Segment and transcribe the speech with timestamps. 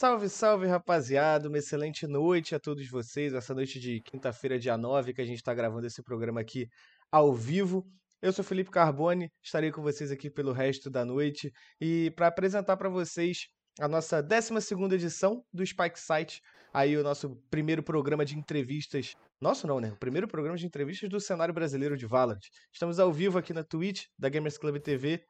[0.00, 1.46] Salve, salve, rapaziada.
[1.46, 3.34] Uma excelente noite a todos vocês.
[3.34, 6.66] Essa noite de quinta-feira, dia 9, que a gente está gravando esse programa aqui
[7.12, 7.86] ao vivo.
[8.22, 12.78] Eu sou Felipe Carbone, estarei com vocês aqui pelo resto da noite e para apresentar
[12.78, 13.40] para vocês
[13.78, 14.54] a nossa 12
[14.94, 16.40] edição do Spike Site,
[16.72, 19.12] aí o nosso primeiro programa de entrevistas.
[19.38, 19.92] Nosso não, né?
[19.92, 22.40] O primeiro programa de entrevistas do cenário brasileiro de Valorant.
[22.72, 25.22] Estamos ao vivo aqui na Twitch da Gamers Club TV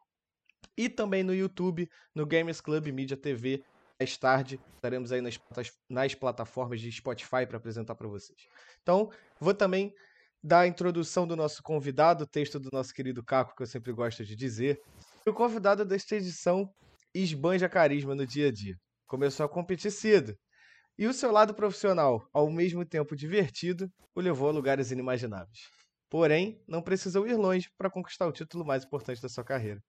[0.79, 3.64] e também no YouTube, no Gamers Club Media TV.
[4.00, 5.39] Mais tarde estaremos aí nas,
[5.86, 8.49] nas plataformas de Spotify para apresentar para vocês.
[8.81, 9.93] Então, vou também
[10.43, 13.93] dar a introdução do nosso convidado, o texto do nosso querido Caco, que eu sempre
[13.93, 14.81] gosto de dizer.
[15.26, 16.73] O convidado desta edição
[17.14, 18.75] esbanja carisma no dia a dia.
[19.07, 20.35] Começou a competir cedo.
[20.96, 25.68] E o seu lado profissional, ao mesmo tempo divertido, o levou a lugares inimagináveis.
[26.09, 29.82] Porém, não precisou ir longe para conquistar o título mais importante da sua carreira.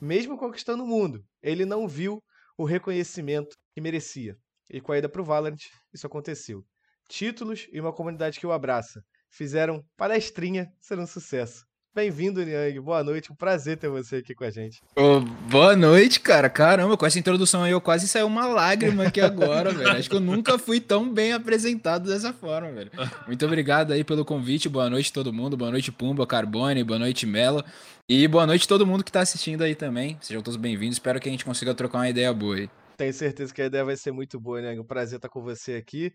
[0.00, 2.22] Mesmo conquistando o mundo, ele não viu
[2.60, 4.36] o reconhecimento que merecia.
[4.68, 5.56] E com a ida para o Valorant,
[5.94, 6.62] isso aconteceu.
[7.08, 11.64] Títulos e uma comunidade que o abraça fizeram palestrinha ser um sucesso.
[11.92, 12.78] Bem-vindo, Niang.
[12.78, 13.32] Boa noite.
[13.32, 14.80] Um prazer ter você aqui com a gente.
[14.96, 15.18] Oh,
[15.50, 16.48] boa noite, cara.
[16.48, 19.90] Caramba, com essa introdução aí eu quase saiu uma lágrima aqui agora, velho.
[19.90, 22.92] Acho que eu nunca fui tão bem apresentado dessa forma, velho.
[23.26, 24.68] Muito obrigado aí pelo convite.
[24.68, 25.56] Boa noite todo mundo.
[25.56, 26.84] Boa noite, Pumba, Carbone.
[26.84, 27.64] Boa noite, Melo.
[28.08, 30.16] E boa noite todo mundo que tá assistindo aí também.
[30.20, 30.94] Sejam todos bem-vindos.
[30.94, 32.70] Espero que a gente consiga trocar uma ideia boa aí.
[32.96, 34.78] Tenho certeza que a ideia vai ser muito boa, né?
[34.78, 36.12] Um prazer estar com você aqui.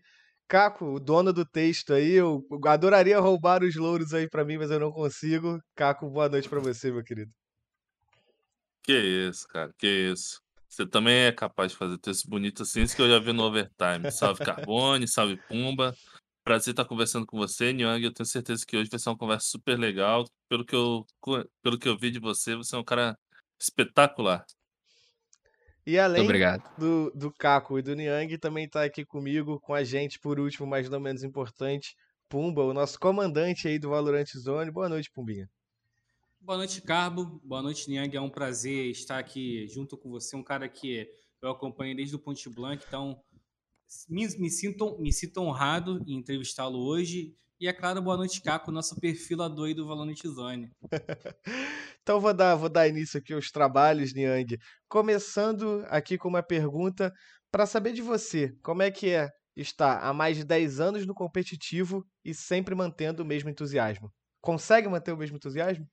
[0.48, 4.70] Caco, o dono do texto aí, eu adoraria roubar os louros aí para mim, mas
[4.70, 5.60] eu não consigo.
[5.74, 7.32] Caco, boa noite para você, meu querido.
[8.84, 10.40] Que isso, cara, que isso.
[10.68, 13.42] Você também é capaz de fazer texto bonito assim, isso que eu já vi no
[13.42, 14.12] Overtime.
[14.12, 15.96] Salve Carbone, salve Pumba.
[16.44, 18.04] Prazer estar conversando com você, Nyang.
[18.04, 20.24] Eu tenho certeza que hoje vai ser uma conversa super legal.
[20.48, 21.04] Pelo que eu,
[21.60, 23.18] pelo que eu vi de você, você é um cara
[23.60, 24.44] espetacular.
[25.86, 26.26] E além
[26.76, 30.66] do, do Caco e do Niang, também está aqui comigo, com a gente, por último,
[30.66, 31.94] mas não menos importante,
[32.28, 34.68] Pumba, o nosso comandante aí do Valorant Zone.
[34.72, 35.48] Boa noite, Pumbinha.
[36.40, 37.40] Boa noite, Carbo.
[37.44, 38.16] Boa noite, Niang.
[38.16, 41.08] É um prazer estar aqui junto com você, um cara que
[41.40, 43.22] eu acompanho desde o Ponte Blanc, então
[44.08, 48.70] me, me, sinto, me sinto honrado em entrevistá-lo hoje e é claro, boa noite, Caco,
[48.70, 50.70] nosso perfilador aí do Valorant Zone.
[52.02, 54.58] então vou dar, vou dar início aqui aos trabalhos, Niang.
[54.88, 57.12] Começando aqui com uma pergunta
[57.50, 61.14] para saber de você, como é que é estar há mais de 10 anos no
[61.14, 64.12] competitivo e sempre mantendo o mesmo entusiasmo?
[64.42, 65.88] Consegue manter o mesmo entusiasmo?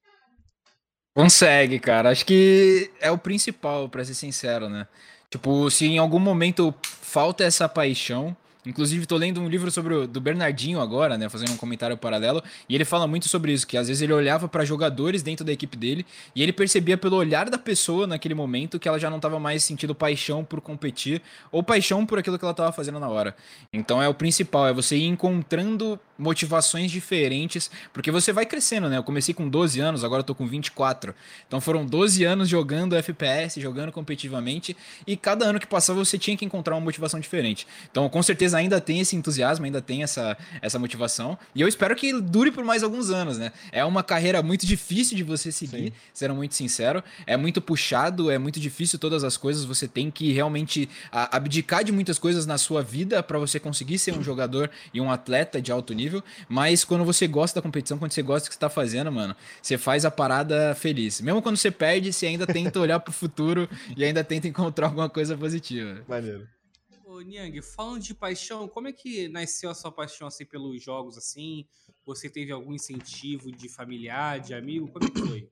[1.16, 2.10] Consegue, cara.
[2.10, 4.88] Acho que é o principal, para ser sincero, né?
[5.30, 8.36] Tipo, se em algum momento falta essa paixão,
[8.66, 11.28] Inclusive, tô lendo um livro sobre o do Bernardinho agora, né?
[11.28, 12.42] Fazendo um comentário paralelo.
[12.70, 15.52] E ele fala muito sobre isso, que às vezes ele olhava para jogadores dentro da
[15.52, 19.20] equipe dele e ele percebia pelo olhar da pessoa naquele momento que ela já não
[19.20, 21.22] tava mais sentindo paixão por competir
[21.52, 23.36] ou paixão por aquilo que ela tava fazendo na hora.
[23.72, 28.98] Então é o principal, é você ir encontrando motivações diferentes, porque você vai crescendo, né?
[28.98, 31.14] Eu comecei com 12 anos, agora tô com 24.
[31.48, 36.38] Então foram 12 anos jogando FPS, jogando competitivamente, e cada ano que passava você tinha
[36.38, 37.68] que encontrar uma motivação diferente.
[37.92, 41.96] Então, com certeza ainda tem esse entusiasmo, ainda tem essa, essa motivação, e eu espero
[41.96, 43.52] que dure por mais alguns anos, né?
[43.72, 45.94] É uma carreira muito difícil de você seguir, Sim.
[46.14, 50.32] sendo muito sincero, é muito puxado, é muito difícil todas as coisas, você tem que
[50.32, 55.02] realmente abdicar de muitas coisas na sua vida para você conseguir ser um jogador e
[55.02, 58.48] um atleta de alto nível nível, mas quando você gosta da competição, quando você gosta
[58.48, 61.22] do que você tá fazendo, mano, você faz a parada feliz.
[61.22, 65.10] Mesmo quando você perde, você ainda tenta olhar pro futuro e ainda tenta encontrar alguma
[65.10, 66.02] coisa positiva.
[66.08, 66.48] Maneiro.
[67.24, 71.66] Niang, falando de paixão, como é que nasceu a sua paixão assim pelos jogos assim?
[72.06, 74.88] Você teve algum incentivo de familiar, de amigo?
[74.88, 75.50] Como é que foi?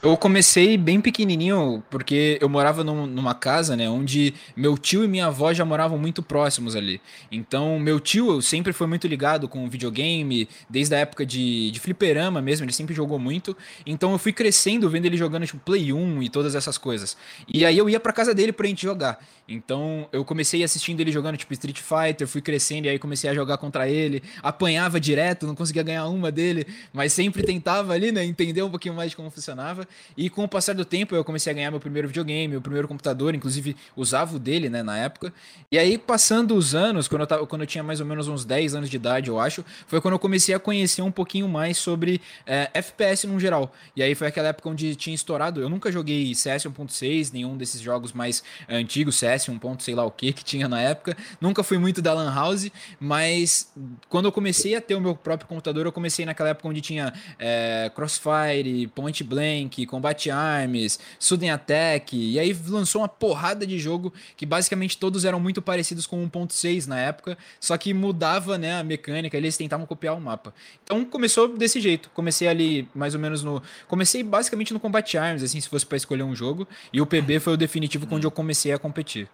[0.00, 5.08] Eu comecei bem pequenininho, porque eu morava num, numa casa, né, onde meu tio e
[5.08, 7.00] minha avó já moravam muito próximos ali.
[7.32, 12.40] Então, meu tio sempre foi muito ligado com videogame, desde a época de, de fliperama
[12.40, 13.56] mesmo, ele sempre jogou muito.
[13.84, 17.16] Então, eu fui crescendo vendo ele jogando, tipo, Play 1 e todas essas coisas.
[17.52, 19.18] E aí eu ia pra casa dele pra gente jogar.
[19.48, 23.34] Então, eu comecei assistindo ele jogando, tipo, Street Fighter, fui crescendo e aí comecei a
[23.34, 24.22] jogar contra ele.
[24.42, 28.94] Apanhava direto, não conseguia ganhar uma dele, mas sempre tentava ali, né, entender um pouquinho
[28.94, 29.88] mais de como funcionava.
[30.14, 32.86] E com o passar do tempo, eu comecei a ganhar meu primeiro videogame, meu primeiro
[32.86, 35.32] computador, inclusive usava o dele, né, na época.
[35.72, 38.44] E aí, passando os anos, quando eu, tava, quando eu tinha mais ou menos uns
[38.44, 41.78] 10 anos de idade, eu acho, foi quando eu comecei a conhecer um pouquinho mais
[41.78, 43.72] sobre é, FPS no geral.
[43.96, 45.62] E aí foi aquela época onde tinha estourado.
[45.62, 49.78] Eu nunca joguei CS 1.6, nenhum desses jogos mais antigos, CS 1.
[49.80, 51.16] sei lá o que que tinha na época.
[51.40, 53.72] Nunca fui muito da Lan House, mas
[54.08, 57.12] quando eu comecei a ter o meu próprio computador, eu comecei naquela época onde tinha
[57.38, 63.78] é, Crossfire, Point Blank, Blank, Combat Arms, Sudden Attack, e aí lançou uma porrada de
[63.78, 68.78] jogo que basicamente todos eram muito parecidos com 1.6 na época, só que mudava, né,
[68.78, 70.52] a mecânica, eles tentavam copiar o mapa.
[70.82, 75.42] Então começou desse jeito, comecei ali mais ou menos no, comecei basicamente no Combat Arms,
[75.42, 78.30] assim, se fosse para escolher um jogo, e o PB foi o definitivo onde eu
[78.30, 79.27] comecei a competir.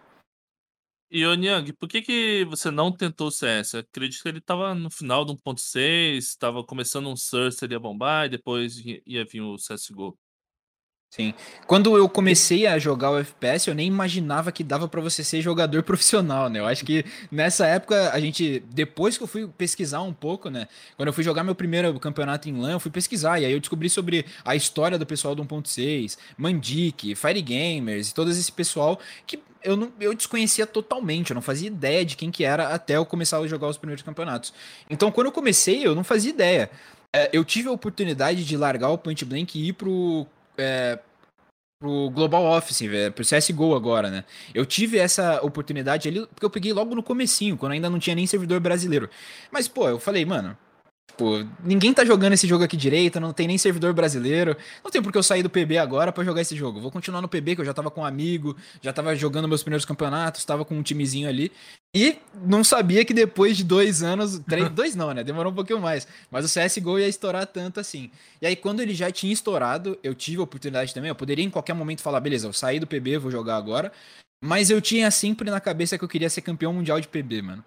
[1.15, 3.73] E ô Niang, por que que você não tentou o CS?
[3.73, 7.79] Eu acredito que ele estava no final do 1.6, estava começando um Source, ele ia
[7.79, 8.75] bombar, e depois
[9.05, 10.19] ia, vir o CSGO.
[11.09, 11.33] Sim.
[11.67, 15.41] Quando eu comecei a jogar o FPS, eu nem imaginava que dava para você ser
[15.41, 16.59] jogador profissional, né?
[16.59, 20.67] Eu acho que nessa época a gente, depois que eu fui pesquisar um pouco, né?
[20.97, 23.59] Quando eu fui jogar meu primeiro campeonato em LAN, eu fui pesquisar e aí eu
[23.61, 28.99] descobri sobre a história do pessoal do 1.6, Mandic, Fire Gamers e todo esse pessoal
[29.25, 32.95] que eu, não, eu desconhecia totalmente, eu não fazia ideia de quem que era até
[32.97, 34.53] eu começar a jogar os primeiros campeonatos.
[34.89, 36.69] Então, quando eu comecei, eu não fazia ideia.
[37.13, 40.27] É, eu tive a oportunidade de largar o Point Blank e ir pro
[40.57, 40.99] é,
[41.79, 44.23] pro Global Office, velho, pro CSGO agora, né?
[44.53, 48.15] Eu tive essa oportunidade ali porque eu peguei logo no comecinho, quando ainda não tinha
[48.15, 49.09] nem servidor brasileiro.
[49.51, 50.57] Mas, pô, eu falei, mano,
[51.15, 54.57] Tipo, ninguém tá jogando esse jogo aqui direito, não tem nem servidor brasileiro.
[54.83, 56.81] Não tem porque eu sair do PB agora para jogar esse jogo.
[56.81, 59.63] Vou continuar no PB, que eu já tava com um amigo, já tava jogando meus
[59.63, 61.53] primeiros campeonatos, tava com um timezinho ali.
[61.95, 65.23] E não sabia que depois de dois anos, três, dois não, né?
[65.23, 66.05] Demorou um pouquinho mais.
[66.29, 68.11] Mas o CSGO ia estourar tanto assim.
[68.41, 71.07] E aí, quando ele já tinha estourado, eu tive a oportunidade também.
[71.07, 73.89] Eu poderia em qualquer momento falar, beleza, eu saí do PB, vou jogar agora.
[74.43, 77.63] Mas eu tinha sempre na cabeça que eu queria ser campeão mundial de PB, mano.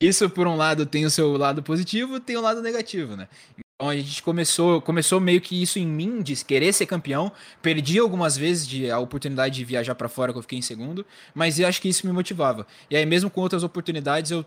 [0.00, 3.28] Isso, por um lado, tem o seu lado positivo, tem o lado negativo, né?
[3.74, 7.32] Então a gente começou, começou meio que isso em mim, de querer ser campeão.
[7.62, 11.04] Perdi algumas vezes de, a oportunidade de viajar para fora, que eu fiquei em segundo,
[11.34, 12.66] mas eu acho que isso me motivava.
[12.90, 14.44] E aí, mesmo com outras oportunidades, eu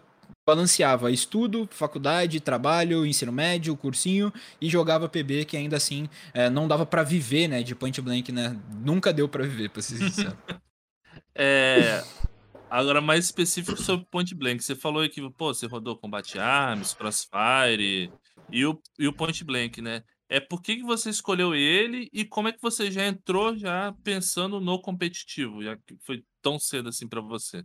[0.48, 6.68] balanceava estudo, faculdade, trabalho, ensino médio, cursinho e jogava PB, que ainda assim é, não
[6.68, 8.57] dava para viver, né, de point blank, né?
[8.83, 10.38] Nunca deu para viver, pra ser sincero.
[11.36, 12.03] é,
[12.72, 14.64] Agora, mais específico sobre Point Blank.
[14.64, 18.10] Você falou que, pô, você rodou Combate Arms, Crossfire
[18.50, 20.02] e o, e o Point Blank, né?
[20.30, 23.94] É por que, que você escolheu ele e como é que você já entrou já
[24.06, 27.62] pensando no competitivo, já que foi tão cedo assim para você?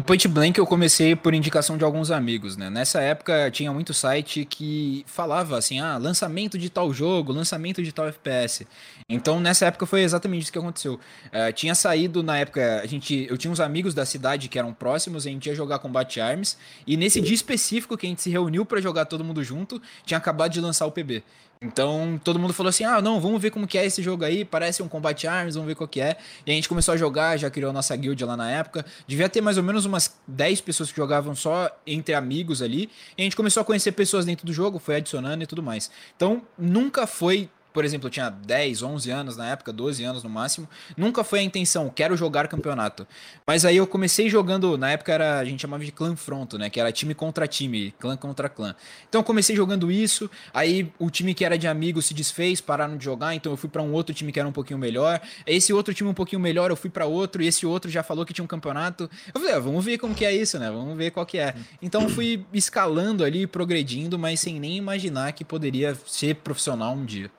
[0.00, 2.70] O Point Blank eu comecei por indicação de alguns amigos, né?
[2.70, 7.92] Nessa época tinha muito site que falava assim, ah, lançamento de tal jogo, lançamento de
[7.92, 8.66] tal FPS.
[9.06, 10.94] Então nessa época foi exatamente isso que aconteceu.
[10.94, 14.72] Uh, tinha saído na época, a gente, eu tinha uns amigos da cidade que eram
[14.72, 16.56] próximos, a gente ia jogar Combat Arms
[16.86, 20.16] e nesse dia específico que a gente se reuniu para jogar todo mundo junto, tinha
[20.16, 21.22] acabado de lançar o PB.
[21.62, 24.46] Então todo mundo falou assim: ah, não, vamos ver como que é esse jogo aí,
[24.46, 26.16] parece um Combat Arms, vamos ver qual que é.
[26.46, 28.82] E a gente começou a jogar, já criou a nossa guild lá na época.
[29.06, 32.88] Devia ter mais ou menos umas 10 pessoas que jogavam só entre amigos ali.
[33.16, 35.90] E a gente começou a conhecer pessoas dentro do jogo, foi adicionando e tudo mais.
[36.16, 40.30] Então nunca foi por exemplo, eu tinha 10, 11 anos na época, 12 anos no
[40.30, 43.06] máximo, nunca foi a intenção, quero jogar campeonato.
[43.46, 46.68] Mas aí eu comecei jogando, na época era, a gente chamava de clã fronto, né,
[46.70, 48.74] que era time contra time, clã contra clã.
[49.08, 52.96] Então eu comecei jogando isso, aí o time que era de amigos se desfez, pararam
[52.96, 55.20] de jogar, então eu fui para um outro time que era um pouquinho melhor.
[55.46, 58.24] Esse outro time um pouquinho melhor, eu fui para outro, e esse outro já falou
[58.24, 59.10] que tinha um campeonato.
[59.32, 60.70] Eu falei, ah, vamos ver como que é isso, né?
[60.70, 61.54] Vamos ver qual que é.
[61.80, 67.04] Então eu fui escalando ali, progredindo, mas sem nem imaginar que poderia ser profissional um
[67.04, 67.30] dia.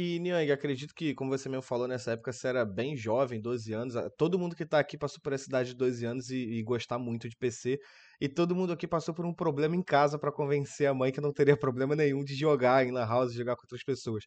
[0.00, 3.72] E, Niang, acredito que, como você mesmo falou, nessa época você era bem jovem, 12
[3.72, 3.94] anos.
[4.16, 7.00] Todo mundo que tá aqui passou por essa idade de 12 anos e, e gostar
[7.00, 7.80] muito de PC.
[8.20, 11.20] E todo mundo aqui passou por um problema em casa para convencer a mãe que
[11.20, 14.24] não teria problema nenhum de jogar em Lan House, jogar com outras pessoas.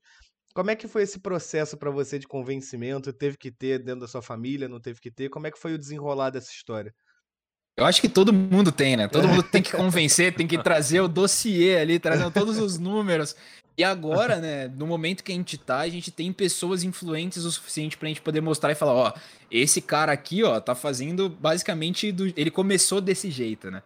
[0.53, 3.13] Como é que foi esse processo para você de convencimento?
[3.13, 5.29] Teve que ter dentro da sua família, não teve que ter?
[5.29, 6.93] Como é que foi o desenrolar dessa história?
[7.77, 9.07] Eu acho que todo mundo tem, né?
[9.07, 13.35] Todo mundo tem que convencer, tem que trazer o dossiê ali, trazendo todos os números.
[13.77, 17.51] E agora, né, no momento que a gente tá, a gente tem pessoas influentes o
[17.51, 19.13] suficiente pra gente poder mostrar e falar, ó,
[19.49, 22.31] esse cara aqui, ó, tá fazendo basicamente do...
[22.35, 23.81] ele começou desse jeito, né?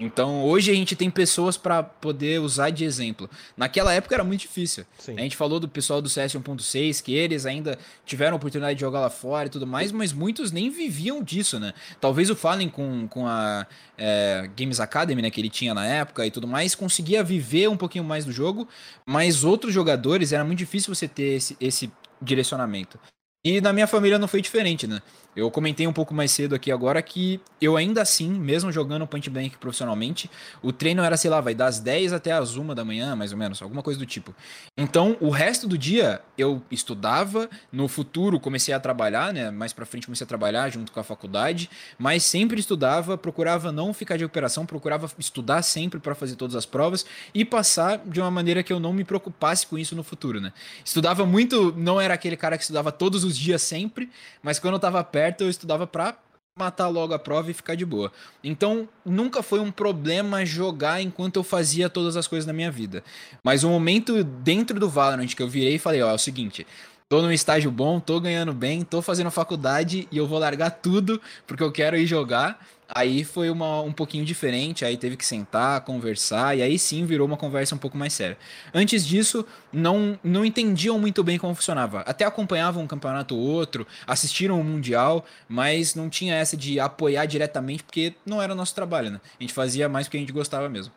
[0.00, 3.28] Então, hoje a gente tem pessoas para poder usar de exemplo.
[3.54, 4.86] Naquela época era muito difícil.
[4.98, 5.14] Sim.
[5.18, 8.80] A gente falou do pessoal do CS 1.6, que eles ainda tiveram a oportunidade de
[8.80, 11.74] jogar lá fora e tudo mais, mas muitos nem viviam disso, né?
[12.00, 13.66] Talvez o Fallen com, com a
[13.98, 17.76] é, Games Academy, né, que ele tinha na época e tudo mais, conseguia viver um
[17.76, 18.66] pouquinho mais do jogo,
[19.04, 21.92] mas outros jogadores era muito difícil você ter esse, esse
[22.22, 22.98] direcionamento.
[23.44, 25.00] E na minha família não foi diferente, né?
[25.40, 29.28] Eu comentei um pouco mais cedo aqui agora que eu ainda assim, mesmo jogando point
[29.30, 30.30] blank profissionalmente,
[30.62, 33.38] o treino era, sei lá, vai das 10 até as 1 da manhã, mais ou
[33.38, 34.34] menos, alguma coisa do tipo.
[34.76, 39.50] Então, o resto do dia eu estudava, no futuro comecei a trabalhar, né?
[39.50, 43.94] Mais para frente comecei a trabalhar junto com a faculdade, mas sempre estudava, procurava não
[43.94, 48.30] ficar de recuperação, procurava estudar sempre para fazer todas as provas e passar de uma
[48.30, 50.52] maneira que eu não me preocupasse com isso no futuro, né?
[50.84, 54.10] Estudava muito, não era aquele cara que estudava todos os dias sempre,
[54.42, 56.16] mas quando eu tava perto eu estudava pra
[56.56, 58.12] matar logo a prova e ficar de boa.
[58.44, 63.02] Então, nunca foi um problema jogar enquanto eu fazia todas as coisas na minha vida.
[63.42, 66.66] Mas o momento dentro do Valorant que eu virei e falei, ó, é o seguinte,
[67.10, 71.20] tô num estágio bom, tô ganhando bem, tô fazendo faculdade e eu vou largar tudo
[71.44, 72.64] porque eu quero ir jogar.
[72.88, 77.26] Aí foi uma, um pouquinho diferente, aí teve que sentar, conversar, e aí sim virou
[77.26, 78.38] uma conversa um pouco mais séria.
[78.72, 82.00] Antes disso, não, não entendiam muito bem como funcionava.
[82.02, 86.78] Até acompanhavam um campeonato ou outro, assistiram o um Mundial, mas não tinha essa de
[86.78, 89.20] apoiar diretamente, porque não era nosso trabalho, né?
[89.38, 90.92] A gente fazia mais porque a gente gostava mesmo.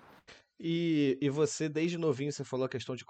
[0.66, 3.04] E, e você, desde novinho, você falou a questão de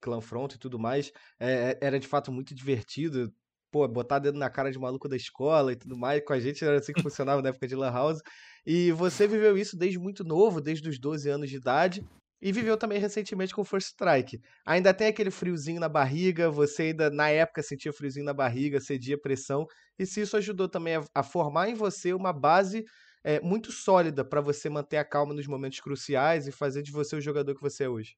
[0.00, 3.32] clã front e tudo mais, é, era de fato muito divertido
[3.70, 6.22] pô, botar dedo na cara de maluco da escola e tudo mais.
[6.24, 8.20] Com a gente era assim que funcionava na época de Lan House.
[8.66, 12.04] E você viveu isso desde muito novo, desde os 12 anos de idade.
[12.42, 14.40] E viveu também recentemente com First Strike.
[14.64, 19.20] Ainda tem aquele friozinho na barriga, você ainda na época sentia friozinho na barriga, cedia
[19.20, 19.66] pressão.
[19.98, 22.82] E se isso ajudou também a, a formar em você uma base
[23.22, 27.16] é, muito sólida para você manter a calma nos momentos cruciais e fazer de você
[27.16, 28.16] o jogador que você é hoje.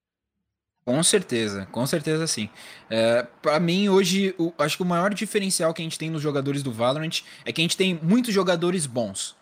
[0.84, 2.50] Com certeza, com certeza sim.
[2.90, 6.20] É, para mim, hoje, o, acho que o maior diferencial que a gente tem nos
[6.20, 9.36] jogadores do Valorant é que a gente tem muitos jogadores bons.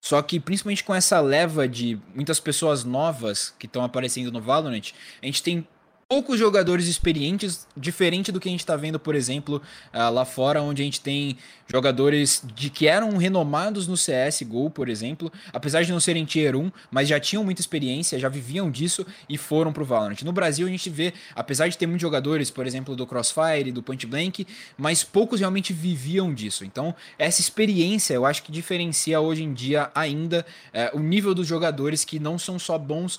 [0.00, 4.92] Só que, principalmente com essa leva de muitas pessoas novas que estão aparecendo no Valorant,
[5.20, 5.66] a gente tem
[6.08, 9.60] poucos jogadores experientes, diferente do que a gente está vendo, por exemplo,
[9.92, 14.88] uh, lá fora, onde a gente tem jogadores de que eram renomados no CSGO, por
[14.88, 19.06] exemplo, apesar de não serem Tier 1, mas já tinham muita experiência, já viviam disso
[19.28, 20.20] e foram pro Valorant.
[20.22, 23.82] No Brasil, a gente vê, apesar de ter muitos jogadores, por exemplo, do Crossfire, do
[23.82, 24.46] Point Blank,
[24.76, 26.64] mas poucos realmente viviam disso.
[26.64, 30.44] Então, essa experiência eu acho que diferencia hoje em dia ainda
[30.92, 33.18] uh, o nível dos jogadores que não são só bons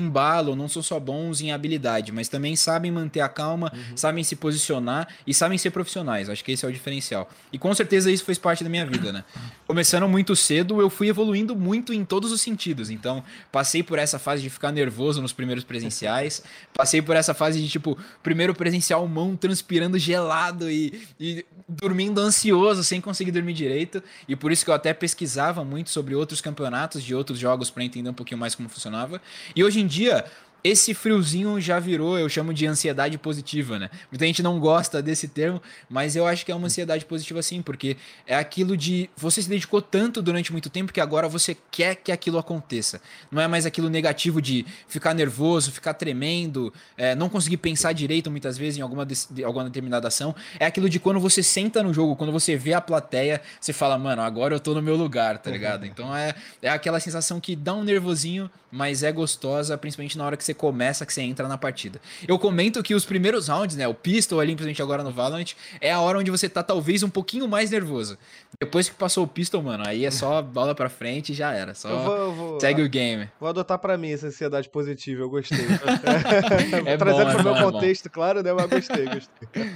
[0.00, 3.96] embalo, não são só bons em habilidade, mas também sabem manter a calma, uhum.
[3.96, 6.30] sabem se posicionar e sabem ser profissionais.
[6.30, 7.28] Acho que esse é o diferencial.
[7.52, 9.24] E com certeza isso fez parte da minha vida, né?
[9.66, 12.90] Começando muito cedo, eu fui evoluindo muito em todos os sentidos.
[12.90, 17.60] Então, passei por essa fase de ficar nervoso nos primeiros presenciais, passei por essa fase
[17.60, 24.02] de tipo, primeiro presencial, mão transpirando gelado e, e dormindo ansioso, sem conseguir dormir direito.
[24.26, 27.84] E por isso que eu até pesquisava muito sobre outros campeonatos de outros jogos para
[27.84, 29.20] entender um pouquinho mais como funcionava.
[29.54, 30.24] E hoje em dia,
[30.64, 33.90] esse friozinho já virou, eu chamo de ansiedade positiva, né?
[34.10, 35.60] Muita gente não gosta desse termo,
[35.90, 37.96] mas eu acho que é uma ansiedade positiva sim, porque
[38.26, 42.12] é aquilo de você se dedicou tanto durante muito tempo que agora você quer que
[42.12, 43.00] aquilo aconteça.
[43.30, 48.30] Não é mais aquilo negativo de ficar nervoso, ficar tremendo, é, não conseguir pensar direito
[48.30, 50.32] muitas vezes em alguma, de, alguma determinada ação.
[50.60, 53.98] É aquilo de quando você senta no jogo, quando você vê a plateia, você fala,
[53.98, 55.84] mano, agora eu tô no meu lugar, tá ligado?
[55.86, 60.34] Então é, é aquela sensação que dá um nervosinho, mas é gostosa, principalmente na hora
[60.34, 62.00] que você começa, que você entra na partida.
[62.26, 65.92] Eu comento que os primeiros rounds, né, o pistol ali, principalmente agora no Valorant, é
[65.92, 68.16] a hora onde você tá talvez um pouquinho mais nervoso.
[68.58, 71.74] Depois que passou o pistol, mano, aí é só bola pra frente e já era.
[71.74, 73.28] Só eu vou, eu vou, segue o game.
[73.38, 75.58] Vou adotar pra mim essa ansiedade positiva, eu gostei.
[76.86, 79.72] é Trazendo bom, pro é meu bom, contexto, é claro, né, mas gostei, gostei.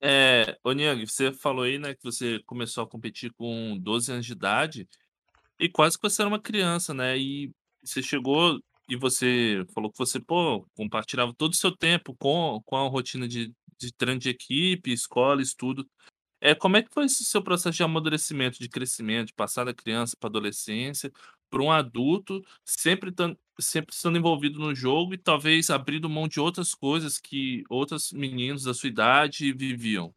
[0.00, 4.24] É, ô Niang, você falou aí, né, que você começou a competir com 12 anos
[4.24, 4.88] de idade
[5.60, 7.16] e quase que você era uma criança, né?
[7.18, 7.52] E
[7.84, 12.76] você chegou e você falou que você, pô, compartilhava todo o seu tempo com, com
[12.76, 15.86] a rotina de, de treino de equipe, escola, estudo.
[16.40, 19.72] É, como é que foi esse seu processo de amadurecimento, de crescimento, de passar da
[19.72, 21.10] criança para adolescência,
[21.48, 26.40] para um adulto, sempre, tan, sempre estando envolvido no jogo e talvez abrindo mão de
[26.40, 30.12] outras coisas que outros meninos da sua idade viviam?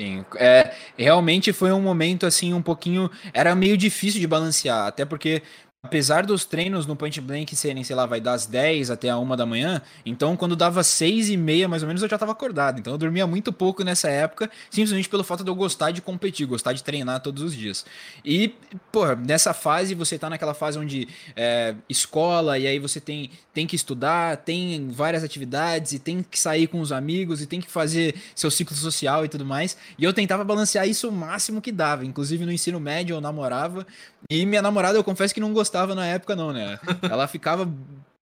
[0.00, 5.04] Sim, é, realmente foi um momento assim um pouquinho, era meio difícil de balancear, até
[5.04, 5.42] porque
[5.82, 9.34] Apesar dos treinos no Point Blank serem, sei lá, vai das 10 até a 1
[9.34, 12.78] da manhã, então quando dava 6 e meia mais ou menos eu já estava acordado.
[12.78, 16.46] Então eu dormia muito pouco nessa época, simplesmente pelo fato de eu gostar de competir,
[16.46, 17.86] gostar de treinar todos os dias.
[18.22, 18.54] E,
[18.92, 23.66] pô, nessa fase você tá naquela fase onde é, escola, e aí você tem, tem
[23.66, 27.70] que estudar, tem várias atividades, e tem que sair com os amigos, e tem que
[27.70, 29.78] fazer seu ciclo social e tudo mais.
[29.98, 32.04] E eu tentava balancear isso o máximo que dava.
[32.04, 33.86] Inclusive no ensino médio eu namorava,
[34.28, 36.78] e minha namorada eu confesso que não gostava gostava na época, não, né?
[37.08, 37.68] Ela ficava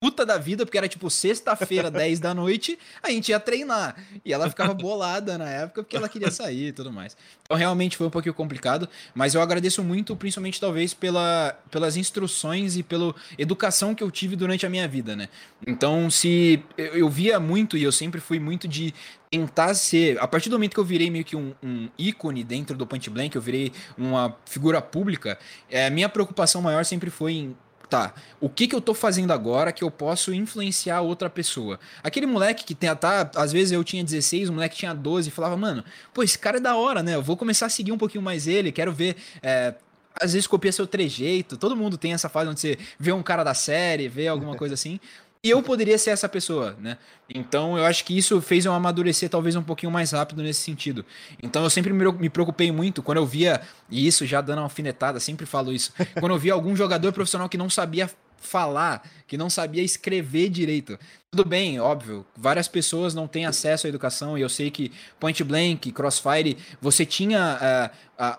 [0.01, 3.97] puta da vida, porque era tipo sexta-feira, 10 da noite, a gente ia treinar.
[4.25, 7.17] E ela ficava bolada na época porque ela queria sair e tudo mais.
[7.43, 12.77] Então realmente foi um pouquinho complicado, mas eu agradeço muito, principalmente talvez pela, pelas instruções
[12.77, 15.29] e pela educação que eu tive durante a minha vida, né?
[15.67, 18.95] Então, se eu, eu via muito e eu sempre fui muito de
[19.31, 20.19] tentar ser.
[20.21, 23.11] A partir do momento que eu virei meio que um, um ícone dentro do Point
[23.11, 25.39] Blank, eu virei uma figura pública,
[25.71, 27.57] é, minha preocupação maior sempre foi em
[27.89, 31.81] tá, o que que eu tô fazendo agora que eu posso influenciar outra pessoa?
[32.03, 35.33] Aquele moleque que tem, tá, às vezes eu tinha 16, o moleque tinha 12 e
[35.33, 37.15] falava, mano, pô, esse cara é da hora, né?
[37.15, 39.17] Eu vou começar a seguir um pouquinho mais ele, quero ver.
[39.43, 39.75] É,
[40.21, 43.45] às vezes copia seu trejeito, todo mundo tem essa fase onde você vê um cara
[43.45, 44.99] da série, vê alguma coisa assim.
[45.43, 46.99] E eu poderia ser essa pessoa, né?
[47.33, 51.05] Então eu acho que isso fez eu amadurecer talvez um pouquinho mais rápido nesse sentido.
[51.43, 55.21] Então eu sempre me preocupei muito quando eu via, e isso já dando uma alfinetada,
[55.21, 59.51] sempre falo isso, quando eu via algum jogador profissional que não sabia falar, que não
[59.51, 60.99] sabia escrever direito.
[61.31, 65.43] Tudo bem, óbvio, várias pessoas não têm acesso à educação e eu sei que Point
[65.45, 68.39] Blank, Crossfire, você tinha uh, uh,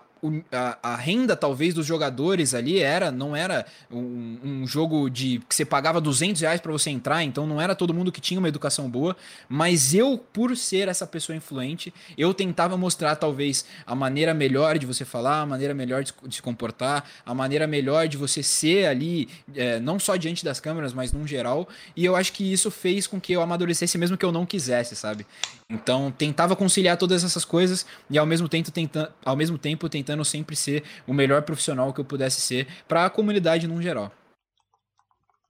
[0.52, 5.56] a, a, renda talvez dos jogadores ali era não era um, um jogo de que
[5.56, 8.50] você pagava 200 reais para você entrar então não era todo mundo que tinha uma
[8.50, 9.16] educação boa
[9.48, 14.86] mas eu por ser essa pessoa influente eu tentava mostrar talvez a maneira melhor de
[14.86, 18.88] você falar a maneira melhor de, de se comportar a maneira melhor de você ser
[18.88, 22.70] ali é, não só diante das câmeras mas num geral e eu acho que isso
[22.70, 25.26] fez com que eu amadurecesse mesmo que eu não quisesse sabe
[25.70, 30.26] então tentava conciliar todas essas coisas e ao mesmo tempo tentando ao mesmo tempo tentando
[30.26, 34.12] sempre ser o melhor profissional que eu pudesse ser para a comunidade no geral.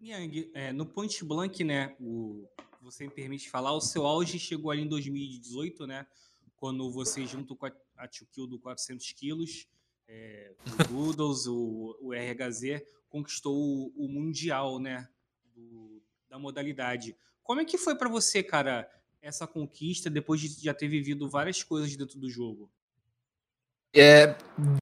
[0.01, 2.47] Yang, é, no Point Blank, né, o,
[2.81, 6.07] você me permite falar, o seu auge chegou ali em 2018, né,
[6.55, 9.67] quando você junto com a, a Kill do 400 quilos,
[10.07, 15.07] é, o Doodles, o, o RHZ, conquistou o, o Mundial, né,
[15.53, 17.15] do, da modalidade.
[17.43, 18.89] Como é que foi para você, cara,
[19.21, 22.69] essa conquista, depois de já ter vivido várias coisas dentro do jogo?
[23.91, 24.35] É,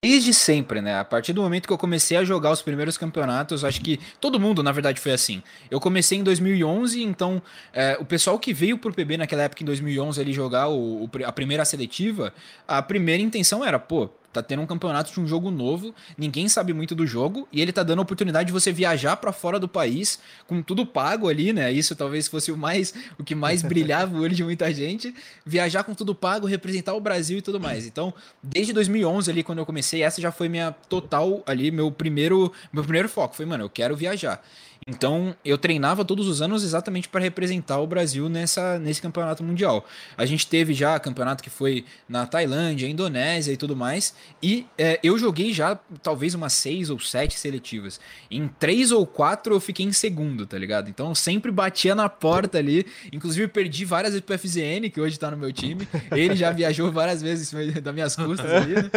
[0.03, 0.99] desde sempre, né?
[0.99, 4.37] A partir do momento que eu comecei a jogar os primeiros campeonatos, acho que todo
[4.37, 5.41] mundo, na verdade, foi assim.
[5.71, 7.41] Eu comecei em 2011, então
[7.71, 11.09] é, o pessoal que veio pro PB naquela época, em 2011, ali jogar o, o,
[11.25, 12.33] a primeira seletiva,
[12.67, 16.71] a primeira intenção era, pô, Tá tendo um campeonato de um jogo novo, ninguém sabe
[16.71, 19.67] muito do jogo, e ele tá dando a oportunidade de você viajar para fora do
[19.67, 21.71] país, com tudo pago ali, né?
[21.71, 25.11] Isso talvez fosse o mais o que mais brilhava o olho de muita gente,
[25.43, 27.87] viajar com tudo pago, representar o Brasil e tudo mais.
[27.87, 28.13] Então,
[28.43, 32.83] desde 2011 ali quando eu comecei, essa já foi minha total ali meu primeiro meu
[32.83, 34.43] primeiro foco, foi, mano, eu quero viajar.
[34.87, 39.85] Então, eu treinava todos os anos exatamente para representar o Brasil nessa, nesse campeonato mundial.
[40.17, 44.15] A gente teve já campeonato que foi na Tailândia, Indonésia e tudo mais.
[44.41, 47.99] E é, eu joguei já talvez umas seis ou sete seletivas.
[48.31, 50.89] Em três ou quatro eu fiquei em segundo, tá ligado?
[50.89, 52.85] Então, eu sempre batia na porta ali.
[53.11, 55.85] Inclusive, perdi várias vezes pro FZN, que hoje tá no meu time.
[56.11, 58.89] Ele já viajou várias vezes das minhas custas ali, né?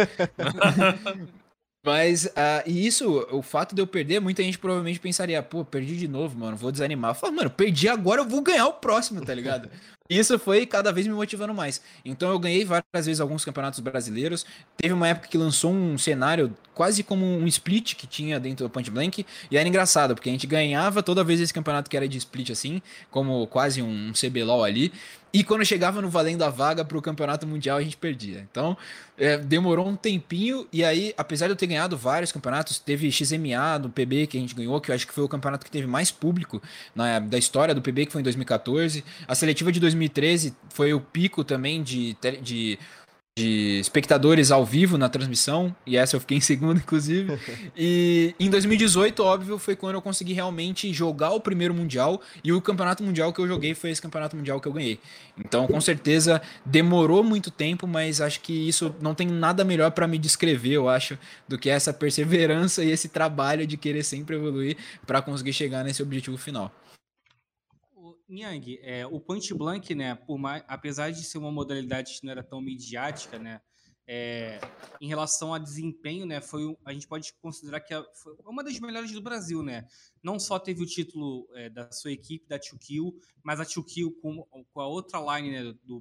[1.83, 5.97] Mas, uh, e isso, o fato de eu perder, muita gente provavelmente pensaria, pô, perdi
[5.97, 7.11] de novo, mano, vou desanimar.
[7.11, 9.69] Eu falo, mano, perdi agora, eu vou ganhar o próximo, tá ligado?
[10.11, 11.81] Isso foi cada vez me motivando mais.
[12.03, 14.45] Então eu ganhei várias vezes alguns campeonatos brasileiros.
[14.75, 18.69] Teve uma época que lançou um cenário quase como um split que tinha dentro do
[18.71, 19.23] Point Blank.
[19.51, 22.49] E era engraçado, porque a gente ganhava toda vez esse campeonato que era de split
[22.49, 24.91] assim, como quase um CBLOL ali.
[25.31, 28.45] E quando chegava no valendo a vaga para o campeonato mundial, a gente perdia.
[28.51, 28.75] Então,
[29.15, 30.67] é, demorou um tempinho.
[30.73, 34.41] E aí, apesar de eu ter ganhado vários campeonatos, teve XMA do PB que a
[34.41, 36.59] gente ganhou, que eu acho que foi o campeonato que teve mais público
[36.95, 39.05] na, da história do PB, que foi em 2014.
[39.27, 42.79] A seletiva de 2013 foi o pico também de, de
[43.41, 47.37] de espectadores ao vivo na transmissão, e essa eu fiquei em segundo, inclusive.
[47.75, 52.61] E em 2018, óbvio, foi quando eu consegui realmente jogar o primeiro Mundial, e o
[52.61, 54.99] campeonato mundial que eu joguei foi esse campeonato mundial que eu ganhei.
[55.37, 60.07] Então, com certeza, demorou muito tempo, mas acho que isso não tem nada melhor para
[60.07, 64.77] me descrever, eu acho, do que essa perseverança e esse trabalho de querer sempre evoluir
[65.07, 66.71] para conseguir chegar nesse objetivo final.
[68.31, 72.31] Yang, é, o point blank, né, por mais, apesar de ser uma modalidade que não
[72.31, 73.61] era tão midiática, né,
[74.07, 74.59] é,
[74.99, 79.11] em relação a desempenho, né, foi a gente pode considerar que foi uma das melhores
[79.11, 79.87] do Brasil, né.
[80.23, 82.77] Não só teve o título é, da sua equipe, da Tio
[83.43, 83.83] mas a Tio
[84.21, 85.99] com, com a outra line né, do,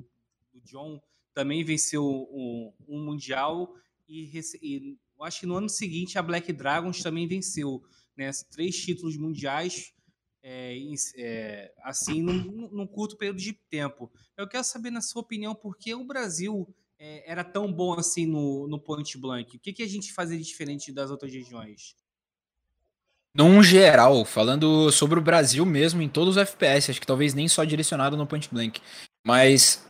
[0.53, 1.01] do John
[1.35, 3.75] também venceu um, um mundial
[4.09, 4.31] e,
[4.62, 7.83] e acho que no ano seguinte a Black Dragons também venceu,
[8.16, 9.93] né, três títulos mundiais
[10.42, 10.76] é,
[11.16, 14.11] é, assim num, num, curto período de tempo.
[14.37, 18.26] Eu quero saber, na sua opinião, por que o Brasil é, era tão bom assim
[18.26, 19.57] no, no Point Blank?
[19.57, 21.94] O que, que a gente fazia diferente das outras regiões?
[23.35, 27.46] Num geral, falando sobre o Brasil mesmo, em todos os FPS, acho que talvez nem
[27.46, 28.81] só direcionado no Point Blank.
[29.24, 29.87] Mas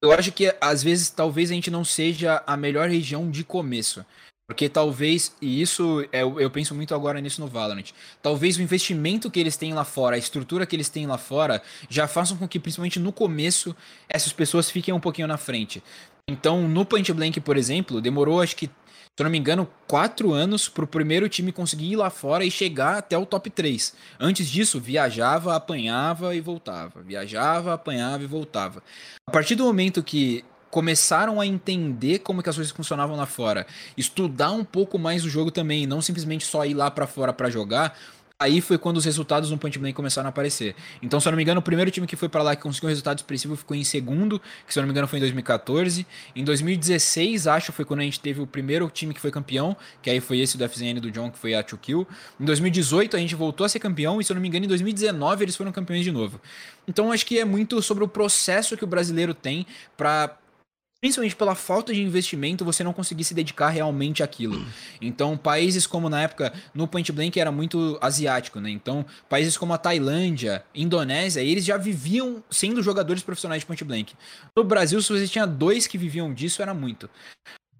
[0.00, 4.04] eu acho que às vezes talvez a gente não seja a melhor região de começo.
[4.46, 7.90] Porque talvez, e isso eu, eu penso muito agora nisso no Valorant,
[8.22, 11.60] talvez o investimento que eles têm lá fora, a estrutura que eles têm lá fora,
[11.88, 13.74] já façam com que, principalmente no começo,
[14.08, 15.82] essas pessoas fiquem um pouquinho na frente.
[16.28, 18.70] Então, no Point Blank, por exemplo, demorou acho que
[19.16, 22.44] se eu não me engano, quatro anos para o primeiro time conseguir ir lá fora
[22.44, 23.94] e chegar até o top 3.
[24.20, 27.00] Antes disso, viajava, apanhava e voltava.
[27.02, 28.82] Viajava, apanhava e voltava.
[29.26, 33.66] A partir do momento que começaram a entender como que as coisas funcionavam lá fora,
[33.96, 37.48] estudar um pouco mais o jogo também, não simplesmente só ir lá para fora para
[37.50, 37.96] jogar,
[38.38, 40.76] Aí foi quando os resultados no Point Blank começaram a aparecer.
[41.00, 42.88] Então, se eu não me engano, o primeiro time que foi para lá que conseguiu
[42.88, 46.06] um resultado expressivo ficou em segundo, que se eu não me engano foi em 2014.
[46.34, 50.10] Em 2016, acho, foi quando a gente teve o primeiro time que foi campeão, que
[50.10, 52.06] aí foi esse do FZN do John, que foi a 2Kill.
[52.38, 54.68] Em 2018, a gente voltou a ser campeão, e se eu não me engano, em
[54.68, 56.38] 2019 eles foram campeões de novo.
[56.86, 60.36] Então, acho que é muito sobre o processo que o brasileiro tem para
[61.06, 64.66] principalmente pela falta de investimento, você não conseguir se dedicar realmente àquilo.
[65.00, 68.70] Então, países como na época, no Point Blank era muito asiático, né?
[68.70, 74.14] Então, países como a Tailândia, Indonésia, eles já viviam sendo jogadores profissionais de Point Blank.
[74.56, 77.08] No Brasil, se você tinha dois que viviam disso, era muito.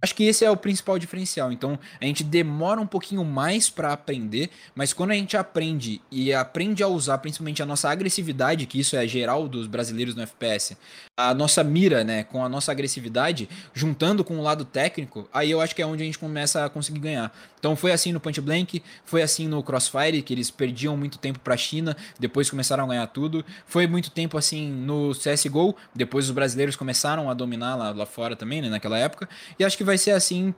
[0.06, 1.50] Acho que esse é o principal diferencial.
[1.50, 6.32] Então, a gente demora um pouquinho mais para aprender, mas quando a gente aprende e
[6.32, 10.76] aprende a usar principalmente a nossa agressividade, que isso é geral dos brasileiros no FPS,
[11.16, 15.60] a nossa mira, né, com a nossa agressividade, juntando com o lado técnico, aí eu
[15.60, 17.36] acho que é onde a gente começa a conseguir ganhar.
[17.66, 21.40] Então, foi assim no Point Blank, foi assim no Crossfire, que eles perdiam muito tempo
[21.40, 23.44] para a China, depois começaram a ganhar tudo.
[23.66, 28.36] Foi muito tempo assim no CS:GO, depois os brasileiros começaram a dominar lá, lá fora
[28.36, 29.28] também, né, naquela época.
[29.58, 30.54] E acho que vai ser assim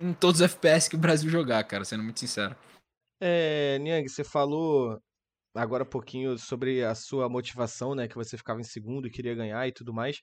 [0.00, 2.56] em todos os FPS que o Brasil jogar, cara, sendo muito sincero.
[3.22, 5.00] É, Niang, você falou
[5.54, 8.08] agora um pouquinho sobre a sua motivação, né?
[8.08, 10.20] Que você ficava em segundo e queria ganhar e tudo mais.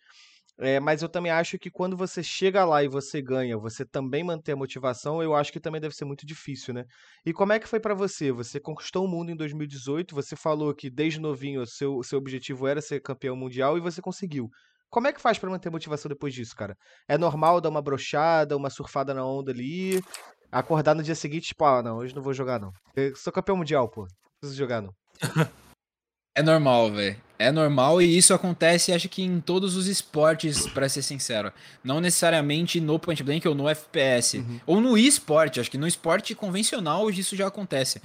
[0.60, 4.24] É, mas eu também acho que quando você chega lá e você ganha, você também
[4.24, 6.84] manter a motivação, eu acho que também deve ser muito difícil, né?
[7.24, 8.32] E como é que foi para você?
[8.32, 12.68] Você conquistou o mundo em 2018, você falou que desde novinho o seu, seu objetivo
[12.68, 14.50] era ser campeão mundial e você conseguiu.
[14.90, 16.76] Como é que faz para manter motivação depois disso, cara?
[17.08, 20.02] É normal dar uma brochada, uma surfada na onda ali,
[20.52, 22.72] acordar no dia seguinte, tipo, ah, não, hoje não vou jogar não.
[22.96, 24.02] Eu sou campeão mundial, pô.
[24.02, 24.08] Não
[24.40, 24.92] preciso jogar não.
[26.38, 27.16] É normal, velho.
[27.40, 31.52] É normal e isso acontece, acho que em todos os esportes, para ser sincero.
[31.84, 34.38] Não necessariamente no point blank ou no FPS.
[34.38, 34.60] Uhum.
[34.68, 35.60] Ou no esporte.
[35.60, 38.02] Acho que no esporte convencional isso já acontece.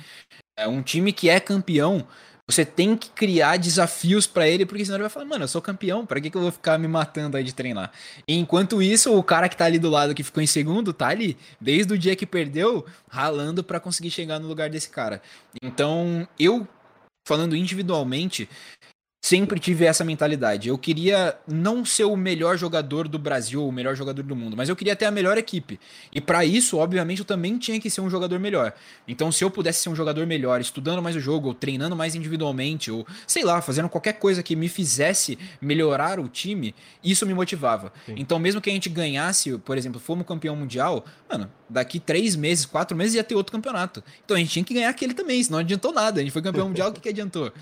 [0.57, 2.07] É um time que é campeão
[2.47, 5.62] você tem que criar desafios para ele, porque senão ele vai falar, mano, eu sou
[5.62, 7.92] campeão, para que, que eu vou ficar me matando aí de treinar?
[8.27, 11.09] E enquanto isso, o cara que tá ali do lado que ficou em segundo, tá
[11.09, 15.23] ali, desde o dia que perdeu, ralando para conseguir chegar no lugar desse cara.
[15.62, 16.66] Então, eu,
[17.24, 18.48] falando individualmente,
[19.22, 20.68] sempre tive essa mentalidade.
[20.68, 24.68] Eu queria não ser o melhor jogador do Brasil, o melhor jogador do mundo, mas
[24.68, 25.78] eu queria ter a melhor equipe.
[26.12, 28.74] E para isso, obviamente, eu também tinha que ser um jogador melhor.
[29.06, 32.16] Então, se eu pudesse ser um jogador melhor, estudando mais o jogo, ou treinando mais
[32.16, 37.32] individualmente, ou sei lá, fazendo qualquer coisa que me fizesse melhorar o time, isso me
[37.32, 37.92] motivava.
[38.04, 38.14] Sim.
[38.16, 42.66] Então, mesmo que a gente ganhasse, por exemplo, fomos campeão mundial, mano, daqui três meses,
[42.66, 44.02] quatro meses ia ter outro campeonato.
[44.24, 46.20] Então a gente tinha que ganhar aquele também, senão não adiantou nada.
[46.20, 47.52] A gente foi campeão mundial, o que, que adiantou?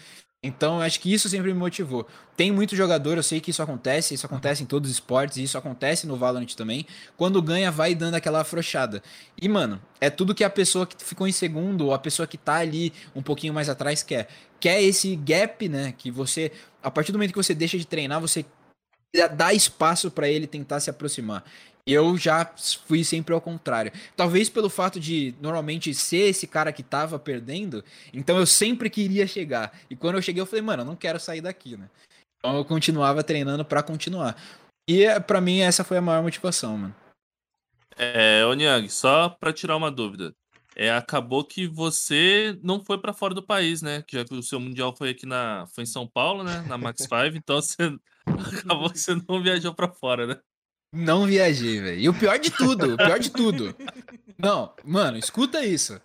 [0.42, 2.06] Então, acho que isso sempre me motivou.
[2.34, 5.58] Tem muito jogador, eu sei que isso acontece, isso acontece em todos os esportes, isso
[5.58, 6.86] acontece no Valorant também.
[7.14, 9.02] Quando ganha, vai dando aquela afrouxada.
[9.40, 12.38] E, mano, é tudo que a pessoa que ficou em segundo, ou a pessoa que
[12.38, 14.28] tá ali um pouquinho mais atrás quer.
[14.58, 15.92] Quer esse gap, né?
[15.96, 16.50] Que você,
[16.82, 18.46] a partir do momento que você deixa de treinar, você
[19.36, 21.44] dá espaço para ele tentar se aproximar.
[21.86, 22.50] Eu já
[22.86, 23.92] fui sempre ao contrário.
[24.16, 29.26] Talvez pelo fato de normalmente ser esse cara que tava perdendo, então eu sempre queria
[29.26, 29.72] chegar.
[29.88, 31.88] E quando eu cheguei, eu falei, mano, eu não quero sair daqui, né?
[32.38, 34.36] Então eu continuava treinando para continuar.
[34.88, 36.94] E é, para mim essa foi a maior motivação, mano.
[37.96, 40.34] É, Onyang, só para tirar uma dúvida.
[40.76, 44.02] É, acabou que você não foi para fora do país, né?
[44.06, 46.62] Que já que o seu mundial foi aqui na, foi em São Paulo, né?
[46.68, 47.76] Na Max 5, então você
[48.64, 50.40] acabou que você não viajou para fora, né?
[50.92, 52.00] Não viajei, velho.
[52.00, 53.74] E o pior de tudo, o pior de tudo.
[54.36, 56.00] Não, mano, escuta isso.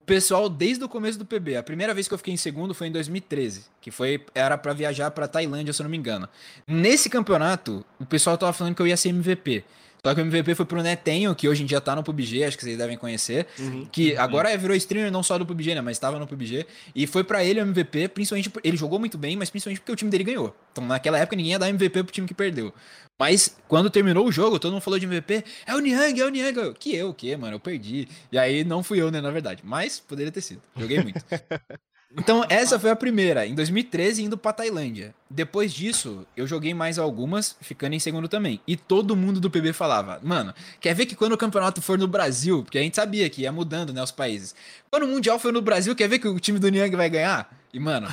[0.00, 2.74] O pessoal, desde o começo do PB, a primeira vez que eu fiquei em segundo
[2.74, 6.28] foi em 2013, que foi era para viajar para Tailândia, se eu não me engano.
[6.66, 9.64] Nesse campeonato, o pessoal tava falando que eu ia ser MVP.
[10.04, 12.56] Só que o MVP foi pro Netenho, que hoje em dia tá no PUBG, acho
[12.56, 13.46] que vocês devem conhecer.
[13.58, 13.86] Uhum.
[13.90, 15.80] Que agora virou streamer não só do PUBG, né?
[15.80, 16.66] Mas estava no PUBG.
[16.94, 18.50] E foi pra ele o MVP, principalmente.
[18.64, 20.56] Ele jogou muito bem, mas principalmente porque o time dele ganhou.
[20.72, 22.72] Então naquela época ninguém ia dar MVP pro time que perdeu.
[23.18, 25.44] Mas quando terminou o jogo, todo mundo falou de MVP.
[25.66, 26.58] É o Niang, é o Niang.
[26.58, 27.56] Eu, Que eu, o quê, mano?
[27.56, 28.08] Eu perdi.
[28.32, 29.60] E aí não fui eu, né, na verdade.
[29.62, 30.62] Mas poderia ter sido.
[30.74, 31.22] Joguei muito.
[32.18, 35.14] Então, essa foi a primeira, em 2013, indo pra Tailândia.
[35.30, 38.60] Depois disso, eu joguei mais algumas, ficando em segundo também.
[38.66, 42.08] E todo mundo do PB falava, mano, quer ver que quando o campeonato for no
[42.08, 44.56] Brasil, porque a gente sabia que ia mudando, né, os países.
[44.90, 47.48] Quando o Mundial for no Brasil, quer ver que o time do Niang vai ganhar?
[47.72, 48.12] E, mano,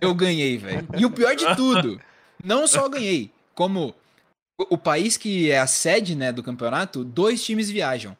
[0.00, 0.88] eu ganhei, velho.
[0.96, 2.00] E o pior de tudo,
[2.42, 3.94] não só ganhei, como
[4.58, 8.16] o- país que é a sede, né, do campeonato, dois times viajam.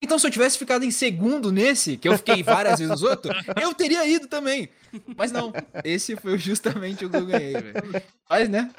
[0.00, 3.34] Então, se eu tivesse ficado em segundo nesse, que eu fiquei várias vezes nos outros,
[3.60, 4.68] eu teria ido também.
[5.16, 5.52] Mas não,
[5.84, 8.02] esse foi justamente o que eu ganhei, velho.
[8.28, 8.70] Mas, né?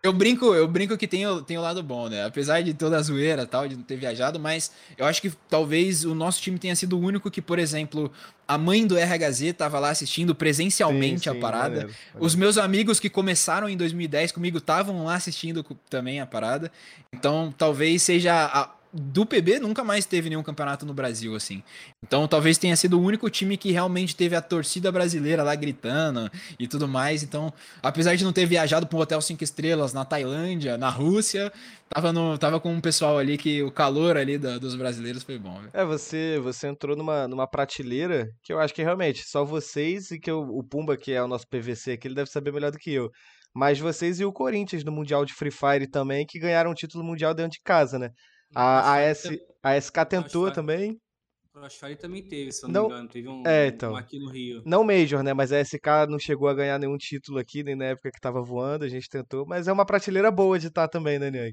[0.00, 2.24] Eu brinco, eu brinco que tem o, tem o lado bom, né?
[2.24, 6.04] Apesar de toda a zoeira tal, de não ter viajado, mas eu acho que talvez
[6.04, 8.10] o nosso time tenha sido o único que, por exemplo,
[8.46, 11.68] a mãe do RHZ tava lá assistindo presencialmente Sim, a sim, parada.
[11.80, 16.70] maneiro, Os meus amigos que começaram em 2010 comigo estavam lá assistindo também a parada.
[17.12, 18.32] Então, talvez seja.
[18.34, 21.62] a- do PB nunca mais teve nenhum campeonato no Brasil, assim.
[22.04, 26.30] Então, talvez tenha sido o único time que realmente teve a torcida brasileira lá gritando
[26.58, 27.22] e tudo mais.
[27.22, 31.52] Então, apesar de não ter viajado para um hotel cinco estrelas na Tailândia, na Rússia,
[31.88, 35.38] tava, no, tava com um pessoal ali que o calor ali da- dos brasileiros foi
[35.38, 35.70] bom, velho.
[35.72, 40.18] É, você, você entrou numa, numa prateleira que eu acho que realmente só vocês e
[40.18, 42.78] que o, o Pumba, que é o nosso PVC aqui, ele deve saber melhor do
[42.78, 43.10] que eu.
[43.54, 47.02] Mas vocês e o Corinthians no Mundial de Free Fire também, que ganharam o título
[47.02, 48.10] mundial dentro de casa, né?
[48.54, 50.98] A, a, S, a SK tentou também.
[51.52, 53.08] Crossfire também teve, se eu não, Não- me engano.
[53.08, 53.92] Teve um, É, então.
[53.92, 54.62] um aqui no Rio.
[54.64, 55.34] Não Major, né?
[55.34, 58.40] Mas a SK não chegou a ganhar nenhum título aqui, nem na época que tava
[58.42, 59.44] voando, a gente tentou.
[59.46, 61.52] Mas é uma prateleira boa de estar também, né, Niang?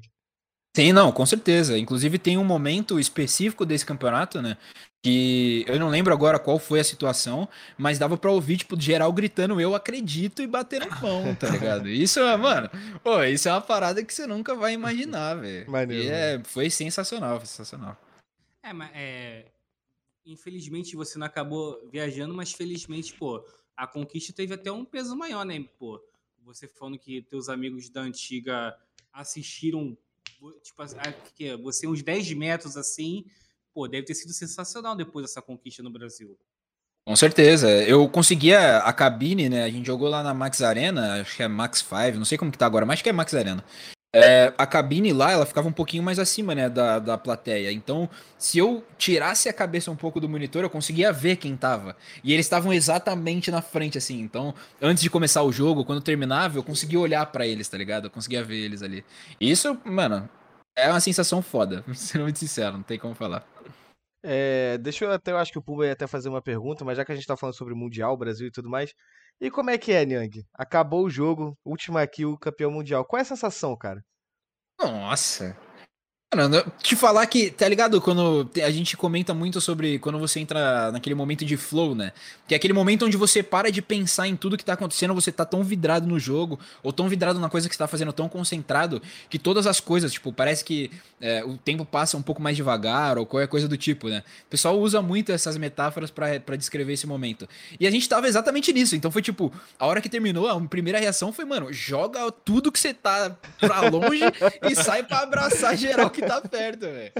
[0.76, 1.78] Sim, não, com certeza.
[1.78, 4.58] Inclusive tem um momento específico desse campeonato, né?
[5.02, 9.10] Que eu não lembro agora qual foi a situação, mas dava pra ouvir, tipo, geral
[9.10, 11.88] gritando, eu acredito e bater na mão, tá ligado?
[11.88, 12.68] Isso, é, mano,
[13.02, 15.70] pô, isso é uma parada que você nunca vai imaginar, velho.
[15.70, 17.96] Maneiro, E é, foi sensacional, foi sensacional.
[18.62, 19.46] É, mas é.
[20.26, 23.42] Infelizmente você não acabou viajando, mas felizmente, pô,
[23.74, 25.64] a conquista teve até um peso maior, né?
[25.78, 26.04] Pô,
[26.44, 28.76] você falando que teus amigos da antiga
[29.10, 29.96] assistiram,
[30.62, 33.24] tipo, é, você uns 10 metros assim,
[33.72, 36.36] pô, deve ter sido sensacional depois dessa conquista no Brasil.
[37.06, 37.70] Com certeza.
[37.84, 39.62] Eu conseguia a cabine, né?
[39.62, 42.50] A gente jogou lá na Max Arena, acho que é Max 5, não sei como
[42.50, 43.64] que tá agora, mas acho que é Max Arena.
[44.14, 47.70] É, a cabine lá, ela ficava um pouquinho mais acima, né, da, da plateia.
[47.70, 51.94] Então, se eu tirasse a cabeça um pouco do monitor, eu conseguia ver quem tava.
[52.24, 54.20] E eles estavam exatamente na frente, assim.
[54.20, 58.06] Então, antes de começar o jogo, quando terminava, eu conseguia olhar pra eles, tá ligado?
[58.06, 59.04] Eu conseguia ver eles ali.
[59.38, 60.28] Isso, mano,
[60.74, 63.46] é uma sensação foda, sendo muito sincero, não tem como falar.
[64.22, 66.96] É, deixa eu até, eu acho que o Pumba ia até fazer uma pergunta, mas
[66.96, 68.92] já que a gente tá falando sobre Mundial, Brasil e tudo mais,
[69.40, 70.44] e como é que é, Niang?
[70.54, 73.04] Acabou o jogo, última kill, campeão mundial.
[73.04, 74.02] Qual é a sensação, cara?
[74.78, 75.56] Nossa.
[76.34, 78.00] Mano, te falar que, tá ligado?
[78.00, 82.12] Quando a gente comenta muito sobre quando você entra naquele momento de flow, né?
[82.48, 85.30] Que é aquele momento onde você para de pensar em tudo que tá acontecendo, você
[85.30, 88.28] tá tão vidrado no jogo, ou tão vidrado na coisa que você tá fazendo, tão
[88.28, 92.56] concentrado, que todas as coisas, tipo, parece que é, o tempo passa um pouco mais
[92.56, 94.24] devagar, ou qualquer coisa do tipo, né?
[94.46, 97.48] O pessoal usa muito essas metáforas pra descrever esse momento.
[97.78, 100.98] E a gente tava exatamente nisso, então foi tipo, a hora que terminou, a primeira
[100.98, 104.24] reação foi, mano, joga tudo que você tá pra longe
[104.68, 107.12] e sai pra abraçar geral que tá perto, velho.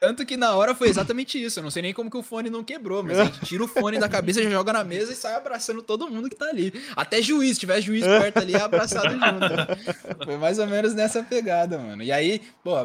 [0.00, 1.58] Tanto que na hora foi exatamente isso.
[1.58, 3.68] Eu não sei nem como que o fone não quebrou, mas a gente tira o
[3.68, 6.72] fone da cabeça, joga na mesa e sai abraçando todo mundo que tá ali.
[6.96, 10.24] Até juiz, se tiver juiz perto ali, é abraçado junto.
[10.24, 12.02] Foi mais ou menos nessa pegada, mano.
[12.02, 12.76] E aí, pô,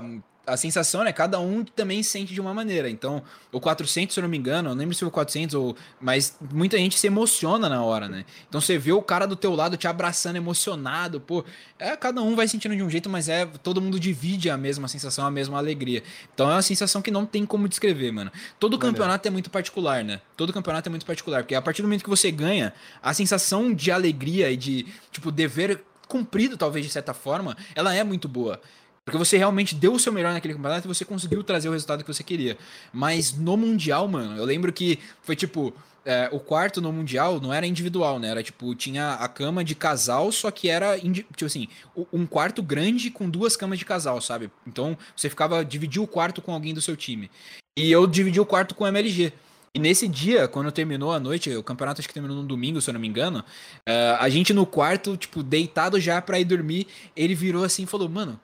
[0.45, 1.11] a sensação, né?
[1.11, 2.89] Cada um também sente de uma maneira.
[2.89, 5.55] Então, o 400, se eu não me engano, eu não lembro se foi o 400
[5.55, 5.75] ou.
[5.99, 8.25] Mas muita gente se emociona na hora, né?
[8.47, 11.43] Então você vê o cara do teu lado te abraçando emocionado, pô.
[11.79, 13.45] É, cada um vai sentindo de um jeito, mas é.
[13.45, 16.03] Todo mundo divide a mesma sensação, a mesma alegria.
[16.33, 18.31] Então é uma sensação que não tem como descrever, mano.
[18.59, 18.93] Todo Maneiro.
[18.93, 20.21] campeonato é muito particular, né?
[20.37, 21.43] Todo campeonato é muito particular.
[21.43, 25.31] Porque a partir do momento que você ganha, a sensação de alegria e de, tipo,
[25.31, 28.61] dever cumprido, talvez, de certa forma, ela é muito boa.
[29.05, 32.03] Porque você realmente deu o seu melhor naquele campeonato e você conseguiu trazer o resultado
[32.03, 32.57] que você queria.
[32.91, 35.71] Mas no Mundial, mano, eu lembro que foi tipo.
[36.03, 38.29] é, o quarto no Mundial não era individual, né?
[38.29, 41.67] Era tipo, tinha a cama de casal, só que era, tipo assim,
[42.11, 44.49] um quarto grande com duas camas de casal, sabe?
[44.65, 47.29] Então você ficava, dividia o quarto com alguém do seu time.
[47.77, 49.31] E eu dividi o quarto com o MLG.
[49.75, 52.89] E nesse dia, quando terminou a noite, o campeonato acho que terminou no domingo, se
[52.89, 53.43] eu não me engano,
[53.85, 57.85] é, a gente no quarto, tipo, deitado já pra ir dormir, ele virou assim e
[57.85, 58.39] falou, mano,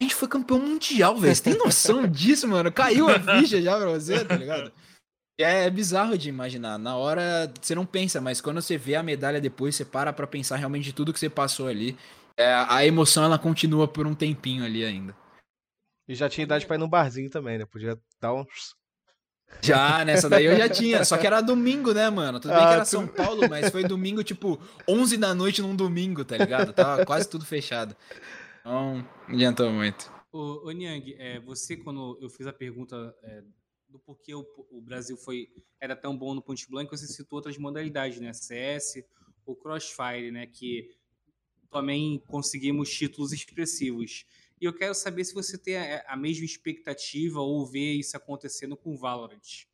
[0.00, 1.34] A gente foi campeão mundial, velho.
[1.34, 2.70] Você tem noção disso, mano?
[2.72, 4.72] Caiu a ficha já pra você, tá ligado?
[5.40, 6.78] É bizarro de imaginar.
[6.78, 10.26] Na hora você não pensa, mas quando você vê a medalha depois, você para pra
[10.26, 11.96] pensar realmente de tudo que você passou ali.
[12.36, 15.14] É, a emoção ela continua por um tempinho ali ainda.
[16.08, 17.66] E já tinha idade pra ir no barzinho também, né?
[17.66, 18.74] Podia dar uns.
[19.60, 21.04] Já, nessa daí eu já tinha.
[21.04, 22.40] Só que era domingo, né, mano?
[22.40, 26.24] Tudo bem que era São Paulo, mas foi domingo, tipo, 11 da noite num domingo,
[26.24, 26.72] tá ligado?
[26.72, 27.94] Tava quase tudo fechado.
[28.64, 30.12] Não adiantou muito.
[30.30, 33.42] Ô, ô Niang, é, você, quando eu fiz a pergunta é,
[33.88, 35.48] do porquê o, o, Brasil foi
[35.80, 38.32] era tão bom no Ponte Blanco, você citou outras modalidades, né?
[38.32, 39.04] CS,
[39.46, 40.46] o Crossfire, né?
[40.46, 40.94] Que
[41.70, 44.26] também conseguimos títulos expressivos.
[44.60, 48.76] E eu quero saber se você tem a, a mesma expectativa ou vê isso acontecendo
[48.76, 49.66] com o Valorant.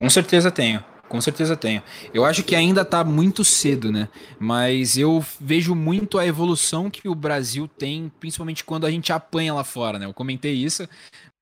[0.00, 0.84] Com certeza tenho.
[1.08, 1.82] Com certeza tenho.
[2.12, 4.08] Eu acho que ainda está muito cedo, né?
[4.40, 9.54] Mas eu vejo muito a evolução que o Brasil tem, principalmente quando a gente apanha
[9.54, 10.06] lá fora, né?
[10.06, 10.88] Eu comentei isso,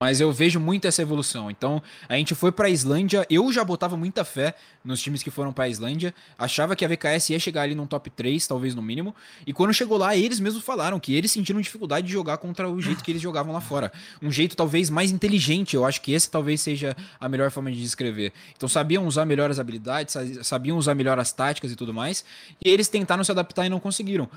[0.04, 1.50] mas eu vejo muito essa evolução.
[1.50, 5.30] Então, a gente foi para a Islândia, eu já botava muita fé nos times que
[5.30, 8.74] foram para a Islândia, achava que a VKS ia chegar ali no top 3, talvez
[8.74, 12.36] no mínimo, e quando chegou lá, eles mesmos falaram que eles sentiram dificuldade de jogar
[12.36, 13.90] contra o jeito que eles jogavam lá fora.
[14.20, 17.80] Um jeito talvez mais inteligente, eu acho que esse talvez seja a melhor forma de
[17.80, 18.30] descrever.
[18.54, 22.26] Então, sabiam usar melhor as habilidades, sabiam usar melhor as táticas e tudo mais,
[22.62, 24.28] e eles tentaram se adaptar e não conseguiram.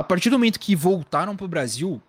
[0.00, 2.02] A partir do momento que voltaram para o Brasil,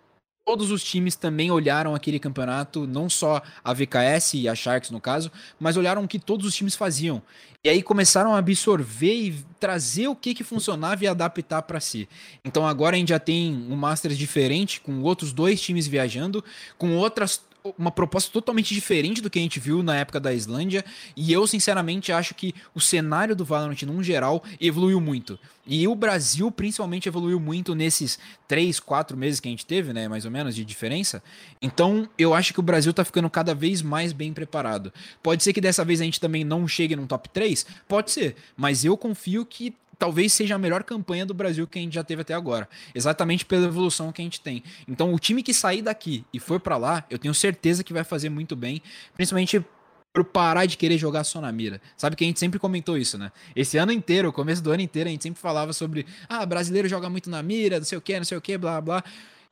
[0.48, 4.98] todos os times também olharam aquele campeonato, não só a VKS e a Sharks no
[4.98, 5.30] caso,
[5.60, 7.20] mas olharam o que todos os times faziam.
[7.62, 12.08] E aí começaram a absorver e trazer o que que funcionava e adaptar para si.
[12.42, 16.42] Então agora a gente já tem um Masters diferente, com outros dois times viajando,
[16.78, 17.42] com outras
[17.78, 20.84] uma proposta totalmente diferente do que a gente viu na época da Islândia.
[21.16, 25.38] E eu, sinceramente, acho que o cenário do Valorant, num geral, evoluiu muito.
[25.66, 30.08] E o Brasil, principalmente, evoluiu muito nesses três, quatro meses que a gente teve, né?
[30.08, 31.22] Mais ou menos, de diferença.
[31.60, 34.92] Então, eu acho que o Brasil tá ficando cada vez mais bem preparado.
[35.22, 37.66] Pode ser que dessa vez a gente também não chegue num top 3?
[37.86, 38.36] Pode ser.
[38.56, 42.04] Mas eu confio que talvez seja a melhor campanha do Brasil que a gente já
[42.04, 42.68] teve até agora.
[42.94, 44.62] Exatamente pela evolução que a gente tem.
[44.86, 48.04] Então, o time que sair daqui e for para lá, eu tenho certeza que vai
[48.04, 48.80] fazer muito bem,
[49.14, 49.64] principalmente
[50.12, 51.80] por parar de querer jogar só na mira.
[51.96, 53.30] Sabe que a gente sempre comentou isso, né?
[53.54, 56.88] Esse ano inteiro, o começo do ano inteiro, a gente sempre falava sobre, ah, brasileiro
[56.88, 59.04] joga muito na mira, não sei o que, não sei o que, blá blá.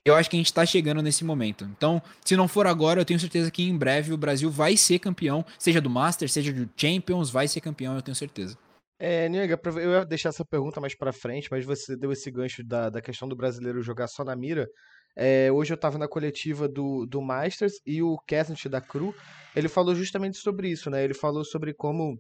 [0.05, 1.69] Eu acho que a gente tá chegando nesse momento.
[1.77, 5.01] Então, se não for agora, eu tenho certeza que em breve o Brasil vai ser
[5.01, 8.57] campeão, seja do Master, seja do Champions, vai ser campeão, eu tenho certeza.
[8.99, 12.65] É, Niega, eu ia deixar essa pergunta mais para frente, mas você deu esse gancho
[12.65, 14.67] da, da questão do brasileiro jogar só na mira.
[15.15, 19.15] É, hoje eu estava na coletiva do, do Masters e o Kesnit da Cru,
[19.55, 21.05] ele falou justamente sobre isso, né?
[21.05, 22.19] Ele falou sobre como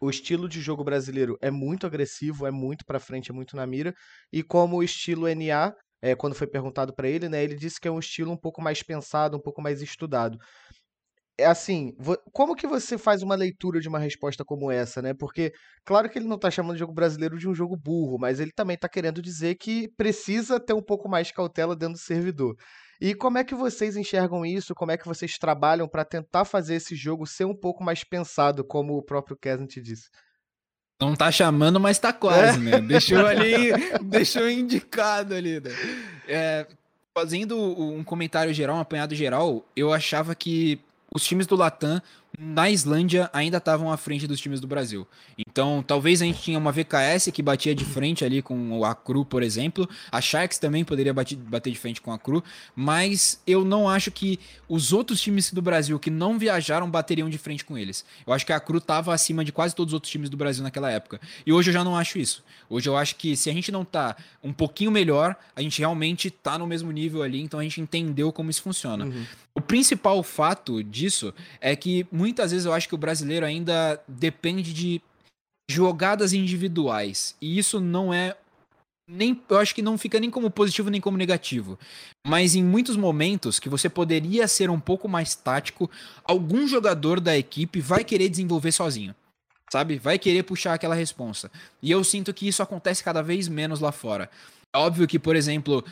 [0.00, 3.66] o estilo de jogo brasileiro é muito agressivo, é muito para frente, é muito na
[3.66, 3.94] mira,
[4.32, 7.88] e como o estilo NA, é, quando foi perguntado para ele, né, ele disse que
[7.88, 10.38] é um estilo um pouco mais pensado, um pouco mais estudado
[11.36, 11.96] é assim,
[12.32, 15.12] como que você faz uma leitura de uma resposta como essa, né?
[15.12, 15.52] Porque,
[15.84, 18.52] claro que ele não tá chamando o jogo brasileiro de um jogo burro, mas ele
[18.52, 22.56] também tá querendo dizer que precisa ter um pouco mais de cautela dentro do servidor.
[23.00, 24.74] E como é que vocês enxergam isso?
[24.74, 28.64] Como é que vocês trabalham para tentar fazer esse jogo ser um pouco mais pensado,
[28.64, 30.08] como o próprio Kesn te disse?
[31.00, 32.78] Não tá chamando, mas tá quase, é.
[32.78, 32.80] né?
[32.80, 33.72] Deixou ali,
[34.04, 35.70] deixou indicado ali, né?
[36.28, 36.66] É,
[37.12, 40.80] fazendo um comentário geral, um apanhado geral, eu achava que
[41.14, 42.02] os times do Latam
[42.38, 45.06] na Islândia ainda estavam à frente dos times do Brasil.
[45.38, 49.24] Então, talvez a gente tinha uma VKS que batia de frente ali com a Cru,
[49.24, 49.88] por exemplo.
[50.10, 52.42] A Sharks também poderia bater, bater de frente com a Cru,
[52.74, 57.38] mas eu não acho que os outros times do Brasil que não viajaram bateriam de
[57.38, 58.04] frente com eles.
[58.26, 60.62] Eu acho que a Cru estava acima de quase todos os outros times do Brasil
[60.62, 61.20] naquela época.
[61.46, 62.42] E hoje eu já não acho isso.
[62.68, 66.30] Hoje eu acho que se a gente não tá um pouquinho melhor, a gente realmente
[66.30, 69.04] tá no mesmo nível ali, então a gente entendeu como isso funciona.
[69.04, 69.24] Uhum.
[69.56, 74.72] O principal fato disso é que muitas vezes eu acho que o brasileiro ainda depende
[74.72, 75.02] de
[75.70, 77.36] jogadas individuais.
[77.38, 78.34] E isso não é
[79.06, 81.78] nem eu acho que não fica nem como positivo nem como negativo.
[82.26, 85.90] Mas em muitos momentos que você poderia ser um pouco mais tático,
[86.24, 89.14] algum jogador da equipe vai querer desenvolver sozinho.
[89.70, 89.98] Sabe?
[89.98, 91.50] Vai querer puxar aquela responsa.
[91.82, 94.30] E eu sinto que isso acontece cada vez menos lá fora.
[94.74, 95.84] É óbvio que, por exemplo,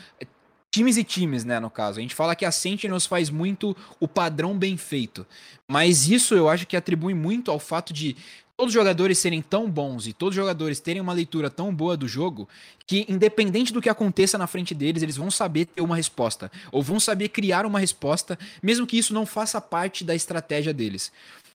[0.73, 1.99] times e times, né, no caso.
[1.99, 5.23] A gente fala que a Sentinels faz muito o padrão bem feito.
[5.67, 8.17] Mas isso eu acho que atribui muito ao fato de
[8.57, 11.95] todos os jogadores serem tão bons e todos os jogadores terem uma leitura tão boa
[11.95, 12.49] do jogo
[12.87, 16.81] que independente do que aconteça na frente deles, eles vão saber ter uma resposta, ou
[16.81, 21.11] vão saber criar uma resposta, mesmo que isso não faça parte da estratégia deles.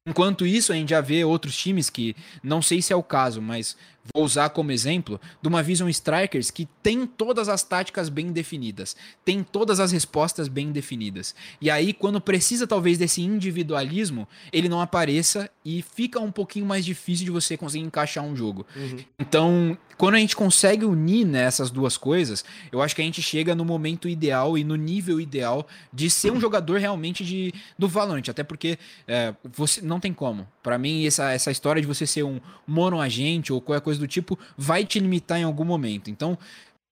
[0.09, 3.43] Enquanto isso, a gente já vê outros times que, não sei se é o caso,
[3.43, 3.77] mas
[4.15, 8.97] vou usar como exemplo, de uma Vision Strikers que tem todas as táticas bem definidas,
[9.25, 11.35] tem todas as respostas bem definidas.
[11.61, 16.85] E aí, quando precisa talvez desse individualismo, ele não apareça e fica um pouquinho mais
[16.85, 18.67] difícil de você conseguir encaixar um jogo.
[18.75, 18.99] Uhum.
[19.19, 23.55] Então, quando a gente consegue unir né, duas coisas, eu acho que a gente chega
[23.55, 28.29] no momento ideal e no nível ideal de ser um jogador realmente de, do Valorant.
[28.29, 30.47] Até porque é, você não tem como.
[30.63, 34.39] Para mim, essa, essa história de você ser um monoagente ou qualquer coisa do tipo
[34.57, 36.11] vai te limitar em algum momento.
[36.11, 36.39] Então,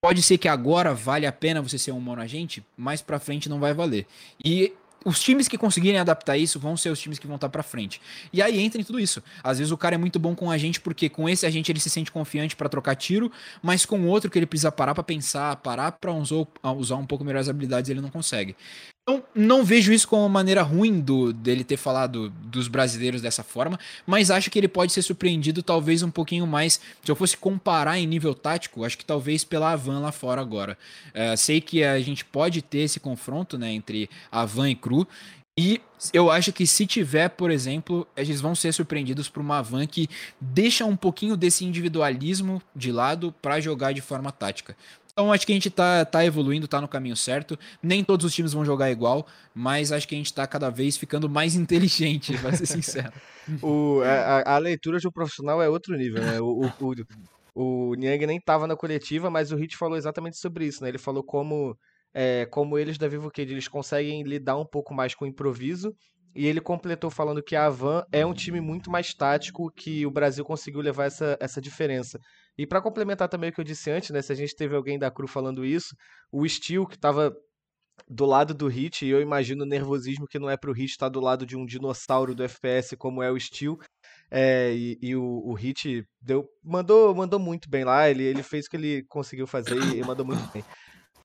[0.01, 3.59] pode ser que agora vale a pena você ser um monoagente, mais para frente não
[3.59, 4.07] vai valer.
[4.45, 4.73] E
[5.07, 8.01] os times que conseguirem adaptar isso vão ser os times que vão estar para frente.
[8.33, 9.23] E aí entra em tudo isso.
[9.43, 11.79] Às vezes o cara é muito bom com a gente porque com esse agente ele
[11.79, 13.31] se sente confiante para trocar tiro,
[13.63, 17.39] mas com outro que ele precisa parar para pensar, parar para usar um pouco melhor
[17.39, 18.57] as habilidades, ele não consegue.
[19.09, 23.45] Então, não vejo isso como uma maneira ruim do, dele ter falado dos brasileiros dessa
[23.45, 26.81] forma, mas acho que ele pode ser surpreendido talvez um pouquinho mais.
[27.05, 30.77] Se eu fosse comparar em nível tático, acho que talvez pela Avan lá fora agora.
[31.15, 35.07] É, sei que a gente pode ter esse confronto né, entre Avan e Cru,
[35.59, 35.81] e
[36.13, 40.07] eu acho que se tiver, por exemplo, eles vão ser surpreendidos por uma van que
[40.39, 44.77] deixa um pouquinho desse individualismo de lado para jogar de forma tática.
[45.19, 47.59] Então acho que a gente tá, tá evoluindo, tá no caminho certo.
[47.83, 50.95] Nem todos os times vão jogar igual, mas acho que a gente tá cada vez
[50.99, 53.15] ficando mais inteligente, pra ser sincero.
[53.63, 56.39] o, a, a, leitura de um profissional é outro nível, né?
[56.39, 56.95] O, o,
[57.55, 60.91] o, o Niang nem tava na coletiva, mas o Hit falou exatamente sobre isso, né?
[60.91, 61.75] Ele falou como,
[62.13, 65.95] é, como eles da Vivo Cade, eles conseguem lidar um pouco mais com o improviso
[66.35, 70.11] e ele completou falando que a Van é um time muito mais tático, que o
[70.11, 72.21] Brasil conseguiu levar essa, essa diferença.
[72.59, 74.99] E para complementar também o que eu disse antes, né, se a gente teve alguém
[74.99, 75.95] da Cru falando isso,
[76.33, 77.35] o Steel, que estava
[78.09, 81.09] do lado do Hit, e eu imagino o nervosismo que não é pro Hit estar
[81.09, 83.79] do lado de um dinossauro do FPS como é o Steel.
[84.31, 88.67] É, e, e, o, o Hit deu, mandou, mandou muito bem lá, ele, ele fez
[88.67, 90.65] o que ele conseguiu fazer e, e mandou muito bem.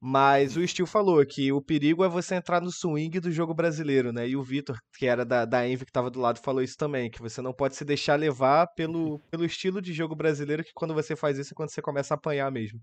[0.04, 4.12] Mas o Steel falou que o perigo é você entrar no swing do jogo brasileiro,
[4.12, 4.28] né?
[4.28, 7.12] E o Vitor, que era da, da Envy, que estava do lado, falou isso também,
[7.12, 10.95] que você não pode se deixar levar pelo, pelo estilo de jogo brasileiro, que quando
[10.95, 12.82] você faz isso é quando você começa a apanhar mesmo.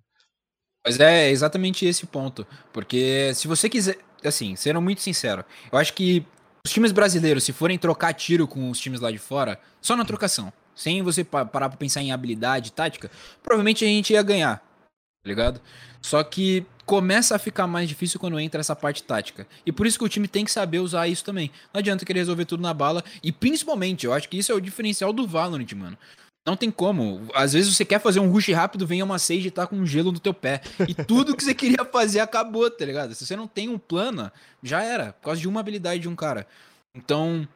[0.86, 2.46] Mas é exatamente esse ponto.
[2.72, 6.24] Porque se você quiser, assim, sendo muito sincero, eu acho que
[6.64, 10.04] os times brasileiros, se forem trocar tiro com os times lá de fora, só na
[10.04, 13.10] trocação, sem você parar pra pensar em habilidade, tática,
[13.42, 15.60] provavelmente a gente ia ganhar, tá ligado?
[16.00, 19.46] Só que começa a ficar mais difícil quando entra essa parte tática.
[19.66, 21.50] E por isso que o time tem que saber usar isso também.
[21.70, 23.04] Não adianta querer resolver tudo na bala.
[23.22, 25.98] E principalmente, eu acho que isso é o diferencial do Valorant, mano.
[26.46, 27.28] Não tem como.
[27.34, 29.84] Às vezes você quer fazer um rush rápido, vem uma Sage e tá com um
[29.84, 30.62] gelo no teu pé.
[30.88, 33.14] E tudo que você queria fazer acabou, tá ligado?
[33.14, 34.32] Se você não tem um plano,
[34.62, 35.12] já era.
[35.12, 36.46] Por causa de uma habilidade de um cara.
[36.94, 37.46] Então,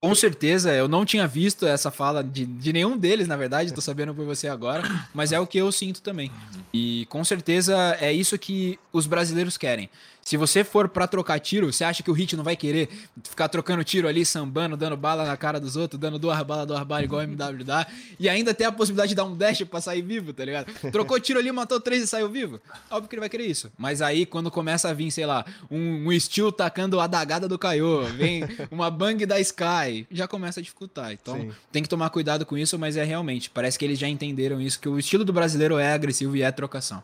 [0.00, 3.80] com certeza, eu não tinha visto essa fala de, de nenhum deles, na verdade, tô
[3.80, 4.82] sabendo por você agora,
[5.14, 6.30] mas é o que eu sinto também.
[6.72, 9.88] E com certeza é isso que os brasileiros querem.
[10.26, 12.88] Se você for para trocar tiro, você acha que o Hit não vai querer
[13.22, 16.82] ficar trocando tiro ali, sambando, dando bala na cara dos outros, dando duas balas, duas
[16.82, 17.86] balas igual o MW dá,
[18.18, 20.66] e ainda tem a possibilidade de dar um dash pra sair vivo, tá ligado?
[20.90, 22.60] Trocou tiro ali, matou três e saiu vivo.
[22.90, 23.70] Óbvio que ele vai querer isso.
[23.78, 27.56] Mas aí, quando começa a vir, sei lá, um, um Steel tacando a dagada do
[27.56, 31.12] Kaiô, vem uma bang da Sky, já começa a dificultar.
[31.12, 31.52] Então, Sim.
[31.70, 34.80] tem que tomar cuidado com isso, mas é realmente, parece que eles já entenderam isso,
[34.80, 37.00] que o estilo do brasileiro é agressivo e é trocação.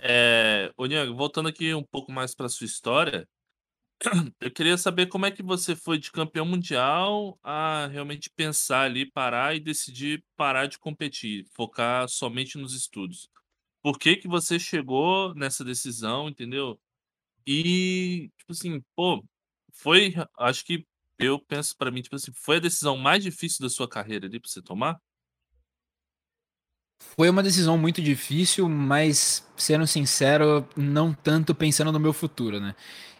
[0.00, 3.28] É, ô voltando aqui um pouco mais para sua história,
[4.40, 9.10] eu queria saber como é que você foi de campeão mundial a realmente pensar ali,
[9.10, 13.28] parar e decidir parar de competir, focar somente nos estudos.
[13.82, 16.80] Por que que você chegou nessa decisão, entendeu?
[17.46, 19.24] E, tipo assim, pô,
[19.72, 20.86] foi, acho que
[21.18, 24.40] eu penso para mim, tipo assim, foi a decisão mais difícil da sua carreira ali
[24.40, 24.98] para você tomar?
[27.18, 32.76] Foi uma decisão muito difícil, mas sendo sincero, não tanto pensando no meu futuro, né?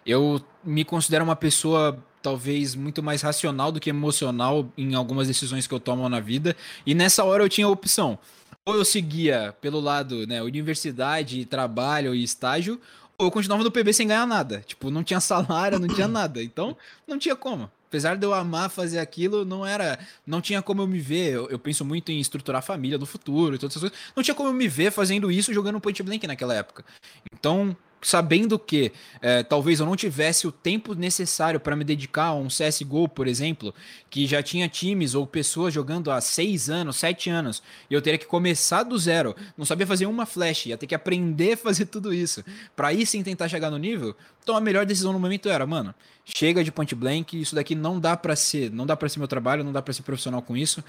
[0.07, 5.66] Eu me considero uma pessoa talvez muito mais racional do que emocional em algumas decisões
[5.66, 6.57] que eu tomo na vida,
[6.87, 8.18] e nessa hora eu tinha a opção.
[8.64, 12.81] Ou eu seguia pelo lado, né, universidade, trabalho e estágio,
[13.18, 14.62] ou eu continuava no PB sem ganhar nada.
[14.64, 16.41] Tipo, não tinha salário, não tinha nada.
[16.41, 17.68] Então, não tinha como.
[17.89, 19.99] Apesar de eu amar fazer aquilo, não era.
[20.26, 21.32] Não tinha como eu me ver.
[21.32, 23.99] Eu, eu penso muito em estruturar a família no futuro e todas essas coisas.
[24.14, 26.84] Não tinha como eu me ver fazendo isso jogando point blank naquela época.
[27.32, 32.34] Então, sabendo que é, talvez eu não tivesse o tempo necessário para me dedicar a
[32.34, 33.74] um CSGO, por exemplo,
[34.09, 38.18] que já tinha times ou pessoas jogando há seis anos, sete anos, e eu teria
[38.18, 41.86] que começar do zero, não sabia fazer uma flash, ia ter que aprender a fazer
[41.86, 42.45] tudo isso,
[42.76, 44.14] para aí sim tentar chegar no nível.
[44.43, 45.95] Então a melhor decisão no momento era, mano,
[46.37, 49.29] chega de point blank, isso daqui não dá para ser, não dá para ser meu
[49.29, 50.83] trabalho, não dá para ser profissional com isso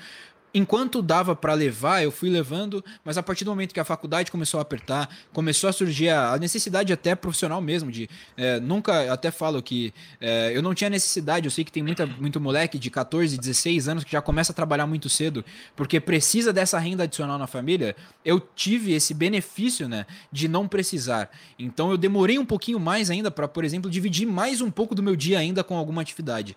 [0.53, 4.31] enquanto dava para levar, eu fui levando, mas a partir do momento que a faculdade
[4.31, 9.31] começou a apertar, começou a surgir a, necessidade até profissional mesmo, de é, nunca, até
[9.31, 12.89] falo que é, eu não tinha necessidade, eu sei que tem muita, muito moleque de
[12.89, 15.43] 14, 16 anos que já começa a trabalhar muito cedo,
[15.75, 21.29] porque precisa dessa renda adicional na família, eu tive esse benefício, né, de não precisar.
[21.57, 25.03] Então eu demorei um pouquinho mais ainda para, por exemplo, dividir mais um pouco do
[25.03, 26.55] meu dia ainda com alguma atividade.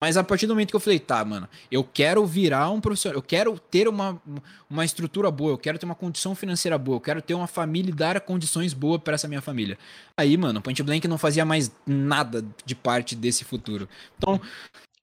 [0.00, 3.18] Mas a partir do momento que eu falei, tá, mano, eu quero virar um profissional,
[3.18, 4.20] eu quero ter uma,
[4.68, 7.90] uma estrutura boa, eu quero ter uma condição financeira boa, eu quero ter uma família
[7.90, 9.76] e dar condições boas para essa minha família.
[10.16, 13.86] Aí, mano, Point Blank não fazia mais nada de parte desse futuro.
[14.16, 14.40] Então,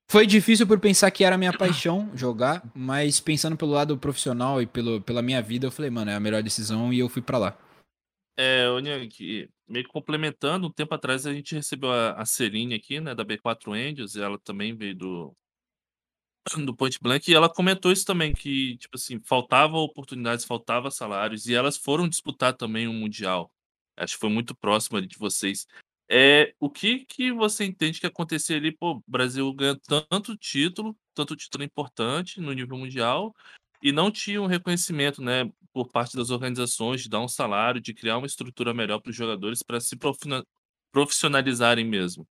[0.10, 4.66] foi difícil por pensar que era minha paixão jogar, mas pensando pelo lado profissional e
[4.66, 7.38] pelo, pela minha vida, eu falei, mano, é a melhor decisão e eu fui para
[7.38, 7.58] lá.
[8.38, 9.10] É, ô Niang,
[9.68, 13.26] meio que complementando, um tempo atrás a gente recebeu a, a Celine aqui, né, da
[13.26, 15.36] B4 Angels, e ela também veio do,
[16.66, 21.48] do Point Blank, e ela comentou isso também, que, tipo assim, faltava oportunidades, faltava salários,
[21.48, 23.52] e elas foram disputar também um Mundial.
[23.98, 25.66] Acho que foi muito próximo ali de vocês.
[26.10, 29.76] É, o que que você entende que aconteceu ali, pô, o Brasil ganha
[30.10, 33.36] tanto título, tanto título importante no nível mundial,
[33.82, 37.94] e não tinha um reconhecimento, né, por parte das organizações de dar um salário, de
[37.94, 39.98] criar uma estrutura melhor para os jogadores para se
[40.92, 42.28] profissionalizarem mesmo.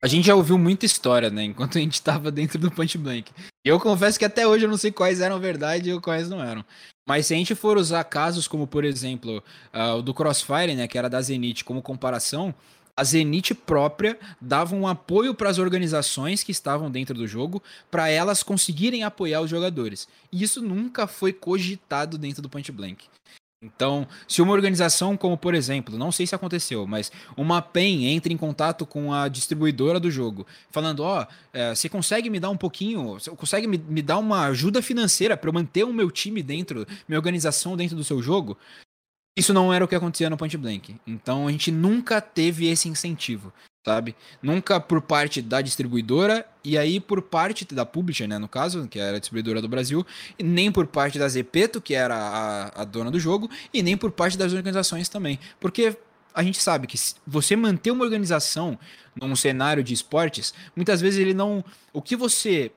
[0.00, 3.32] A gente já ouviu muita história, né, enquanto a gente estava dentro do Punch Blank.
[3.64, 6.64] Eu confesso que até hoje eu não sei quais eram verdade e quais não eram.
[7.06, 9.42] Mas se a gente for usar casos como, por exemplo,
[9.74, 12.54] uh, o do Crossfire, né, que era da Zenith, como comparação,
[12.98, 18.08] a Zenith própria dava um apoio para as organizações que estavam dentro do jogo, para
[18.08, 20.08] elas conseguirem apoiar os jogadores.
[20.32, 23.06] E isso nunca foi cogitado dentro do Point Blank.
[23.62, 28.32] Então, se uma organização como, por exemplo, não sei se aconteceu, mas uma PEN entra
[28.32, 32.50] em contato com a distribuidora do jogo, falando, ó, oh, é, você consegue me dar
[32.50, 36.10] um pouquinho, você consegue me, me dar uma ajuda financeira para eu manter o meu
[36.10, 38.56] time dentro, minha organização dentro do seu jogo?
[39.38, 40.96] Isso não era o que acontecia no Point Blank.
[41.06, 43.52] Então a gente nunca teve esse incentivo,
[43.84, 44.16] sabe?
[44.42, 48.98] Nunca por parte da distribuidora e aí por parte da publisher, né, no caso, que
[48.98, 50.04] era a distribuidora do Brasil,
[50.42, 54.10] nem por parte da Zepeto, que era a, a dona do jogo, e nem por
[54.10, 55.38] parte das organizações também.
[55.60, 55.96] Porque
[56.34, 58.76] a gente sabe que você manter uma organização
[59.14, 61.64] num cenário de esportes, muitas vezes ele não.
[61.92, 62.72] O que você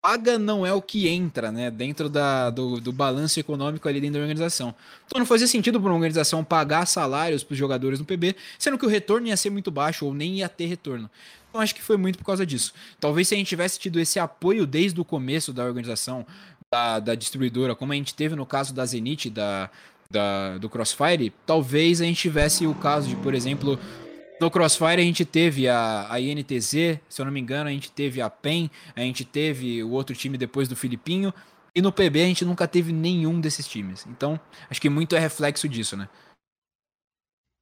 [0.00, 4.14] paga não é o que entra, né, dentro da, do, do balanço econômico ali dentro
[4.14, 4.74] da organização.
[5.06, 8.78] Então não fazia sentido para uma organização pagar salários para os jogadores no PB, sendo
[8.78, 11.10] que o retorno ia ser muito baixo ou nem ia ter retorno.
[11.48, 12.72] Então acho que foi muito por causa disso.
[12.98, 16.24] Talvez se a gente tivesse tido esse apoio desde o começo da organização,
[16.70, 19.68] da, da distribuidora, como a gente teve no caso da Zenith, da,
[20.10, 23.78] da, do Crossfire, talvez a gente tivesse o caso de, por exemplo,
[24.40, 27.92] no Crossfire a gente teve a, a INTZ, se eu não me engano, a gente
[27.92, 31.32] teve a PEN, a gente teve o outro time depois do Filipinho,
[31.74, 34.06] e no PB a gente nunca teve nenhum desses times.
[34.06, 36.08] Então, acho que muito é reflexo disso, né?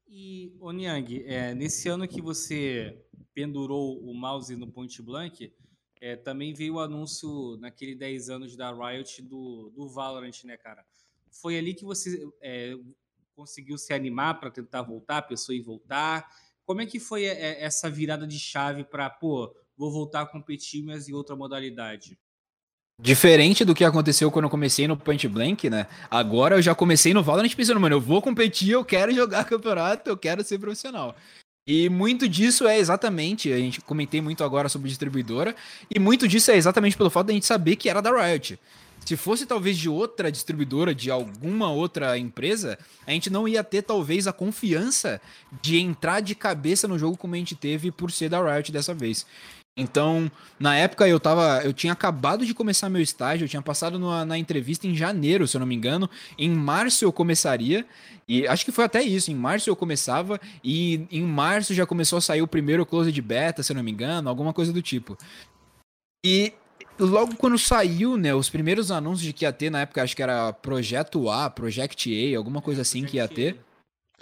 [0.07, 2.97] E, Onyang, é, nesse ano que você
[3.35, 5.53] pendurou o mouse no Point Blank,
[6.01, 10.85] é, também veio o anúncio naquele 10 anos da Riot do, do Valorant, né, cara?
[11.31, 12.74] Foi ali que você é,
[13.35, 16.29] conseguiu se animar para tentar voltar, pessoa ir voltar?
[16.69, 20.27] Como é que foi é, é, essa virada de chave para, pô, vou voltar a
[20.27, 22.19] competir, mas em outra modalidade?
[23.01, 25.87] Diferente do que aconteceu quando eu comecei no Point Blank, né?
[26.11, 30.11] Agora eu já comecei no Valorant pensando, mano, eu vou competir, eu quero jogar campeonato,
[30.11, 31.16] eu quero ser profissional.
[31.66, 35.57] E muito disso é exatamente, a gente comentei muito agora sobre distribuidora,
[35.91, 38.59] e muito disso é exatamente pelo fato da gente saber que era da Riot.
[39.09, 43.81] Se fosse talvez de outra distribuidora, de alguma outra empresa, a gente não ia ter
[43.81, 45.19] talvez a confiança
[45.63, 48.93] de entrar de cabeça no jogo como a gente teve por ser da Riot dessa
[48.93, 49.25] vez.
[49.75, 50.31] Então,
[50.61, 51.63] na época eu tava.
[51.65, 55.49] Eu tinha acabado de começar meu estágio, eu tinha passado na, na, entrevista em janeiro,
[55.49, 56.11] se eu não me engano.
[56.37, 57.87] Em março eu começaria.
[58.29, 59.31] E acho que foi até isso.
[59.31, 60.39] Em março eu começava.
[60.63, 63.83] E em março já começou a sair o primeiro close de beta, se eu não
[63.83, 65.17] me engano, alguma coisa do tipo.
[66.27, 66.53] E
[66.99, 70.23] logo quando saiu, né, os primeiros anúncios de que ia ter, na época acho que
[70.23, 73.57] era Projeto A, Project A, alguma coisa assim que ia ter.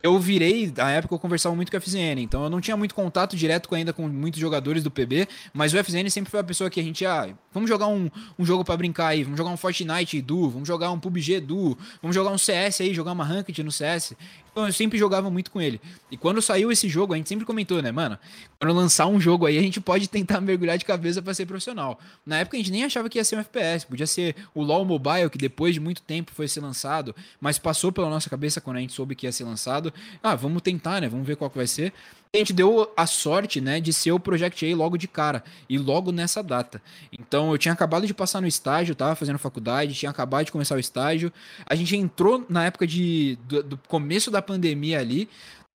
[0.03, 2.95] eu virei, na época eu conversava muito com o FZN, então eu não tinha muito
[2.95, 6.71] contato direto ainda com muitos jogadores do PB, mas o FZN sempre foi a pessoa
[6.71, 8.09] que a gente, ah, vamos jogar um,
[8.39, 11.77] um jogo para brincar aí, vamos jogar um Fortnite Edu, vamos jogar um PUBG Edu,
[12.01, 14.15] vamos jogar um CS aí, jogar uma Ranked no CS.
[14.57, 15.79] Então eu sempre jogava muito com ele.
[16.11, 18.19] E quando saiu esse jogo, a gente sempre comentou, né, mano?
[18.59, 22.01] Quando lançar um jogo aí, a gente pode tentar mergulhar de cabeça para ser profissional.
[22.25, 24.87] Na época a gente nem achava que ia ser um FPS, podia ser o LoL
[24.87, 28.79] Mobile, que depois de muito tempo foi ser lançado, mas passou pela nossa cabeça quando
[28.79, 29.93] a gente soube que ia ser lançado.
[30.23, 31.09] Ah, vamos tentar, né?
[31.11, 31.93] Vamos ver qual que vai ser
[32.37, 35.79] a gente deu a sorte, né, de ser o Project A logo de cara e
[35.79, 36.81] logo nessa data.
[37.13, 40.77] Então eu tinha acabado de passar no estágio, tava fazendo faculdade, tinha acabado de começar
[40.77, 41.33] o estágio.
[41.67, 45.29] A gente entrou na época de, do, do começo da pandemia ali.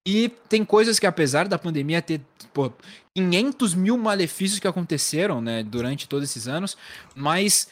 [0.06, 2.22] E tem coisas que, apesar da pandemia ter
[2.54, 2.72] pô,
[3.16, 6.76] 500 mil malefícios que aconteceram né, durante todos esses anos,
[7.16, 7.68] mas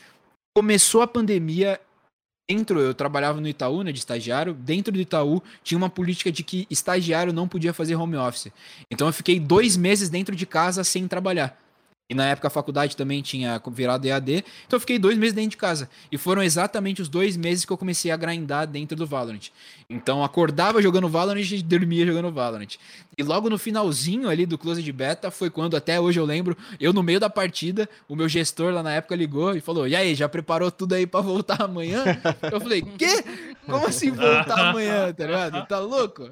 [0.55, 1.79] começou a pandemia
[2.49, 6.43] dentro, eu trabalhava no Itaú, né, de estagiário, dentro do Itaú tinha uma política de
[6.43, 8.51] que estagiário não podia fazer home office.
[8.89, 11.55] Então eu fiquei dois meses dentro de casa sem trabalhar.
[12.09, 15.51] E na época a faculdade também tinha virado EAD, então eu fiquei dois meses dentro
[15.51, 15.87] de casa.
[16.11, 19.49] E foram exatamente os dois meses que eu comecei a grindar dentro do Valorant.
[19.87, 22.77] Então acordava jogando Valorant e dormia jogando Valorant.
[23.15, 26.57] E logo no finalzinho ali do Close de Beta foi quando, até hoje eu lembro,
[26.79, 29.95] eu no meio da partida, o meu gestor lá na época ligou e falou: E
[29.95, 32.03] aí, já preparou tudo aí para voltar amanhã?
[32.51, 33.23] Eu falei: Quê?
[33.65, 35.67] Como assim voltar amanhã, tá ligado?
[35.67, 36.31] Tá louco?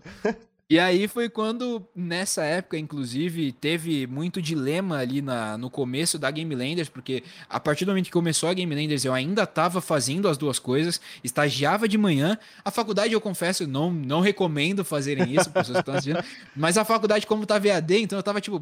[0.70, 6.30] E aí foi quando, nessa época, inclusive, teve muito dilema ali na, no começo da
[6.30, 9.80] Game Landers, porque a partir do momento que começou a Game Landers, eu ainda estava
[9.80, 12.38] fazendo as duas coisas, estagiava de manhã.
[12.65, 16.22] A faculdade, eu confesso, não, não recomendo fazerem isso, pessoas que estão assistindo,
[16.53, 18.61] mas a faculdade, como tá VAD, então eu tava tipo,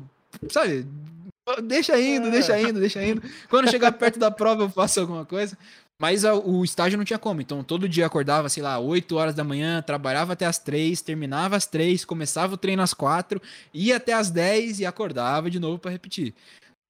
[0.51, 0.85] sabe,
[1.63, 3.23] deixa indo, deixa indo, deixa indo.
[3.49, 5.57] Quando chegar perto da prova, eu faço alguma coisa.
[5.99, 7.41] Mas a, o estágio não tinha como.
[7.41, 11.55] Então, todo dia acordava, sei lá, 8 horas da manhã, trabalhava até as 3, terminava
[11.55, 13.41] às 3, começava o treino às 4,
[13.73, 16.33] ia até as 10 e acordava de novo para repetir.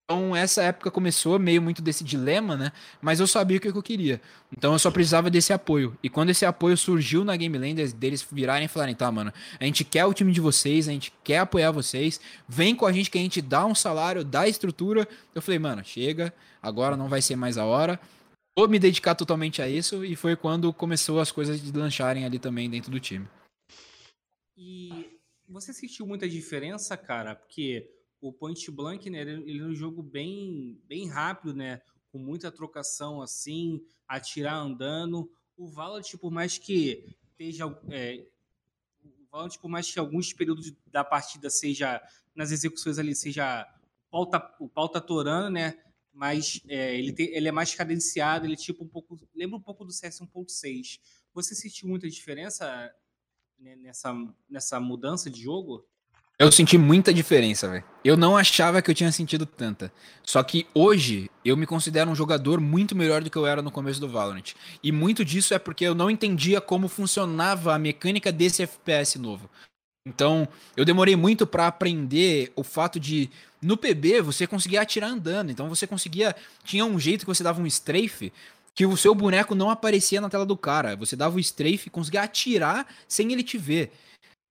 [0.07, 2.71] Então, essa época começou meio muito desse dilema, né?
[3.01, 4.21] Mas eu sabia o que eu queria.
[4.55, 5.97] Então, eu só precisava desse apoio.
[6.03, 9.65] E quando esse apoio surgiu na Game Landers, deles virarem e falarem: tá, mano, a
[9.65, 13.09] gente quer o time de vocês, a gente quer apoiar vocês, vem com a gente
[13.09, 15.07] que a gente dá um salário, dá estrutura.
[15.33, 16.31] Eu falei, mano, chega,
[16.61, 17.99] agora não vai ser mais a hora
[18.57, 22.39] vou me dedicar totalmente a isso e foi quando começou as coisas de lancharem ali
[22.39, 23.27] também dentro do time.
[24.57, 27.35] E você sentiu muita diferença, cara?
[27.35, 27.91] Porque
[28.21, 31.81] o Point Blank, né, ele é um jogo bem, bem rápido, né?
[32.11, 35.29] Com muita trocação assim, atirar andando.
[35.57, 37.65] O Valorant, por mais que esteja.
[37.89, 38.25] É,
[39.03, 42.01] o Valorant, por mais que alguns períodos da partida seja.
[42.33, 43.67] Nas execuções ali, seja.
[44.07, 45.77] O pau tá, o pau tá torando, né?
[46.15, 49.83] Mas é, ele, tem, ele é mais cadenciado, ele tipo um pouco lembra um pouco
[49.83, 50.99] do CS 1.6.
[51.33, 52.89] Você sentiu muita diferença
[53.59, 54.15] né, nessa,
[54.49, 55.85] nessa mudança de jogo?
[56.37, 57.83] Eu senti muita diferença, velho.
[58.03, 59.91] Eu não achava que eu tinha sentido tanta.
[60.23, 63.71] Só que hoje eu me considero um jogador muito melhor do que eu era no
[63.71, 64.53] começo do Valorant.
[64.83, 69.49] E muito disso é porque eu não entendia como funcionava a mecânica desse FPS novo.
[70.07, 70.47] Então,
[70.77, 73.29] eu demorei muito para aprender o fato de
[73.61, 75.51] no PB você conseguia atirar andando.
[75.51, 78.31] Então você conseguia, tinha um jeito que você dava um strafe
[78.75, 80.95] que o seu boneco não aparecia na tela do cara.
[80.95, 83.91] Você dava o strafe e conseguia atirar sem ele te ver.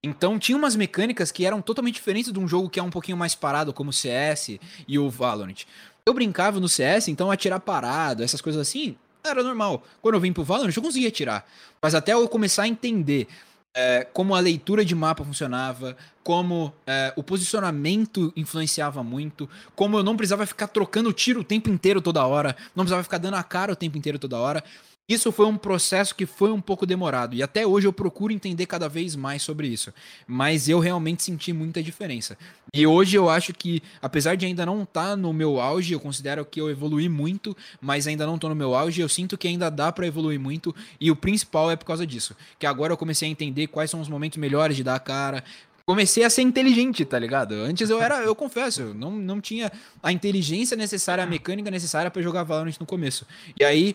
[0.03, 3.17] Então tinha umas mecânicas que eram totalmente diferentes de um jogo que é um pouquinho
[3.17, 5.65] mais parado, como o CS e o Valorant.
[6.05, 9.85] Eu brincava no CS, então atirar parado, essas coisas assim, era normal.
[10.03, 11.49] Quando eu vim pro Valorant, eu conseguia atirar.
[11.81, 13.29] Mas até eu começar a entender
[13.75, 20.03] é, como a leitura de mapa funcionava, como é, o posicionamento influenciava muito, como eu
[20.03, 23.43] não precisava ficar trocando tiro o tempo inteiro toda hora, não precisava ficar dando a
[23.43, 24.63] cara o tempo inteiro toda hora.
[25.07, 28.65] Isso foi um processo que foi um pouco demorado e até hoje eu procuro entender
[28.65, 29.93] cada vez mais sobre isso.
[30.27, 32.39] Mas eu realmente senti muita diferença.
[32.73, 36.01] E hoje eu acho que, apesar de ainda não estar tá no meu auge, eu
[36.01, 39.47] considero que eu evolui muito, mas ainda não estou no meu auge, eu sinto que
[39.47, 42.35] ainda dá para evoluir muito e o principal é por causa disso.
[42.59, 45.45] Que agora eu comecei a entender quais são os momentos melhores de dar a cara,
[45.87, 47.53] comecei a ser inteligente, tá ligado?
[47.53, 49.71] Antes eu era, eu confesso, eu não, não tinha
[50.03, 53.27] a inteligência necessária, a mecânica necessária para jogar Valorant no começo.
[53.59, 53.95] E aí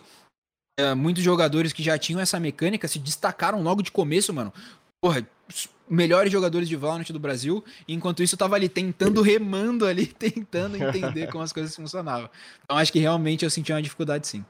[0.94, 4.52] muitos jogadores que já tinham essa mecânica se destacaram logo de começo, mano.
[5.00, 5.26] Porra,
[5.88, 10.76] melhores jogadores de Valorant do Brasil, enquanto isso eu tava ali tentando, remando ali, tentando
[10.76, 12.30] entender como as coisas funcionavam.
[12.64, 14.44] Então acho que realmente eu senti uma dificuldade sim.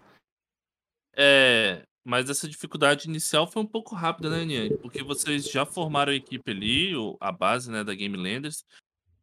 [1.16, 4.76] É, mas essa dificuldade inicial foi um pouco rápida, né, Nian?
[4.78, 8.64] Porque vocês já formaram a equipe ali, a base né, da Game Landers,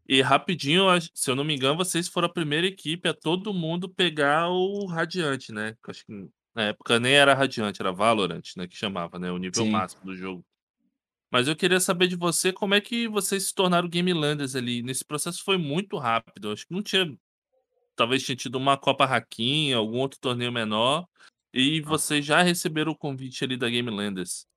[0.08, 3.89] e rapidinho, se eu não me engano, vocês foram a primeira equipe a todo mundo
[3.89, 5.76] pegar o Radiante, né?
[5.86, 9.64] Acho que na época nem era Radiante, era Valorant, né, que chamava, né, o nível
[9.64, 9.70] Sim.
[9.70, 10.43] máximo do jogo.
[11.32, 14.82] Mas eu queria saber de você como é que vocês se tornaram Gamelanders ali.
[14.82, 16.51] Nesse processo foi muito rápido.
[16.51, 17.05] Acho que não tinha.
[17.97, 21.05] Talvez tinha tido uma Copa Hakim, algum outro torneio menor.
[21.53, 24.47] E vocês já receberam o convite ali da Gamelanders.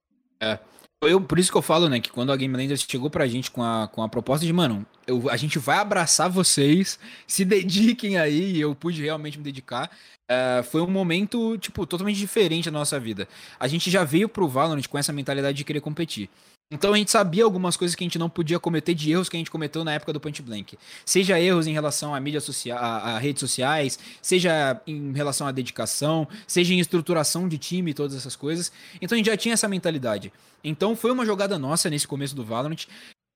[0.40, 0.60] É.
[1.02, 3.50] Eu, por isso que eu falo, né, que quando a Game Landers chegou pra gente
[3.50, 8.18] com a, com a proposta de, mano, eu, a gente vai abraçar vocês, se dediquem
[8.18, 9.90] aí, e eu pude realmente me dedicar,
[10.30, 13.26] é, foi um momento, tipo, totalmente diferente da nossa vida.
[13.58, 16.28] A gente já veio pro Valorant com essa mentalidade de querer competir.
[16.72, 19.36] Então a gente sabia algumas coisas que a gente não podia cometer de erros que
[19.36, 20.78] a gente cometeu na época do Point Blank.
[21.04, 25.52] Seja erros em relação a mídias sociais, a, a, redes sociais, seja em relação à
[25.52, 28.70] dedicação, seja em estruturação de time todas essas coisas.
[29.02, 30.32] Então a gente já tinha essa mentalidade.
[30.62, 32.86] Então foi uma jogada nossa nesse começo do Valorant.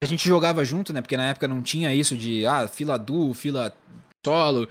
[0.01, 1.01] A gente jogava junto, né?
[1.01, 3.75] Porque na época não tinha isso de ah, fila duo, fila
[4.25, 4.69] solo.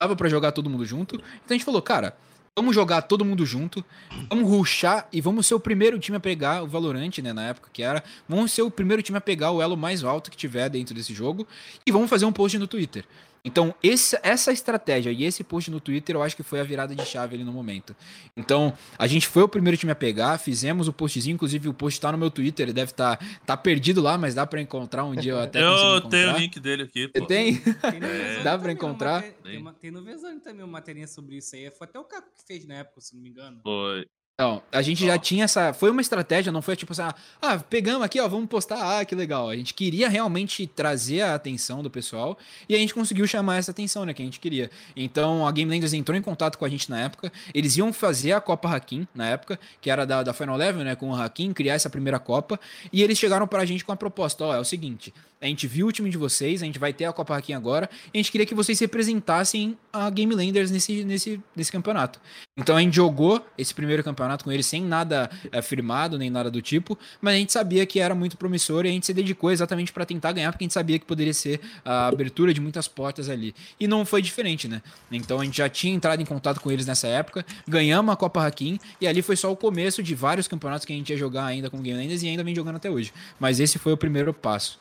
[0.00, 1.14] Dava para jogar todo mundo junto.
[1.14, 2.16] Então a gente falou, cara,
[2.54, 3.82] Vamos jogar todo mundo junto,
[4.28, 7.70] vamos ruxar e vamos ser o primeiro time a pegar o Valorant, né, na época
[7.72, 8.04] que era.
[8.28, 11.14] Vamos ser o primeiro time a pegar o elo mais alto que tiver dentro desse
[11.14, 11.48] jogo
[11.86, 13.06] e vamos fazer um post no Twitter.
[13.44, 16.94] Então, esse, essa estratégia e esse post no Twitter, eu acho que foi a virada
[16.94, 17.94] de chave ali no momento.
[18.36, 22.00] Então, a gente foi o primeiro time a pegar, fizemos o postzinho, inclusive o post
[22.00, 25.04] tá no meu Twitter, ele deve estar tá, tá perdido lá, mas dá para encontrar
[25.04, 27.26] um dia eu até Eu tenho o link dele aqui, pô.
[27.26, 27.60] Tem?
[27.82, 28.42] É.
[28.42, 29.22] dá para encontrar?
[29.22, 31.70] Tem, uma, tem no Vezone também uma materinha sobre isso aí.
[31.70, 33.60] Foi até o Caco que fez na época, se não me engano.
[33.62, 34.06] Foi.
[34.42, 35.72] Então, a gente já tinha essa.
[35.72, 37.02] Foi uma estratégia, não foi tipo assim,
[37.40, 39.48] ah, pegamos aqui, ó, vamos postar, ah, que legal.
[39.48, 42.36] A gente queria realmente trazer a atenção do pessoal
[42.68, 44.68] e a gente conseguiu chamar essa atenção, né, que a gente queria.
[44.96, 47.32] Então, a Game Landers entrou em contato com a gente na época.
[47.54, 50.96] Eles iam fazer a Copa Hakim na época, que era da, da Final Level, né,
[50.96, 52.58] com o Hakim, criar essa primeira Copa.
[52.92, 55.66] E eles chegaram para a gente com a proposta: ó, é o seguinte, a gente
[55.66, 58.22] viu o time de vocês, a gente vai ter a Copa Hakim agora, e a
[58.22, 62.20] gente queria que vocês representassem a Game Landers nesse, nesse, nesse campeonato.
[62.56, 66.48] Então a gente jogou esse primeiro campeonato com eles sem nada é, firmado, nem nada
[66.48, 69.50] do tipo, mas a gente sabia que era muito promissor e a gente se dedicou
[69.50, 72.86] exatamente para tentar ganhar, porque a gente sabia que poderia ser a abertura de muitas
[72.86, 73.52] portas ali.
[73.80, 74.80] E não foi diferente, né?
[75.10, 78.46] Então a gente já tinha entrado em contato com eles nessa época, ganhamos a Copa
[78.46, 81.46] Hakim, e ali foi só o começo de vários campeonatos que a gente ia jogar
[81.46, 83.12] ainda com Game Landers e ainda vem jogando até hoje.
[83.40, 84.78] Mas esse foi o primeiro passo.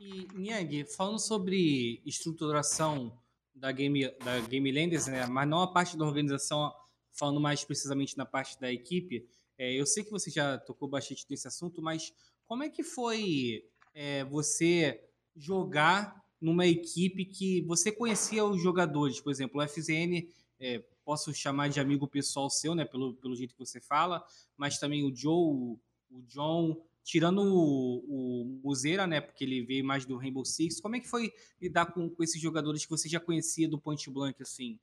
[0.00, 3.12] E, Niang, falando sobre estruturação
[3.54, 6.72] da Game, da Game Landers, né, mas não a parte da organização,
[7.12, 9.28] falando mais precisamente na parte da equipe,
[9.58, 12.14] é, eu sei que você já tocou bastante nesse assunto, mas
[12.46, 19.20] como é que foi é, você jogar numa equipe que você conhecia os jogadores?
[19.20, 20.26] Por exemplo, o FZN,
[20.58, 24.24] é, posso chamar de amigo pessoal seu, né, pelo, pelo jeito que você fala,
[24.56, 25.76] mas também o Joe,
[26.10, 30.94] o John, tirando o, o Muzeira, né, porque ele veio mais do Rainbow Six, como
[30.94, 34.40] é que foi lidar com, com esses jogadores que você já conhecia do Point Blank,
[34.40, 34.78] assim?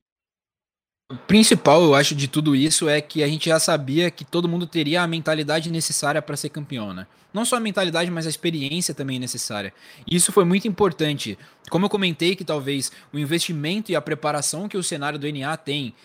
[1.10, 4.50] O principal, eu acho, de tudo isso é que a gente já sabia que todo
[4.50, 7.08] mundo teria a mentalidade necessária para ser campeão, né?
[7.34, 9.74] Não só a mentalidade, mas a experiência também necessária.
[10.06, 11.40] E isso foi muito importante.
[11.70, 15.56] Como eu comentei que talvez o investimento e a preparação que o cenário do NA
[15.56, 15.96] tem,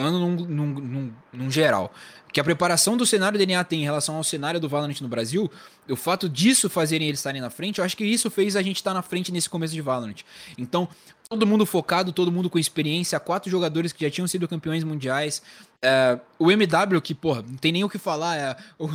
[0.00, 1.92] falando num, num, num, num geral,
[2.32, 5.08] que a preparação do cenário do DNA tem em relação ao cenário do Valorant no
[5.08, 5.50] Brasil,
[5.88, 8.76] o fato disso fazerem eles estarem na frente, eu acho que isso fez a gente
[8.76, 10.22] estar na frente nesse começo de Valorant.
[10.56, 10.88] Então,
[11.30, 15.42] todo mundo focado, todo mundo com experiência, quatro jogadores que já tinham sido campeões mundiais.
[15.82, 18.36] É, o MW, que, porra, não tem nem o que falar.
[18.36, 18.86] É, o,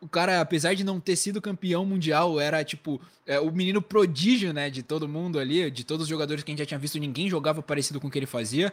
[0.00, 4.54] o, cara, apesar de não ter sido campeão mundial, era tipo é, o menino prodígio,
[4.54, 6.98] né, de todo mundo ali, de todos os jogadores que a gente já tinha visto,
[6.98, 8.72] ninguém jogava parecido com o que ele fazia.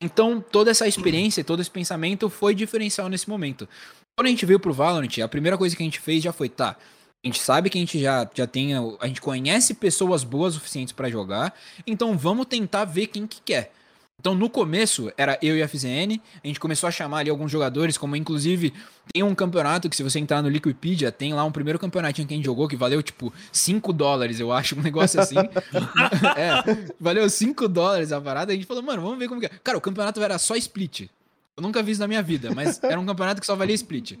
[0.00, 3.68] Então, toda essa experiência, todo esse pensamento foi diferencial nesse momento.
[4.16, 6.48] Quando a gente veio pro Valorant, a primeira coisa que a gente fez já foi,
[6.48, 6.76] tá,
[7.24, 8.74] a gente sabe que a gente já, já tem.
[8.74, 11.54] A gente conhece pessoas boas o suficientes para jogar.
[11.86, 13.72] Então vamos tentar ver quem que quer.
[14.18, 16.20] Então no começo era eu e a FZN.
[16.42, 18.72] A gente começou a chamar ali alguns jogadores, como inclusive
[19.12, 22.34] tem um campeonato que se você entrar no Liquipedia, tem lá um primeiro campeonatinho que
[22.34, 25.36] a gente jogou que valeu tipo 5 dólares, eu acho, um negócio assim.
[26.36, 28.52] é, valeu 5 dólares a parada.
[28.52, 29.50] A gente falou, mano, vamos ver como que é.
[29.62, 31.08] Cara, o campeonato era só split.
[31.56, 34.18] Eu nunca vi isso na minha vida, mas era um campeonato que só valia split.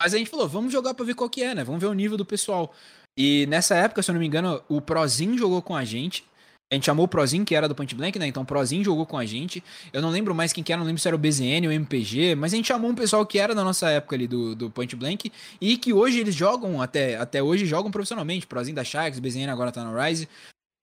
[0.00, 1.62] Mas a gente falou, vamos jogar pra ver qual que é, né?
[1.62, 2.72] Vamos ver o nível do pessoal.
[3.18, 6.24] E nessa época, se eu não me engano, o Prozinho jogou com a gente.
[6.72, 8.28] A gente chamou o Prozinho, que era do Point Blank, né?
[8.28, 9.62] Então o Prozinho jogou com a gente.
[9.92, 11.72] Eu não lembro mais quem que era, não lembro se era o BZN ou o
[11.72, 14.70] MPG, mas a gente chamou um pessoal que era da nossa época ali do, do
[14.70, 18.46] Point Blank e que hoje eles jogam, até, até hoje jogam profissionalmente.
[18.46, 20.28] Prozinho da Sharks, BZN agora tá no Rise.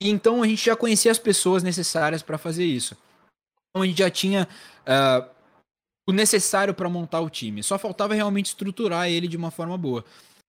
[0.03, 2.95] E então a gente já conhecia as pessoas necessárias para fazer isso.
[3.69, 4.45] Então a gente já tinha
[4.85, 5.36] uh,
[6.07, 7.61] o necessário para montar o time.
[7.61, 10.03] Só faltava realmente estruturar ele de uma forma boa.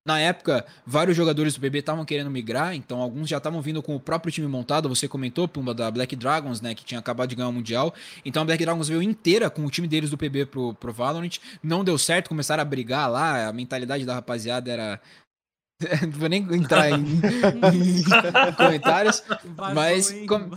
[0.07, 3.95] Na época, vários jogadores do BB estavam querendo migrar, então alguns já estavam vindo com
[3.95, 4.89] o próprio time montado.
[4.89, 7.93] Você comentou, Pumba, da Black Dragons, né, que tinha acabado de ganhar o Mundial.
[8.25, 11.37] Então a Black Dragons veio inteira com o time deles do PB pro, pro Valorant.
[11.63, 15.01] Não deu certo, começaram a brigar lá, a mentalidade da rapaziada era
[15.81, 18.03] Não vou nem entrar em, em
[18.57, 19.23] comentários.
[19.45, 20.51] Vazou, Mas com-.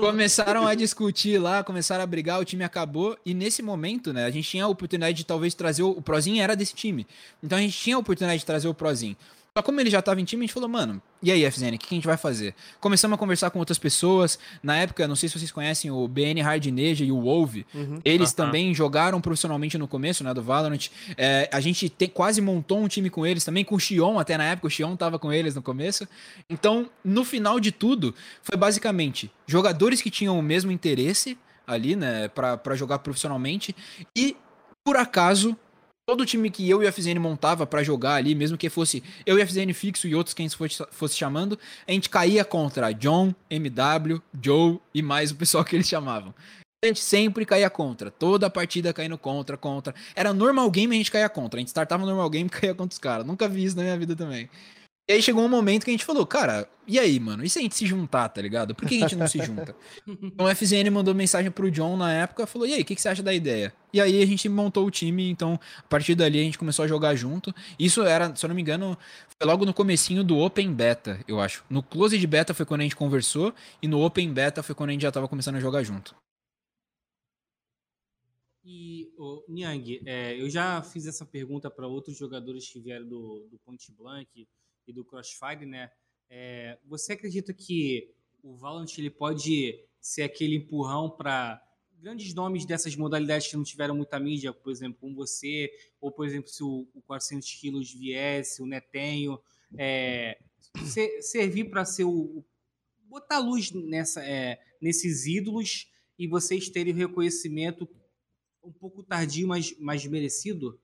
[0.00, 3.16] Começaram a discutir lá, começaram a brigar, o time acabou.
[3.24, 6.42] E nesse momento, né, a gente tinha a oportunidade de talvez trazer o, o Prozinho
[6.42, 7.06] era desse time.
[7.40, 9.16] Então a gente tinha a oportunidade de trazer o Prozinho.
[9.56, 11.78] Só como ele já tava em time, a gente falou, mano, e aí, FZN, o
[11.78, 12.56] que, a gente vai fazer?
[12.80, 14.36] Começamos a conversar com outras pessoas.
[14.60, 17.64] Na época, não sei se vocês conhecem o BN Hardneja e o Wolve.
[17.72, 18.00] Uhum.
[18.04, 18.46] Eles Aham.
[18.46, 20.88] também jogaram profissionalmente no começo, né, do Valorant.
[21.16, 24.36] É, a gente te- quase montou um time com eles também, com o Xion até
[24.36, 26.04] na época, o Xion tava com eles no começo.
[26.50, 32.26] Então, no final de tudo, foi basicamente jogadores que tinham o mesmo interesse ali, né,
[32.26, 33.72] pra jogar profissionalmente.
[34.16, 34.36] E,
[34.82, 35.56] por acaso,
[36.06, 39.38] todo time que eu e a FZN montava pra jogar ali, mesmo que fosse eu
[39.38, 43.34] e a FZN fixo e outros quem fosse, fosse chamando, a gente caía contra John,
[43.50, 46.34] MW, Joe e mais o pessoal que eles chamavam.
[46.84, 48.10] A gente sempre caía contra.
[48.10, 49.94] Toda a partida caindo contra, contra.
[50.14, 51.58] Era normal game a gente caía contra.
[51.58, 53.26] A gente startava no normal game e caía contra os caras.
[53.26, 54.50] Nunca vi isso na minha vida também.
[55.06, 57.44] E aí chegou um momento que a gente falou, cara, e aí, mano?
[57.44, 58.74] E se a gente se juntar, tá ligado?
[58.74, 59.76] Por que a gente não se junta?
[60.06, 63.02] Então o FZN mandou mensagem pro John na época, falou, e aí, o que, que
[63.02, 63.74] você acha da ideia?
[63.92, 66.88] E aí a gente montou o time, então a partir dali a gente começou a
[66.88, 67.54] jogar junto.
[67.78, 68.96] Isso era, se eu não me engano,
[69.38, 71.64] foi logo no comecinho do Open Beta, eu acho.
[71.68, 74.90] No Close de Beta foi quando a gente conversou, e no Open Beta foi quando
[74.90, 76.16] a gente já tava começando a jogar junto.
[78.64, 79.12] E,
[79.48, 83.92] Niang, é, eu já fiz essa pergunta para outros jogadores que vieram do, do Point
[83.92, 84.48] Blank
[84.86, 85.90] e do Crossfire, né?
[86.28, 88.10] É, você acredita que
[88.42, 91.62] o Valorant ele pode ser aquele empurrão para
[91.98, 96.26] grandes nomes dessas modalidades que não tiveram muita mídia, por exemplo, como você, ou por
[96.26, 99.40] exemplo, se o, o 400 quilos viesse, o Netenho,
[99.76, 100.38] é,
[100.84, 102.44] ser- servir para ser o,
[103.04, 107.88] botar luz nessa, é, nesses ídolos e vocês terem o reconhecimento
[108.62, 110.78] um pouco tardio, mas mais merecido?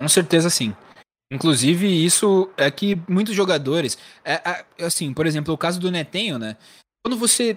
[0.00, 0.74] Com certeza sim.
[1.30, 3.96] Inclusive, isso é que muitos jogadores.
[4.24, 4.34] É,
[4.78, 6.56] é, assim, por exemplo, o caso do Netenho, né?
[7.04, 7.56] Quando você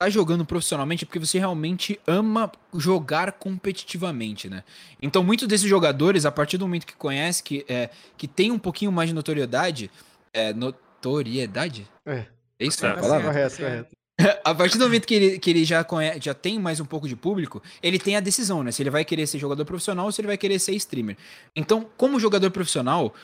[0.00, 4.64] tá jogando profissionalmente é porque você realmente ama jogar competitivamente, né?
[5.00, 8.58] Então, muitos desses jogadores, a partir do momento que conhece, que, é, que tem um
[8.58, 9.90] pouquinho mais de notoriedade.
[10.32, 11.86] É, notoriedade?
[12.06, 12.26] É.
[12.58, 13.28] É isso Tá a palavra?
[13.28, 13.96] Correto, correto.
[14.44, 17.08] A partir do momento que ele, que ele já, conhece, já tem mais um pouco
[17.08, 18.70] de público, ele tem a decisão, né?
[18.70, 21.16] Se ele vai querer ser jogador profissional ou se ele vai querer ser streamer.
[21.56, 23.14] Então, como jogador profissional,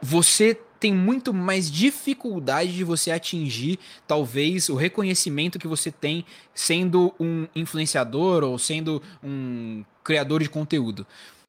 [0.00, 6.24] você tem muito mais dificuldade de você atingir, talvez, o reconhecimento que você tem
[6.54, 11.06] sendo um influenciador ou sendo um criador de conteúdo.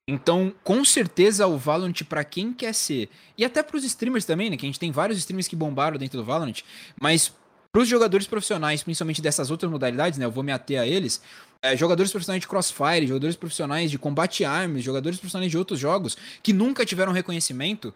[0.08, 4.58] Então, com certeza, o Valorant, pra quem quer ser, e até pros streamers também, né?
[4.58, 6.62] Que a gente tem vários streamers que bombaram dentro do Valorant,
[7.00, 7.34] mas
[7.74, 10.26] para os jogadores profissionais, principalmente dessas outras modalidades, né?
[10.26, 11.20] Eu vou me ater a eles.
[11.60, 16.16] é, jogadores profissionais de Crossfire, jogadores profissionais de Combate Arms, jogadores profissionais de outros jogos
[16.44, 17.94] que nunca tiveram reconhecimento,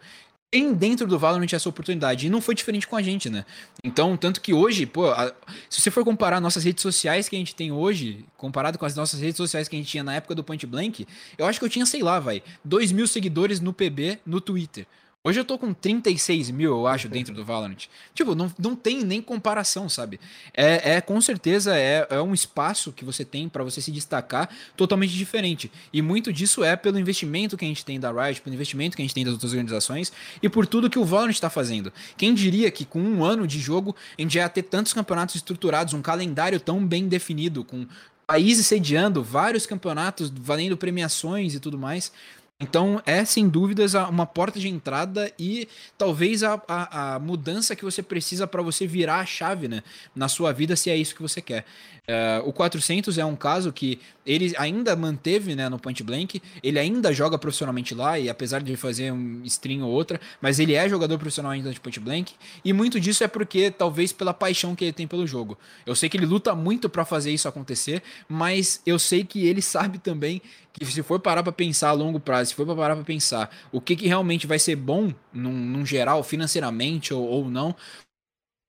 [0.50, 2.26] tem dentro do Valorant essa oportunidade.
[2.26, 3.44] E não foi diferente com a gente, né?
[3.84, 5.32] Então, tanto que hoje, pô, a-
[5.68, 8.96] se você for comparar nossas redes sociais que a gente tem hoje, comparado com as
[8.96, 11.06] nossas redes sociais que a gente tinha na época do Point Blank,
[11.36, 14.86] eu acho que eu tinha, sei lá, vai, 2 mil seguidores no PB no Twitter.
[15.24, 17.86] Hoje eu tô com 36 mil, eu acho, dentro do Valorant.
[18.14, 20.20] Tipo, não, não tem nem comparação, sabe?
[20.54, 24.48] É, é com certeza é, é um espaço que você tem pra você se destacar
[24.76, 25.72] totalmente diferente.
[25.92, 29.02] E muito disso é pelo investimento que a gente tem da Riot, pelo investimento que
[29.02, 31.92] a gente tem das outras organizações e por tudo que o Valorant está fazendo.
[32.16, 35.94] Quem diria que com um ano de jogo a gente ia ter tantos campeonatos estruturados,
[35.94, 37.88] um calendário tão bem definido, com
[38.28, 42.12] países sediando vários campeonatos, valendo premiações e tudo mais.
[42.60, 47.84] Então é sem dúvidas uma porta de entrada e talvez a, a, a mudança que
[47.84, 49.80] você precisa para você virar a chave né,
[50.14, 51.64] na sua vida, se é isso que você quer.
[52.10, 56.78] É, o 400 é um caso que ele ainda manteve né, no Point Blank, ele
[56.78, 60.88] ainda joga profissionalmente lá, e apesar de fazer um stream ou outra, mas ele é
[60.88, 62.34] jogador profissional ainda de Point Blank,
[62.64, 65.58] e muito disso é porque talvez pela paixão que ele tem pelo jogo.
[65.84, 69.60] Eu sei que ele luta muito para fazer isso acontecer, mas eu sei que ele
[69.60, 70.40] sabe também
[70.72, 73.82] que se for parar pra pensar a longo prazo, se for parar pra pensar o
[73.82, 77.74] que, que realmente vai ser bom num, num geral, financeiramente ou, ou não,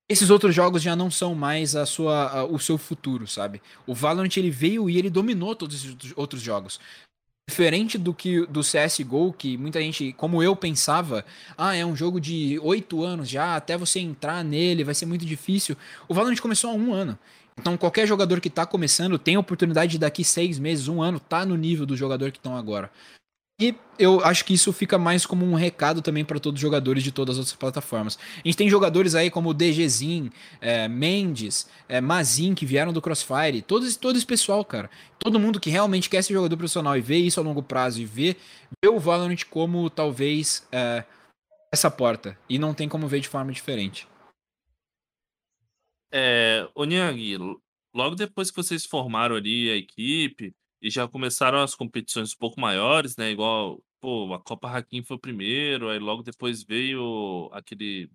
[0.10, 3.62] esses outros jogos já não são mais a sua, a- o seu futuro, sabe?
[3.86, 6.80] O Valorant ele veio e ele dominou todos esses outros- jogos.
[7.50, 11.26] Diferente do que do CSGO, que muita gente, como eu pensava,
[11.58, 15.26] ah, é um jogo de oito anos já, até você entrar nele vai ser muito
[15.26, 15.76] difícil.
[16.08, 17.18] O Valorant começou há um ano.
[17.58, 21.20] Então qualquer jogador que tá começando tem a oportunidade de daqui seis meses, um ano,
[21.20, 22.92] tá no nível do jogador que estão agora.
[23.60, 27.04] E eu acho que isso fica mais como um recado também para todos os jogadores
[27.04, 28.18] de todas as outras plataformas.
[28.38, 30.30] A gente tem jogadores aí como o DGZin,
[30.62, 34.90] é, Mendes, é, Mazin, que vieram do Crossfire, todo, todo esse pessoal, cara.
[35.20, 38.06] Todo mundo que realmente quer ser jogador profissional e vê isso a longo prazo e
[38.06, 38.38] vê,
[38.82, 41.04] vê o Valorant como talvez é,
[41.70, 42.40] essa porta.
[42.48, 44.08] E não tem como ver de forma diferente.
[46.14, 46.66] É,
[47.94, 52.60] logo depois que vocês formaram ali a equipe e já começaram as competições um pouco
[52.60, 53.32] maiores, né?
[53.32, 58.10] Igual, pô, a Copa Hakim foi o primeiro, aí logo depois veio aquele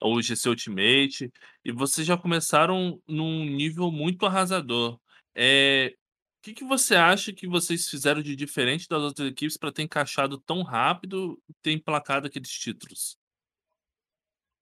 [0.00, 1.32] o GC Ultimate,
[1.64, 4.98] e vocês já começaram num nível muito arrasador.
[5.34, 5.94] É,
[6.38, 9.82] o que, que você acha que vocês fizeram de diferente das outras equipes para ter
[9.82, 13.18] encaixado tão rápido e ter emplacado aqueles títulos?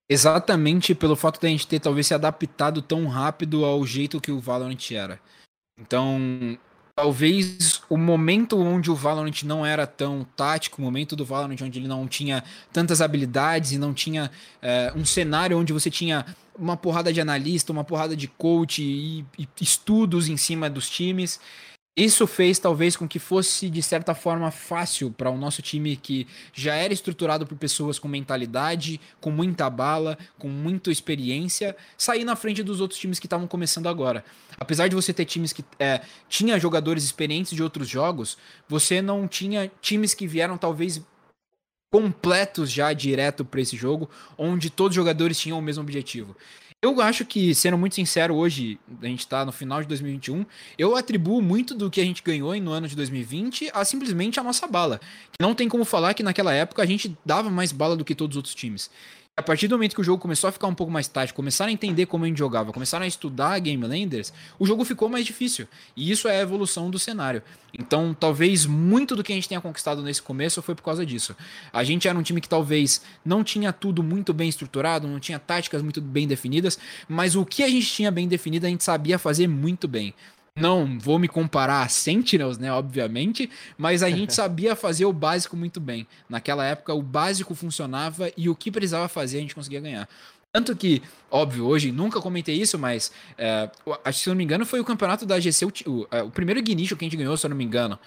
[0.08, 4.30] Exatamente pelo fato de a gente ter talvez se adaptado tão rápido ao jeito que
[4.30, 5.20] o Valorant era.
[5.78, 6.18] Então,
[6.96, 11.78] talvez o momento onde o Valorant não era tão tático, o momento do Valorant onde
[11.78, 14.30] ele não tinha tantas habilidades e não tinha
[14.62, 16.24] é, um cenário onde você tinha
[16.56, 21.40] uma porrada de analista, uma porrada de coach e, e estudos em cima dos times.
[21.96, 26.26] Isso fez talvez com que fosse de certa forma fácil para o nosso time que
[26.52, 32.34] já era estruturado por pessoas com mentalidade, com muita bala, com muita experiência, sair na
[32.34, 34.24] frente dos outros times que estavam começando agora.
[34.58, 38.36] Apesar de você ter times que é, tinha jogadores experientes de outros jogos,
[38.68, 41.00] você não tinha times que vieram talvez
[41.92, 46.36] completos já direto para esse jogo, onde todos os jogadores tinham o mesmo objetivo.
[46.84, 50.44] Eu acho que, sendo muito sincero, hoje, a gente tá no final de 2021,
[50.76, 54.42] eu atribuo muito do que a gente ganhou no ano de 2020 a simplesmente a
[54.42, 55.00] nossa bala.
[55.40, 58.34] Não tem como falar que naquela época a gente dava mais bala do que todos
[58.34, 58.90] os outros times
[59.36, 61.68] a partir do momento que o jogo começou a ficar um pouco mais tático, começaram
[61.70, 65.26] a entender como a gente jogava, começaram a estudar Game Landers, o jogo ficou mais
[65.26, 65.66] difícil.
[65.96, 67.42] E isso é a evolução do cenário.
[67.76, 71.34] Então, talvez muito do que a gente tenha conquistado nesse começo foi por causa disso.
[71.72, 75.40] A gente era um time que talvez não tinha tudo muito bem estruturado, não tinha
[75.40, 76.78] táticas muito bem definidas,
[77.08, 80.14] mas o que a gente tinha bem definido a gente sabia fazer muito bem.
[80.56, 85.56] Não vou me comparar a Sentinels, né, obviamente, mas a gente sabia fazer o básico
[85.56, 86.06] muito bem.
[86.28, 90.08] Naquela época, o básico funcionava e o que precisava fazer a gente conseguia ganhar.
[90.52, 93.68] Tanto que, óbvio, hoje nunca comentei isso, mas é,
[94.04, 96.30] acho que se não me engano foi o campeonato da GC, o, o, é, o
[96.30, 97.98] primeiro Ignition que a gente ganhou, se eu não me engano.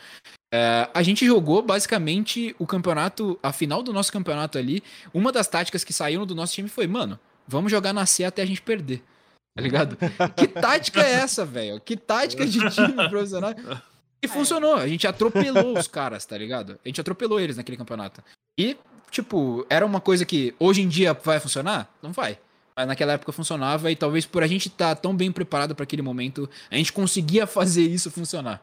[0.54, 4.82] É, a gente jogou basicamente o campeonato, a final do nosso campeonato ali.
[5.14, 8.42] Uma das táticas que saíram do nosso time foi, mano, vamos jogar na C até
[8.42, 9.04] a gente perder.
[9.58, 9.98] Tá ligado?
[10.36, 11.82] que tática é essa, velho?
[11.82, 13.56] Que tática de time profissional?
[14.22, 14.76] E funcionou.
[14.76, 16.80] A gente atropelou os caras, tá ligado?
[16.86, 18.24] A gente atropelou eles naquele campeonato.
[18.56, 18.78] E,
[19.10, 21.92] tipo, era uma coisa que hoje em dia vai funcionar?
[22.04, 22.38] Não vai.
[22.76, 25.84] Mas naquela época funcionava e talvez por a gente estar tá tão bem preparado para
[25.84, 28.62] aquele momento, a gente conseguia fazer isso funcionar.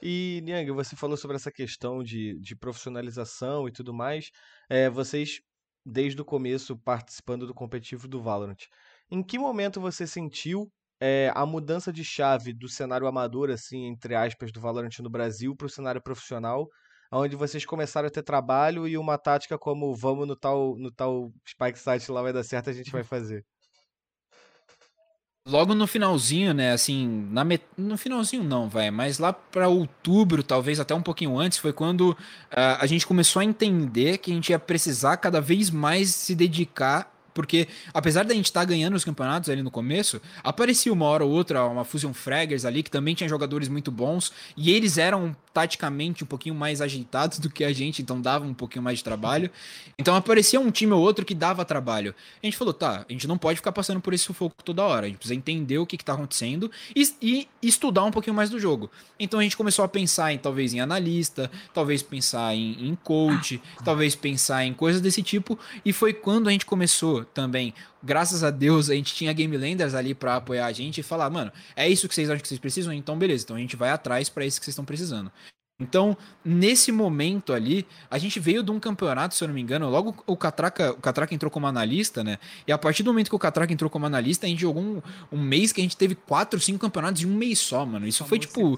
[0.00, 4.30] E, Niang, você falou sobre essa questão de, de profissionalização e tudo mais.
[4.66, 5.42] É, vocês,
[5.84, 8.64] desde o começo, participando do competitivo do Valorant.
[9.10, 14.14] Em que momento você sentiu é, a mudança de chave do cenário amador, assim, entre
[14.14, 16.68] aspas, do Valorant no Brasil para o cenário profissional,
[17.10, 21.32] onde vocês começaram a ter trabalho e uma tática como vamos no tal, no tal
[21.48, 23.44] Spike Site lá vai dar certo, a gente vai fazer?
[25.46, 27.64] Logo no finalzinho, né, assim, na met...
[27.74, 32.10] no finalzinho não, vai, mas lá para outubro, talvez até um pouquinho antes, foi quando
[32.10, 32.16] uh,
[32.78, 37.17] a gente começou a entender que a gente ia precisar cada vez mais se dedicar
[37.38, 41.24] porque apesar da gente estar tá ganhando os campeonatos ali no começo, aparecia uma hora
[41.24, 45.36] ou outra uma Fusion Fraggers ali que também tinha jogadores muito bons e eles eram
[45.54, 49.04] taticamente um pouquinho mais ajeitados do que a gente, então dava um pouquinho mais de
[49.04, 49.50] trabalho.
[49.96, 52.12] Então aparecia um time ou outro que dava trabalho.
[52.42, 55.06] A gente falou, tá, a gente não pode ficar passando por esse sufoco toda hora,
[55.06, 58.58] a gente precisa entender o que, está acontecendo e, e, estudar um pouquinho mais do
[58.58, 58.90] jogo.
[59.18, 63.60] Então a gente começou a pensar em talvez em analista, talvez pensar em, em coach,
[63.84, 68.50] talvez pensar em coisas desse tipo, e foi quando a gente começou também graças a
[68.50, 71.88] Deus, a gente tinha Game Landers ali para apoiar a gente e falar, mano, é
[71.88, 72.92] isso que vocês acham que vocês precisam?
[72.92, 73.44] Então, beleza.
[73.44, 75.30] Então a gente vai atrás para isso que vocês estão precisando.
[75.80, 79.88] Então, nesse momento ali, a gente veio de um campeonato, se eu não me engano,
[79.88, 82.38] logo o Catraca, o Catraca entrou como analista, né?
[82.66, 85.00] E a partir do momento que o Catraca entrou como analista, a gente jogou um,
[85.30, 88.08] um mês que a gente teve quatro, cinco campeonatos em um mês só, mano.
[88.08, 88.76] Isso foi tipo.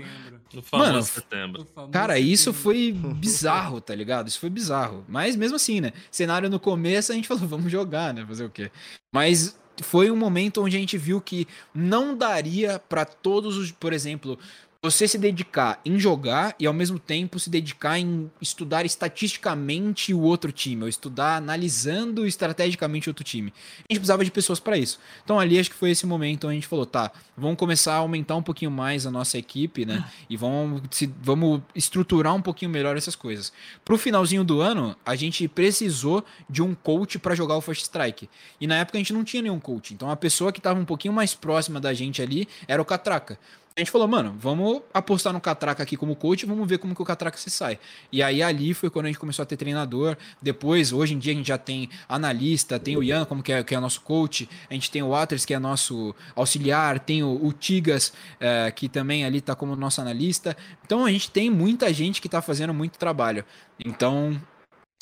[0.72, 1.66] Mano, setembro.
[1.92, 4.28] cara, isso foi bizarro, tá ligado?
[4.28, 5.04] Isso foi bizarro.
[5.08, 5.92] Mas mesmo assim, né?
[6.10, 8.24] Cenário no começo, a gente falou, vamos jogar, né?
[8.26, 8.70] Fazer o quê?
[9.12, 13.92] Mas foi um momento onde a gente viu que não daria para todos os, por
[13.92, 14.38] exemplo,
[14.82, 20.20] você se dedicar em jogar e ao mesmo tempo se dedicar em estudar estatisticamente o
[20.20, 23.52] outro time, ou estudar analisando estrategicamente o outro time.
[23.80, 24.98] A gente precisava de pessoas para isso.
[25.22, 27.98] Então ali acho que foi esse momento onde a gente falou, tá, vamos começar a
[27.98, 30.02] aumentar um pouquinho mais a nossa equipe, né?
[30.30, 33.52] E vamos, se, vamos estruturar um pouquinho melhor essas coisas.
[33.84, 38.30] Pro finalzinho do ano, a gente precisou de um coach para jogar o First Strike.
[38.58, 39.92] E na época a gente não tinha nenhum coach.
[39.92, 43.38] Então a pessoa que estava um pouquinho mais próxima da gente ali era o Catraca.
[43.76, 47.00] A gente falou, mano, vamos apostar no Catraca aqui como coach, vamos ver como que
[47.00, 47.78] o Catraca se sai.
[48.10, 50.16] E aí ali foi quando a gente começou a ter treinador.
[50.42, 53.62] Depois, hoje em dia, a gente já tem analista, tem o Ian, como que é,
[53.62, 57.44] que é nosso coach, a gente tem o Waters, que é nosso auxiliar, tem o,
[57.44, 60.56] o Tigas, é, que também ali tá como nosso analista.
[60.84, 63.44] Então a gente tem muita gente que tá fazendo muito trabalho.
[63.78, 64.38] Então,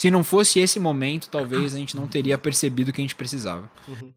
[0.01, 3.17] se não fosse esse momento, talvez a gente não teria percebido o que a gente
[3.17, 3.69] precisava.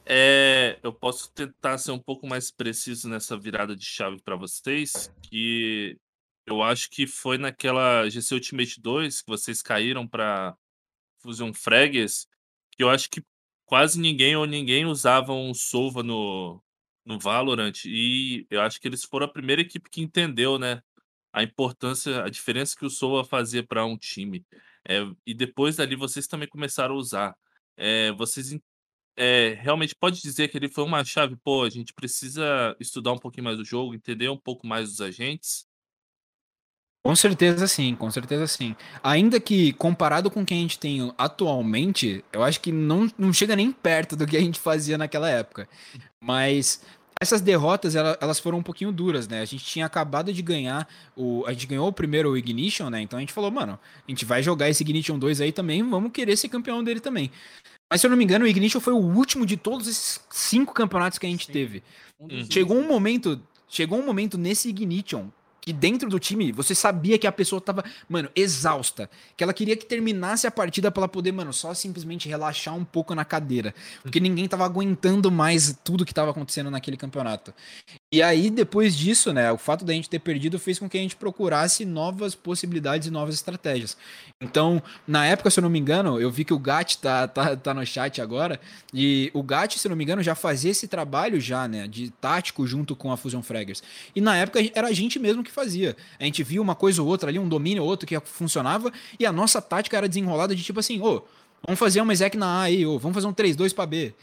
[0.06, 0.51] É,
[0.84, 5.98] eu posso tentar ser um pouco mais preciso nessa virada de chave para vocês, que
[6.46, 10.56] eu acho que foi naquela GC Ultimate 2 que vocês caíram para
[11.20, 12.28] Fusion Frags,
[12.72, 13.24] que eu acho que
[13.66, 16.62] quase ninguém ou ninguém usava um Sova no,
[17.06, 20.82] no Valorant, e eu acho que eles foram a primeira equipe que entendeu, né,
[21.32, 24.46] a importância, a diferença que o Sova fazia para um time.
[24.88, 27.36] É, e depois dali vocês também começaram a usar.
[27.78, 28.52] É, vocês
[29.18, 33.18] é, realmente pode dizer que ele foi uma chave, pô, a gente precisa estudar um
[33.18, 35.66] pouquinho mais o jogo, entender um pouco mais dos agentes.
[37.04, 38.76] Com certeza sim, com certeza sim.
[39.04, 43.34] Ainda que comparado com o que a gente tem atualmente, eu acho que não, não
[43.34, 45.68] chega nem perto do que a gente fazia naquela época.
[46.24, 46.82] Mas
[47.20, 49.42] essas derrotas, elas foram um pouquinho duras, né?
[49.42, 51.44] A gente tinha acabado de ganhar o.
[51.48, 53.02] A gente ganhou o primeiro Ignition, né?
[53.02, 56.12] Então a gente falou, mano, a gente vai jogar esse Ignition 2 aí também, vamos
[56.12, 57.32] querer ser campeão dele também.
[57.92, 60.74] Mas se eu não me engano, o Ignition foi o último de todos esses cinco
[60.74, 61.52] campeonatos que a gente Sim.
[61.52, 61.84] teve.
[62.18, 63.42] Um chegou um momento.
[63.68, 65.28] Chegou um momento nesse Ignition
[65.62, 69.10] que dentro do time você sabia que a pessoa tava, mano, exausta.
[69.38, 72.84] Que ela queria que terminasse a partida pra ela poder, mano, só simplesmente relaxar um
[72.84, 73.74] pouco na cadeira.
[74.02, 77.54] Porque ninguém tava aguentando mais tudo que tava acontecendo naquele campeonato.
[78.12, 81.02] E aí, depois disso, né, o fato da gente ter perdido fez com que a
[81.02, 83.96] gente procurasse novas possibilidades e novas estratégias.
[84.42, 87.56] Então, na época, se eu não me engano, eu vi que o Gat tá, tá,
[87.56, 88.60] tá no chat agora,
[88.94, 92.10] e o Gat, se eu não me engano, já fazia esse trabalho já, né, de
[92.10, 93.82] tático junto com a Fusion Fraggers.
[94.16, 95.96] E na época era a gente mesmo que fazia.
[96.20, 99.26] A gente via uma coisa ou outra ali, um domínio ou outro que funcionava, e
[99.26, 101.24] a nossa tática era desenrolada de tipo assim, ô, oh,
[101.66, 104.14] vamos fazer uma exec na A aí, ou vamos fazer um 3-2 para B.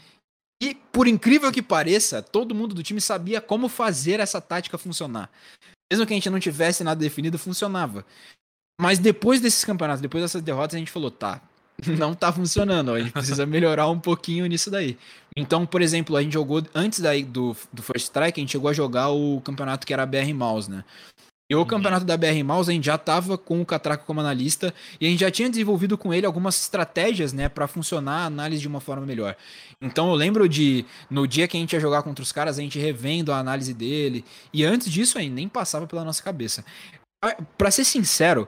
[0.61, 5.31] E, por incrível que pareça, todo mundo do time sabia como fazer essa tática funcionar.
[5.91, 8.05] Mesmo que a gente não tivesse nada definido, funcionava.
[8.79, 11.41] Mas depois desses campeonatos, depois dessas derrotas, a gente falou, tá,
[11.97, 14.97] não tá funcionando, a gente precisa melhorar um pouquinho nisso daí.
[15.35, 18.69] Então, por exemplo, a gente jogou, antes daí do, do First Strike, a gente chegou
[18.69, 20.83] a jogar o campeonato que era BR Mouse, né?
[21.51, 21.65] E o uhum.
[21.65, 24.71] campeonato da BR Mouse a gente já estava com o Catraco como analista
[25.01, 28.61] e a gente já tinha desenvolvido com ele algumas estratégias, né, para funcionar a análise
[28.61, 29.35] de uma forma melhor.
[29.81, 32.61] Então eu lembro de no dia que a gente ia jogar contra os caras, a
[32.61, 34.23] gente revendo a análise dele
[34.53, 36.63] e antes disso aí nem passava pela nossa cabeça.
[37.57, 38.47] Para ser sincero,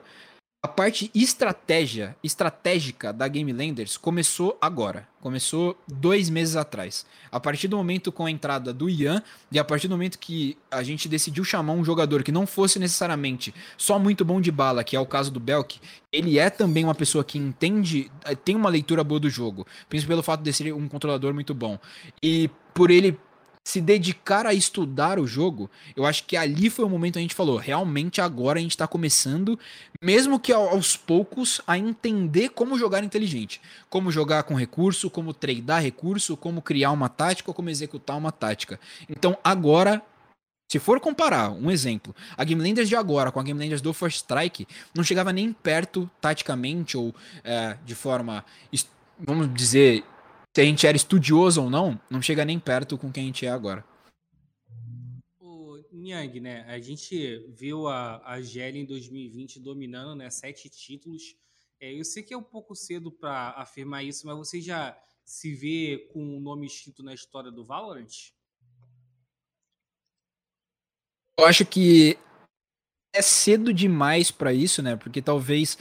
[0.64, 5.08] a parte estratégia, estratégica da Game Landers começou agora.
[5.20, 7.04] Começou dois meses atrás.
[7.32, 10.56] A partir do momento com a entrada do Ian e a partir do momento que
[10.70, 14.84] a gente decidiu chamar um jogador que não fosse necessariamente só muito bom de bala,
[14.84, 15.80] que é o caso do Belk,
[16.12, 20.12] ele é também uma pessoa que entende, eh, tem uma leitura boa do jogo, principalmente
[20.12, 21.76] pelo fato de ser um controlador muito bom.
[22.22, 23.18] E por ele
[23.64, 27.22] se dedicar a estudar o jogo, eu acho que ali foi o momento que a
[27.22, 29.58] gente falou, realmente agora a gente está começando,
[30.02, 33.60] mesmo que aos poucos, a entender como jogar inteligente.
[33.88, 38.80] Como jogar com recurso, como treinar recurso, como criar uma tática, como executar uma tática.
[39.08, 40.02] Então agora
[40.72, 43.92] se for comparar, um exemplo, a Game Landers de agora com a Game Landers do
[43.92, 48.42] First Strike, não chegava nem perto, taticamente, ou é, de forma,
[49.18, 50.02] vamos dizer,
[50.54, 53.46] se a gente era estudioso ou não, não chega nem perto com quem a gente
[53.46, 53.84] é agora.
[55.40, 56.64] O Niang, né?
[56.68, 60.28] A gente viu a, a GL em 2020 dominando, né?
[60.28, 61.34] Sete títulos.
[61.80, 65.54] É, eu sei que é um pouco cedo para afirmar isso, mas você já se
[65.54, 68.30] vê com um nome escrito na história do Valorant?
[71.38, 72.18] Eu acho que
[73.14, 74.96] é cedo demais para isso, né?
[74.96, 75.78] Porque talvez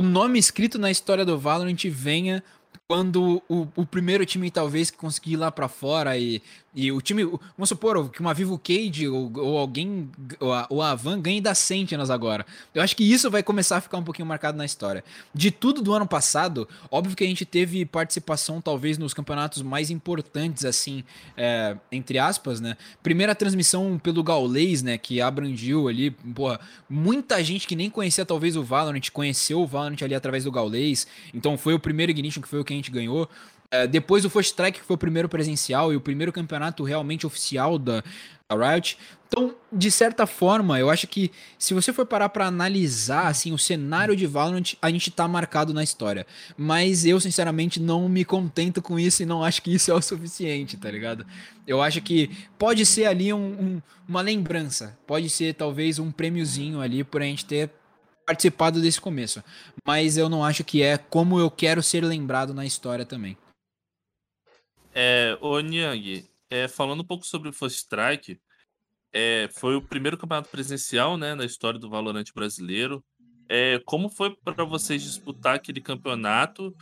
[0.00, 2.42] o nome escrito na história do Valorant venha
[2.92, 6.42] quando o, o, primeiro time talvez conseguir ir lá para fora e,
[6.74, 10.82] e o time, vamos supor que uma Vivo Cage ou, ou alguém, ou a, ou
[10.82, 12.44] a Van ganhe da Sentinels agora.
[12.74, 15.02] Eu acho que isso vai começar a ficar um pouquinho marcado na história.
[15.34, 19.90] De tudo do ano passado, óbvio que a gente teve participação talvez nos campeonatos mais
[19.90, 21.02] importantes, assim,
[21.34, 22.76] é, entre aspas, né?
[23.02, 28.54] Primeira transmissão pelo Gaulês, né, que abrangiu ali, porra, muita gente que nem conhecia talvez
[28.54, 32.48] o Valorant, conheceu o Valorant ali através do Gaulês, então foi o primeiro Ignition que
[32.48, 33.28] foi o que a gente ganhou.
[33.70, 37.26] É, depois do First Strike, que foi o primeiro presencial e o primeiro campeonato realmente
[37.26, 38.04] oficial da,
[38.46, 38.98] da Riot.
[39.26, 43.56] Então, de certa forma, eu acho que se você for parar para analisar assim o
[43.56, 46.26] cenário de Valorant, a gente tá marcado na história.
[46.54, 50.02] Mas eu, sinceramente, não me contento com isso e não acho que isso é o
[50.02, 51.24] suficiente, tá ligado?
[51.66, 56.82] Eu acho que pode ser ali um, um, uma lembrança, pode ser talvez um prêmiozinho
[56.82, 57.70] ali por a gente ter
[58.32, 59.42] participado desse começo.
[59.86, 63.36] Mas eu não acho que é como eu quero ser lembrado na história também.
[64.94, 68.40] É, ô Niang, é, falando um pouco sobre o First Strike,
[69.12, 73.04] é, foi o primeiro campeonato presencial né, na história do Valorant brasileiro.
[73.48, 76.74] É, como foi para vocês disputar aquele campeonato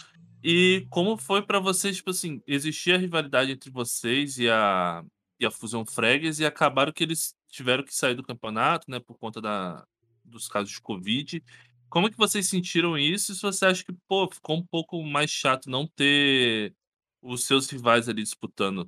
[0.43, 5.03] e como foi para vocês, tipo assim, existia a rivalidade entre vocês e a,
[5.39, 9.19] e a Fusion Frags e acabaram que eles tiveram que sair do campeonato, né, por
[9.19, 9.85] conta da,
[10.31, 11.43] dos casos de Covid.
[11.89, 13.33] Como é que vocês sentiram isso?
[13.33, 16.73] E se você acha que, pô, ficou um pouco mais chato não ter
[17.21, 18.87] os seus rivais ali disputando.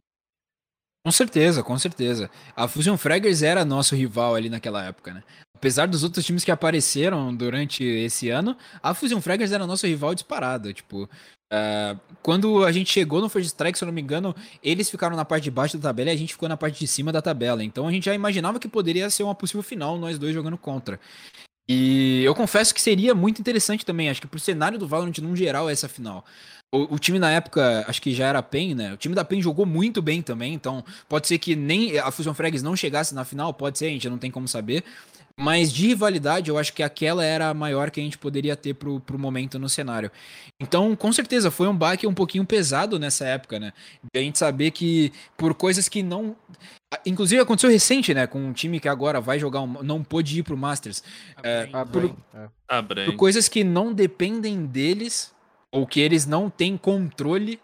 [1.04, 2.30] Com certeza, com certeza.
[2.54, 5.24] A Fusion Fraggers era nosso rival ali naquela época, né?
[5.62, 10.12] Apesar dos outros times que apareceram durante esse ano, a Fusion Fraggers era nosso rival
[10.12, 10.72] disparado.
[10.72, 14.90] Tipo, uh, quando a gente chegou no First Strike, se eu não me engano, eles
[14.90, 17.12] ficaram na parte de baixo da tabela e a gente ficou na parte de cima
[17.12, 17.62] da tabela.
[17.62, 20.98] Então a gente já imaginava que poderia ser uma possível final, nós dois jogando contra.
[21.68, 25.36] E eu confesso que seria muito interessante também, acho que pro cenário do Valorant num
[25.36, 26.24] geral essa final.
[26.74, 28.94] O, o, time na época, acho que já era a PEN, né?
[28.94, 32.32] O time da PEN jogou muito bem também, então pode ser que nem a Fusion
[32.32, 34.82] Frags não chegasse na final, pode ser, a gente não tem como saber.
[35.42, 38.74] Mas de rivalidade, eu acho que aquela era a maior que a gente poderia ter
[38.74, 40.08] pro, pro momento no cenário.
[40.60, 43.72] Então, com certeza, foi um baque um pouquinho pesado nessa época, né?
[44.12, 46.36] De a gente saber que por coisas que não.
[47.04, 48.24] Inclusive aconteceu recente, né?
[48.26, 49.82] Com um time que agora vai jogar, um...
[49.82, 51.02] não pôde ir pro Masters.
[51.42, 52.14] É, por...
[53.06, 55.34] por coisas que não dependem deles,
[55.72, 57.58] ou que eles não têm controle,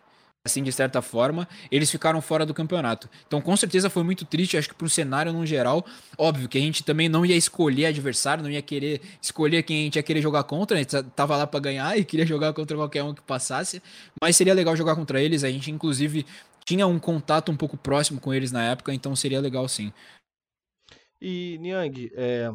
[0.46, 3.08] assim, de certa forma, eles ficaram fora do campeonato.
[3.26, 5.84] Então, com certeza foi muito triste, acho que pro cenário no geral,
[6.16, 9.84] óbvio que a gente também não ia escolher adversário, não ia querer escolher quem a
[9.84, 12.76] gente ia querer jogar contra, a gente tava lá para ganhar e queria jogar contra
[12.76, 13.82] qualquer um que passasse,
[14.20, 16.24] mas seria legal jogar contra eles, a gente inclusive
[16.64, 19.92] tinha um contato um pouco próximo com eles na época, então seria legal sim.
[21.20, 22.50] E, Niang, é,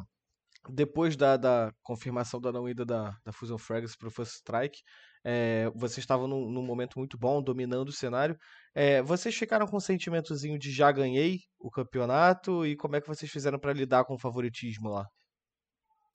[0.69, 4.81] depois da, da, confirmação da não ida da, da Fusion Frags para o First Strike,
[5.24, 8.38] é, vocês estavam num, num, momento muito bom, dominando o cenário.
[8.76, 13.08] É, vocês ficaram com um sentimentozinho de já ganhei o campeonato e como é que
[13.08, 15.06] vocês fizeram para lidar com o favoritismo lá?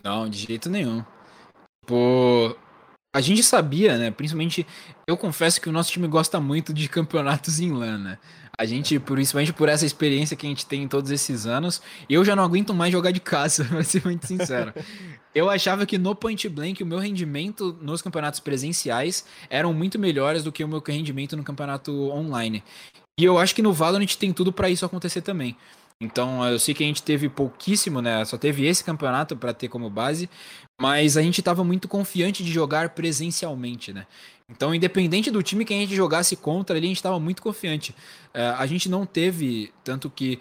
[0.04, 1.02] Não, de jeito nenhum.
[1.80, 2.56] Tipo,
[3.18, 4.12] a gente sabia, né?
[4.12, 4.64] Principalmente,
[5.04, 8.18] eu confesso que o nosso time gosta muito de campeonatos em LAN, né?
[8.56, 12.24] A gente, principalmente por essa experiência que a gente tem em todos esses anos, eu
[12.24, 14.72] já não aguento mais jogar de casa, pra ser muito sincero.
[15.34, 20.44] eu achava que no Point Blank o meu rendimento nos campeonatos presenciais eram muito melhores
[20.44, 22.62] do que o meu rendimento no campeonato online.
[23.18, 25.56] E eu acho que no Valorant tem tudo para isso acontecer também.
[26.00, 28.24] Então, eu sei que a gente teve pouquíssimo, né?
[28.24, 30.30] Só teve esse campeonato para ter como base,
[30.80, 34.06] mas a gente estava muito confiante de jogar presencialmente, né?
[34.48, 37.90] Então, independente do time que a gente jogasse contra, ali a gente estava muito confiante.
[38.34, 40.38] Uh, a gente não teve, tanto que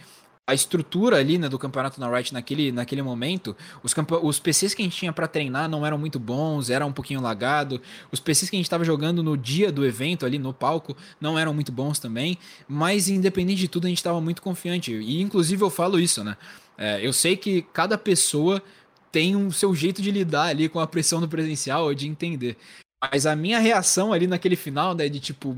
[0.48, 3.54] a estrutura ali né, do campeonato na Riot naquele, naquele momento,
[3.84, 3.94] os,
[4.24, 7.20] os PCs que a gente tinha para treinar não eram muito bons, era um pouquinho
[7.20, 7.82] lagado.
[8.14, 11.38] Os PCs que a gente estava jogando no dia do evento ali no palco não
[11.38, 12.38] eram muito bons também.
[12.66, 14.94] Mas independente de tudo, a gente estava muito confiante.
[14.94, 16.38] E inclusive eu falo isso, né?
[16.78, 18.64] É, eu sei que cada pessoa
[19.12, 22.56] tem um seu jeito de lidar ali com a pressão do presencial de entender.
[23.12, 25.58] Mas a minha reação ali naquele final, né, de tipo,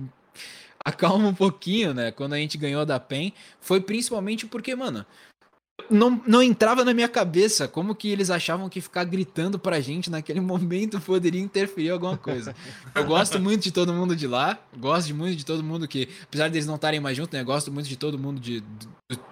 [0.89, 5.05] acalma um pouquinho, né, quando a gente ganhou da PEN, foi principalmente porque, mano,
[5.89, 10.09] não, não entrava na minha cabeça como que eles achavam que ficar gritando pra gente
[10.09, 12.55] naquele momento poderia interferir alguma coisa.
[12.93, 16.49] Eu gosto muito de todo mundo de lá, gosto muito de todo mundo que, apesar
[16.49, 18.87] deles não estarem mais juntos, né, gosto muito de todo mundo de, de,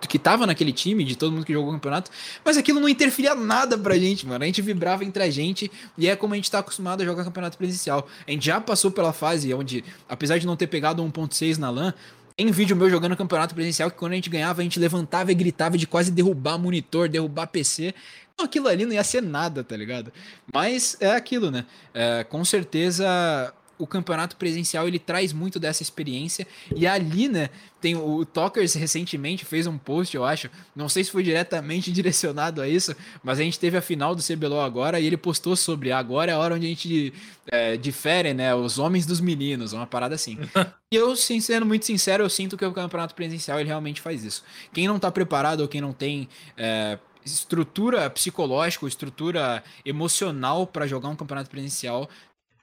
[0.07, 2.10] que tava naquele time, de todo mundo que jogou o campeonato,
[2.44, 4.44] mas aquilo não interferia nada pra gente, mano.
[4.44, 7.24] A gente vibrava entre a gente e é como a gente tá acostumado a jogar
[7.24, 8.07] campeonato presencial.
[8.28, 11.94] A gente já passou pela fase onde, apesar de não ter pegado 1.6 na LAN,
[12.38, 15.35] tem vídeo meu jogando campeonato presencial que quando a gente ganhava, a gente levantava e
[15.35, 17.95] gritava de quase derrubar monitor, derrubar PC.
[18.31, 20.14] Então, aquilo ali não ia ser nada, tá ligado?
[20.53, 21.65] Mas é aquilo, né?
[21.95, 26.48] É, com certeza o campeonato presencial ele traz muito dessa experiência.
[26.76, 27.49] E ali, né,
[27.80, 32.62] tem o Talkers recentemente fez um post, eu acho, não sei se foi diretamente direcionado
[32.62, 35.91] a isso, mas a gente teve a final do CBLOL agora e ele postou sobre
[35.91, 37.14] agora é a hora onde a gente
[37.52, 40.38] é, difere, né, os homens dos meninos, uma parada assim.
[40.91, 44.44] e eu, sendo muito sincero, eu sinto que o campeonato presencial ele realmente faz isso.
[44.74, 46.28] Quem não tá preparado ou quem não tem
[46.58, 46.98] é,
[47.28, 52.10] estrutura psicológica, estrutura emocional para jogar um campeonato presencial,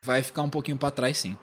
[0.04, 1.36] vai ficar um pouquinho para trás, sim.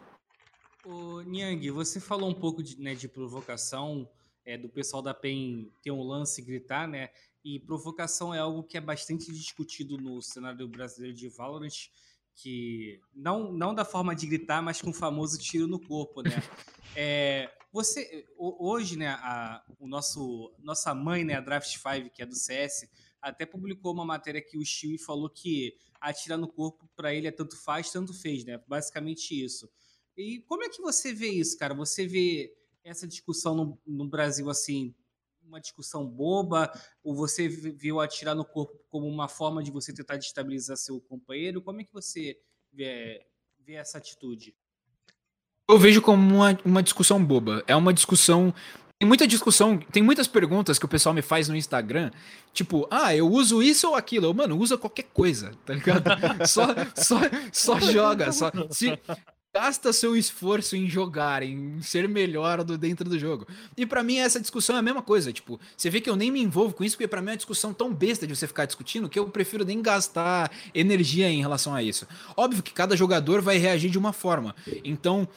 [0.86, 4.08] Ô, Niang, você falou um pouco de, né, de provocação,
[4.46, 7.10] é, do pessoal da PEN ter um lance e gritar, né?
[7.44, 11.90] E provocação é algo que é bastante discutido no cenário brasileiro de Valorant,
[12.36, 16.32] que não, não da forma de gritar, mas com o famoso tiro no corpo, né?
[16.94, 22.26] É, você hoje, né, a, o nosso nossa mãe, né, a Draft 5, que é
[22.26, 22.86] do CS,
[23.22, 27.32] até publicou uma matéria que o Stewie falou que atirar no corpo para ele é
[27.32, 28.60] tanto faz, tanto fez, né?
[28.68, 29.70] Basicamente isso.
[30.18, 31.74] E como é que você vê isso, cara?
[31.76, 32.54] Você vê
[32.84, 34.94] essa discussão no, no Brasil assim,
[35.44, 36.72] uma discussão boba?
[37.04, 41.62] Ou você viu atirar no corpo como uma forma de você tentar destabilizar seu companheiro?
[41.62, 42.40] Como é que você
[42.72, 43.26] vê,
[43.60, 44.56] vê essa atitude?
[45.70, 47.64] Eu vejo como uma, uma discussão boba.
[47.68, 48.54] É uma discussão
[49.02, 52.12] tem muita discussão, tem muitas perguntas que o pessoal me faz no Instagram,
[52.54, 54.28] tipo, ah, eu uso isso ou aquilo.
[54.28, 56.04] Eu, mano, usa qualquer coisa, tá ligado?
[56.48, 57.20] só, só,
[57.52, 58.52] só joga, só.
[58.70, 58.96] Se,
[59.52, 63.48] gasta seu esforço em jogar, em ser melhor do dentro do jogo.
[63.76, 66.30] E para mim essa discussão é a mesma coisa, tipo, você vê que eu nem
[66.30, 68.66] me envolvo com isso porque para mim é uma discussão tão besta de você ficar
[68.66, 72.08] discutindo que eu prefiro nem gastar energia em relação a isso.
[72.38, 74.56] Óbvio que cada jogador vai reagir de uma forma.
[74.84, 75.28] Então,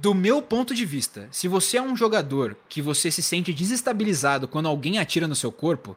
[0.00, 4.46] do meu ponto de vista, se você é um jogador que você se sente desestabilizado
[4.46, 5.96] quando alguém atira no seu corpo,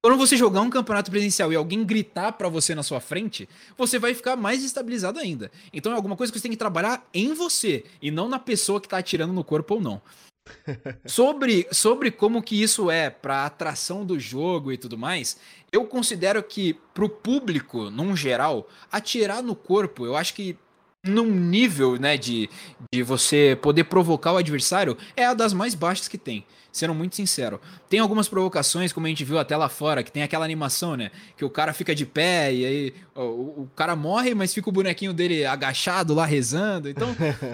[0.00, 3.98] quando você jogar um campeonato presencial e alguém gritar para você na sua frente, você
[3.98, 5.50] vai ficar mais estabilizado ainda.
[5.72, 8.80] Então é alguma coisa que você tem que trabalhar em você e não na pessoa
[8.80, 10.00] que tá atirando no corpo ou não.
[11.04, 15.38] sobre, sobre como que isso é para atração do jogo e tudo mais,
[15.72, 20.56] eu considero que pro público, num geral, atirar no corpo, eu acho que
[21.04, 22.48] num nível, né, de,
[22.92, 27.16] de você poder provocar o adversário, é a das mais baixas que tem sendo muito
[27.16, 27.60] sincero.
[27.88, 31.10] Tem algumas provocações, como a gente viu até lá fora, que tem aquela animação, né?
[31.36, 34.72] Que o cara fica de pé e aí o, o cara morre, mas fica o
[34.72, 36.88] bonequinho dele agachado lá rezando.
[36.88, 37.08] Então,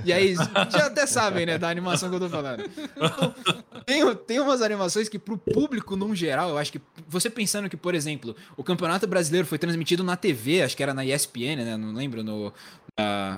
[0.04, 0.34] e aí
[0.70, 2.68] já até sabem, né, da animação que eu tô falando.
[2.96, 3.34] Então,
[3.84, 7.76] tem, tem umas animações que pro público, num geral, eu acho que você pensando que,
[7.76, 11.76] por exemplo, o Campeonato Brasileiro foi transmitido na TV, acho que era na ESPN, né?
[11.76, 12.52] Não lembro, no,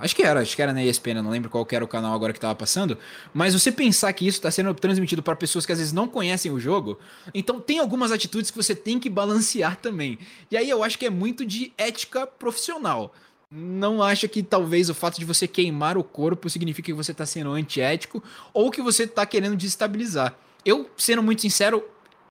[0.00, 2.32] acho que era, acho que era na ESPN, não lembro qual era o canal agora
[2.32, 2.96] que tava passando.
[3.34, 6.52] Mas você pensar que isso está sendo transmitido para pessoas que às vezes não conhecem
[6.52, 6.98] o jogo,
[7.34, 10.18] então tem algumas atitudes que você tem que balancear também.
[10.50, 13.12] E aí eu acho que é muito de ética profissional.
[13.50, 17.24] Não acha que talvez o fato de você queimar o corpo significa que você está
[17.24, 18.22] sendo antiético
[18.52, 20.34] ou que você está querendo desestabilizar.
[20.64, 21.82] Eu, sendo muito sincero,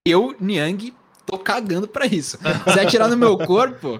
[0.05, 0.93] eu, Niang,
[1.25, 2.37] tô cagando para isso.
[2.71, 3.99] Se atirar no meu corpo,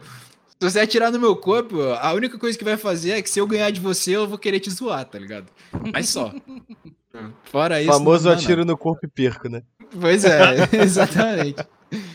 [0.60, 3.40] se você atirar no meu corpo, a única coisa que vai fazer é que se
[3.40, 5.48] eu ganhar de você, eu vou querer te zoar, tá ligado?
[5.94, 6.34] Mas só.
[7.46, 7.92] Fora isso.
[7.92, 9.62] Famoso atiro no corpo e perco, né?
[10.00, 11.64] Pois é, exatamente.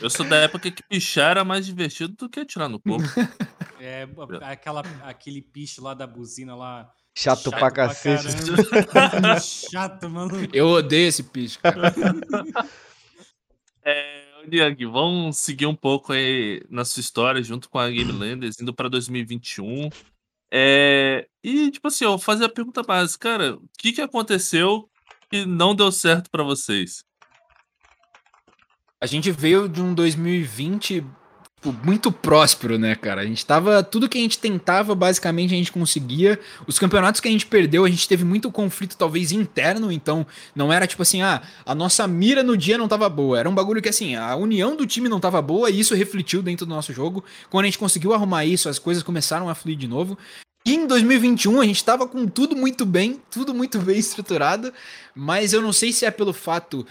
[0.01, 3.09] Eu sou da época que pichar era mais divertido do que atirar no corpo.
[3.81, 4.07] É,
[4.43, 6.91] aquela, aquele piche lá da buzina lá.
[7.17, 8.27] Chato, chato pra cacete.
[9.71, 10.49] chato, mano.
[10.53, 11.95] Eu odeio esse piche, cara.
[13.85, 18.61] É, Niang, vamos seguir um pouco aí na sua história junto com a Game Landers,
[18.61, 19.89] indo para 2021.
[20.53, 24.89] É, e, tipo assim, eu vou fazer a pergunta básica, cara, o que, que aconteceu
[25.31, 27.05] que não deu certo para vocês?
[29.01, 31.22] A gente veio de um 2020 tipo,
[31.85, 33.21] muito próspero, né, cara?
[33.21, 33.83] A gente tava.
[33.83, 36.41] Tudo que a gente tentava, basicamente, a gente conseguia.
[36.67, 40.73] Os campeonatos que a gente perdeu, a gente teve muito conflito, talvez, interno, então não
[40.73, 43.39] era tipo assim, ah, a nossa mira no dia não tava boa.
[43.39, 46.43] Era um bagulho que, assim, a união do time não tava boa e isso refletiu
[46.43, 47.23] dentro do nosso jogo.
[47.51, 50.19] Quando a gente conseguiu arrumar isso, as coisas começaram a fluir de novo.
[50.65, 54.73] E em 2021 a gente tava com tudo muito bem, tudo muito bem estruturado,
[55.15, 56.87] mas eu não sei se é pelo fato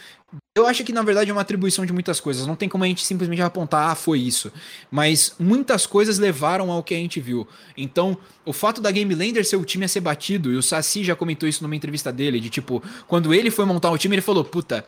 [0.56, 2.46] eu acho que na verdade é uma atribuição de muitas coisas.
[2.46, 4.52] Não tem como a gente simplesmente apontar, ah, foi isso.
[4.90, 7.48] Mas muitas coisas levaram ao que a gente viu.
[7.76, 11.04] Então, o fato da Game Lander ser o time a ser batido, e o Saci
[11.04, 14.22] já comentou isso numa entrevista dele, de tipo, quando ele foi montar o time, ele
[14.22, 14.86] falou: puta,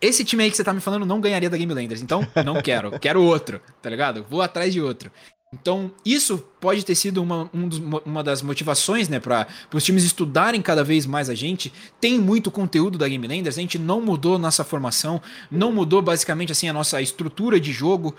[0.00, 2.60] esse time aí que você tá me falando não ganharia da Game Landers, então não
[2.60, 4.26] quero, quero outro, tá ligado?
[4.28, 5.10] Vou atrás de outro.
[5.52, 10.04] Então, isso pode ter sido uma, um dos, uma das motivações, né, para os times
[10.04, 11.72] estudarem cada vez mais a gente.
[11.98, 16.52] Tem muito conteúdo da Game Landers, a gente não mudou nossa formação, não mudou basicamente
[16.52, 18.14] assim a nossa estrutura de jogo.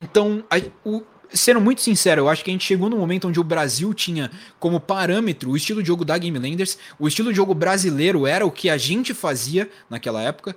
[0.00, 3.38] Então, a, o, sendo muito sincero, eu acho que a gente chegou no momento onde
[3.38, 7.36] o Brasil tinha como parâmetro o estilo de jogo da Game Landers, o estilo de
[7.36, 10.56] jogo brasileiro era o que a gente fazia naquela época.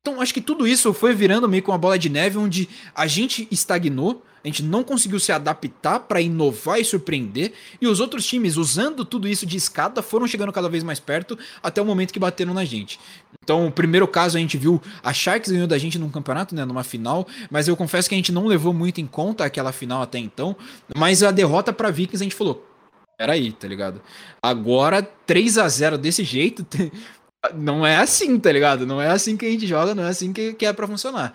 [0.00, 3.08] Então, acho que tudo isso foi virando meio com uma bola de neve onde a
[3.08, 8.26] gente estagnou a gente não conseguiu se adaptar para inovar e surpreender, e os outros
[8.26, 12.12] times, usando tudo isso de escada, foram chegando cada vez mais perto até o momento
[12.12, 13.00] que bateram na gente.
[13.42, 16.64] Então, o primeiro caso a gente viu a Sharks ganhou da gente num campeonato, né,
[16.64, 20.02] numa final, mas eu confesso que a gente não levou muito em conta aquela final
[20.02, 20.54] até então,
[20.96, 22.68] mas a derrota para Vikings a gente falou,
[23.16, 24.02] Peraí, tá ligado?
[24.42, 26.66] Agora, 3 a 0 desse jeito,
[27.54, 28.86] não é assim, tá ligado?
[28.86, 31.32] Não é assim que a gente joga, não é assim que, que é pra funcionar.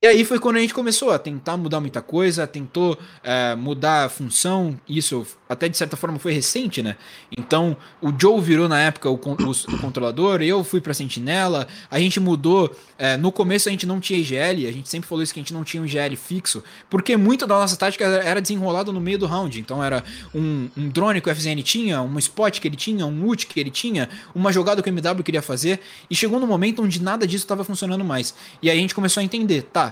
[0.00, 4.04] E aí foi quando a gente começou a tentar mudar muita coisa, tentou é, mudar
[4.04, 6.96] a função, isso até de certa forma foi recente, né?
[7.36, 11.98] Então o Joe virou na época o, o, o controlador, eu fui pra sentinela, a
[11.98, 12.72] gente mudou.
[12.96, 15.42] É, no começo a gente não tinha IGL, a gente sempre falou isso que a
[15.42, 19.18] gente não tinha um IGL fixo, porque muito da nossa tática era desenrolado no meio
[19.18, 19.58] do round.
[19.58, 23.24] Então era um, um drone que o FZN tinha, um spot que ele tinha, um
[23.24, 26.82] ult que ele tinha, uma jogada que o MW queria fazer, e chegou no momento
[26.84, 28.32] onde nada disso estava funcionando mais.
[28.62, 29.87] E aí a gente começou a entender, tá?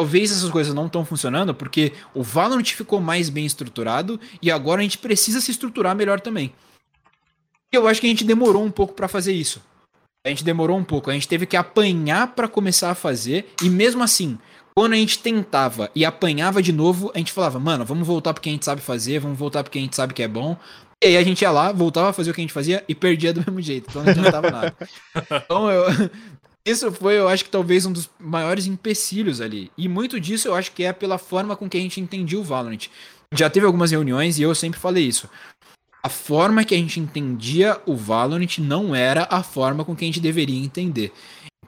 [0.00, 4.80] Talvez essas coisas não estão funcionando porque o Valorant ficou mais bem estruturado e agora
[4.80, 6.54] a gente precisa se estruturar melhor também.
[7.70, 9.60] Eu acho que a gente demorou um pouco para fazer isso.
[10.24, 13.68] A gente demorou um pouco, a gente teve que apanhar para começar a fazer e
[13.68, 14.38] mesmo assim,
[14.74, 18.48] quando a gente tentava e apanhava de novo, a gente falava, mano, vamos voltar porque
[18.48, 20.56] a gente sabe fazer, vamos voltar porque a gente sabe que é bom.
[21.04, 22.94] E aí a gente ia lá, voltava a fazer o que a gente fazia e
[22.94, 24.76] perdia do mesmo jeito, então não adiantava nada.
[25.44, 25.84] Então eu,
[26.70, 29.70] isso foi, eu acho que talvez um dos maiores empecilhos ali.
[29.76, 32.44] E muito disso eu acho que é pela forma com que a gente entendia o
[32.44, 32.88] Valorant.
[33.34, 35.28] Já teve algumas reuniões e eu sempre falei isso.
[36.02, 40.08] A forma que a gente entendia o Valorant não era a forma com que a
[40.08, 41.12] gente deveria entender.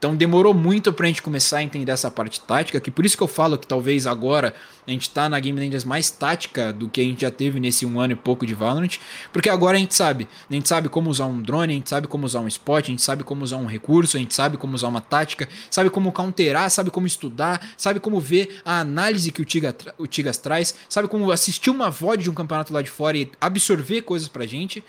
[0.02, 3.22] Então demorou muito pra gente começar a entender essa parte tática, que por isso que
[3.22, 4.52] eu falo que talvez agora
[4.84, 7.86] a gente tá na Game Landers mais tática do que a gente já teve nesse
[7.86, 8.98] um ano e pouco de Valorant,
[9.32, 12.08] porque agora a gente sabe, a gente sabe como usar um drone, a gente sabe
[12.08, 14.74] como usar um spot, a gente sabe como usar um recurso, a gente sabe como
[14.74, 19.40] usar uma tática, sabe como counterar, sabe como estudar, sabe como ver a análise que
[19.40, 22.90] o, Tiga, o Tigas traz, sabe como assistir uma VOD de um campeonato lá de
[22.90, 24.82] fora e absorver coisas pra gente.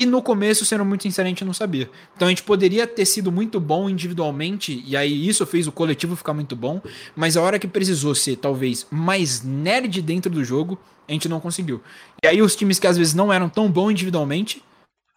[0.00, 1.88] E no começo, sendo muito sincero, a gente não sabia.
[2.16, 6.16] Então a gente poderia ter sido muito bom individualmente, e aí isso fez o coletivo
[6.16, 6.82] ficar muito bom,
[7.14, 11.38] mas a hora que precisou ser talvez mais nerd dentro do jogo, a gente não
[11.38, 11.80] conseguiu.
[12.24, 14.64] E aí os times que às vezes não eram tão bons individualmente,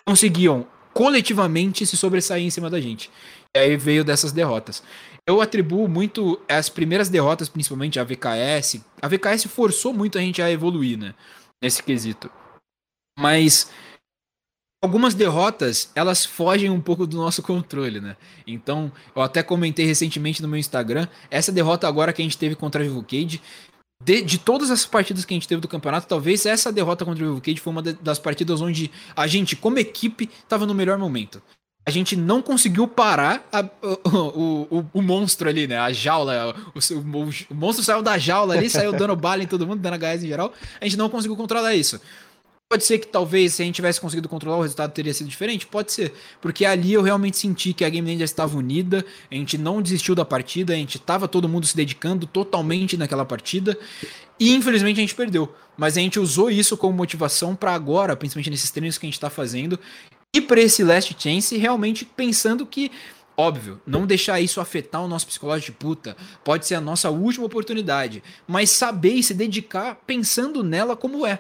[0.06, 3.10] conseguiam coletivamente se sobressair em cima da gente.
[3.56, 4.84] E aí veio dessas derrotas.
[5.28, 8.82] Eu atribuo muito as primeiras derrotas, principalmente a VKS.
[9.02, 11.14] A VKS forçou muito a gente a evoluir, né?
[11.62, 12.32] Nesse quesito.
[13.20, 13.70] Mas
[14.82, 18.16] algumas derrotas, elas fogem um pouco do nosso controle, né?
[18.46, 22.56] Então, eu até comentei recentemente no meu Instagram, essa derrota agora que a gente teve
[22.56, 23.42] contra a Vivo Cage,
[24.04, 27.24] de, de, todas as partidas que a gente teve do campeonato, talvez essa derrota contra
[27.24, 31.00] o Vivo Cage foi uma das partidas onde a gente, como equipe, estava no melhor
[31.00, 31.42] momento.
[31.84, 33.62] A gente não conseguiu parar a,
[34.06, 35.80] o, o, o, monstro ali, né?
[35.80, 36.54] A jaula.
[36.76, 40.26] O, o, monstro saiu da jaula ali, saiu dando bala em todo mundo, dando HS
[40.26, 40.52] em geral.
[40.82, 42.02] A gente não conseguiu controlar isso.
[42.70, 45.66] Pode ser que talvez se a gente tivesse conseguido controlar o resultado teria sido diferente?
[45.66, 46.14] Pode ser.
[46.42, 50.14] Porque ali eu realmente senti que a Game Land estava unida, a gente não desistiu
[50.14, 53.78] da partida, a gente estava todo mundo se dedicando totalmente naquela partida.
[54.38, 55.56] E infelizmente a gente perdeu.
[55.78, 59.14] Mas a gente usou isso como motivação para agora, principalmente nesses treinos que a gente
[59.14, 59.80] está fazendo,
[60.36, 62.92] e para esse Last Chance, realmente pensando que
[63.40, 66.18] Óbvio, não deixar isso afetar o nosso psicológico de puta.
[66.44, 68.24] Pode ser a nossa última oportunidade.
[68.48, 71.40] Mas saber e se dedicar pensando nela como é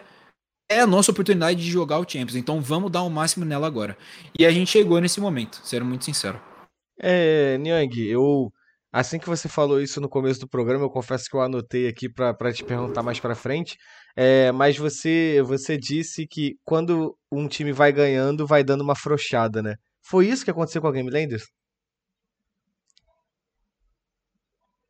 [0.69, 2.35] é a nossa oportunidade de jogar o Champions.
[2.35, 3.97] Então vamos dar o máximo nela agora.
[4.37, 6.41] E a gente chegou nesse momento, sendo muito sincero.
[6.99, 8.51] É, Niang, eu.
[8.91, 12.09] Assim que você falou isso no começo do programa, eu confesso que eu anotei aqui
[12.09, 13.77] para te perguntar mais para frente.
[14.15, 19.61] É, mas você, você disse que quando um time vai ganhando, vai dando uma frouxada,
[19.61, 19.75] né?
[20.01, 21.45] Foi isso que aconteceu com a Game Landers?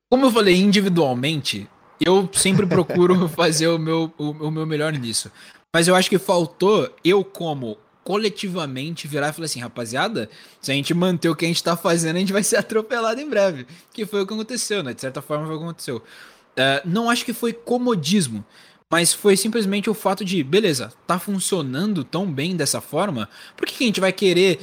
[0.10, 5.30] Como eu falei individualmente, eu sempre procuro fazer o meu, o, o meu melhor nisso.
[5.74, 10.30] Mas eu acho que faltou eu, como coletivamente, virar e falar assim, rapaziada,
[10.62, 13.20] se a gente manter o que a gente tá fazendo, a gente vai ser atropelado
[13.20, 13.68] em breve.
[13.92, 14.94] Que foi o que aconteceu, né?
[14.94, 15.98] De certa forma foi o que aconteceu.
[15.98, 18.46] Uh, não acho que foi comodismo,
[18.90, 23.76] mas foi simplesmente o fato de, beleza, tá funcionando tão bem dessa forma, por que,
[23.76, 24.60] que a gente vai querer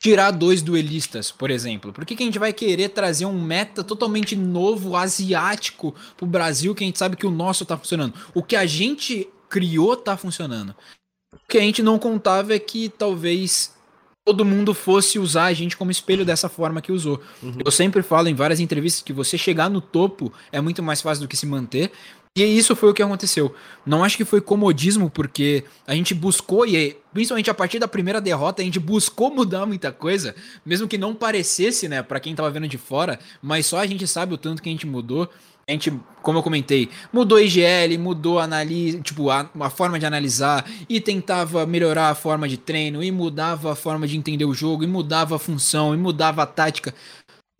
[0.00, 1.92] tirar dois duelistas, por exemplo?
[1.92, 6.74] Por que, que a gente vai querer trazer um meta totalmente novo, asiático, pro Brasil,
[6.74, 8.14] que a gente sabe que o nosso tá funcionando?
[8.34, 10.74] O que a gente criou tá funcionando.
[11.32, 13.74] O que a gente não contava é que talvez
[14.24, 17.20] todo mundo fosse usar a gente como espelho dessa forma que usou.
[17.42, 17.58] Uhum.
[17.64, 21.22] Eu sempre falo em várias entrevistas que você chegar no topo é muito mais fácil
[21.22, 21.90] do que se manter.
[22.36, 23.54] E isso foi o que aconteceu.
[23.84, 28.20] Não acho que foi comodismo, porque a gente buscou, e principalmente a partir da primeira
[28.20, 32.50] derrota, a gente buscou mudar muita coisa, mesmo que não parecesse, né, para quem tava
[32.50, 35.28] vendo de fora, mas só a gente sabe o tanto que a gente mudou
[35.72, 35.92] gente,
[36.22, 41.66] como eu comentei, mudou IGL, mudou analise, tipo, a, a, forma de analisar e tentava
[41.66, 45.36] melhorar a forma de treino e mudava a forma de entender o jogo e mudava
[45.36, 46.94] a função e mudava a tática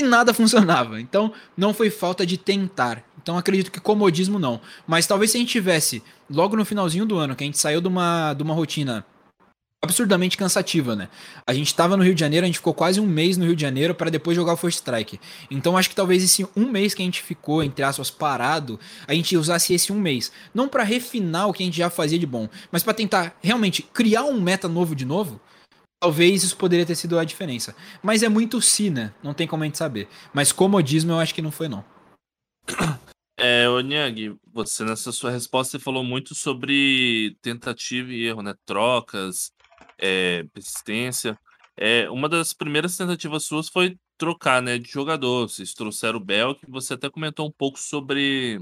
[0.01, 1.01] e nada funcionava.
[1.01, 3.05] Então, não foi falta de tentar.
[3.21, 4.61] Então acredito que comodismo não.
[4.87, 7.81] Mas talvez se a gente tivesse, logo no finalzinho do ano, que a gente saiu
[7.81, 9.05] de uma, de uma rotina
[9.83, 11.09] absurdamente cansativa, né?
[11.47, 13.55] A gente tava no Rio de Janeiro, a gente ficou quase um mês no Rio
[13.55, 15.21] de Janeiro para depois jogar o First Strike.
[15.51, 19.15] Então acho que talvez esse um mês que a gente ficou, entre aspas, parado, a
[19.15, 20.33] gente usasse esse um mês.
[20.53, 23.83] Não para refinar o que a gente já fazia de bom, mas para tentar realmente
[23.83, 25.41] criar um meta novo de novo.
[26.01, 27.75] Talvez isso poderia ter sido a diferença.
[28.03, 29.13] Mas é muito si, né?
[29.23, 30.09] Não tem como a gente saber.
[30.33, 31.85] Mas comodismo eu acho que não foi, não.
[33.41, 38.53] É, Onyang, você nessa sua resposta você falou muito sobre tentativa e erro, né?
[38.67, 39.53] Trocas,
[39.99, 41.39] é, persistência.
[41.77, 45.49] É, uma das primeiras tentativas suas foi trocar, né, de jogador.
[45.49, 48.61] Vocês trouxeram o Belk, você até comentou um pouco sobre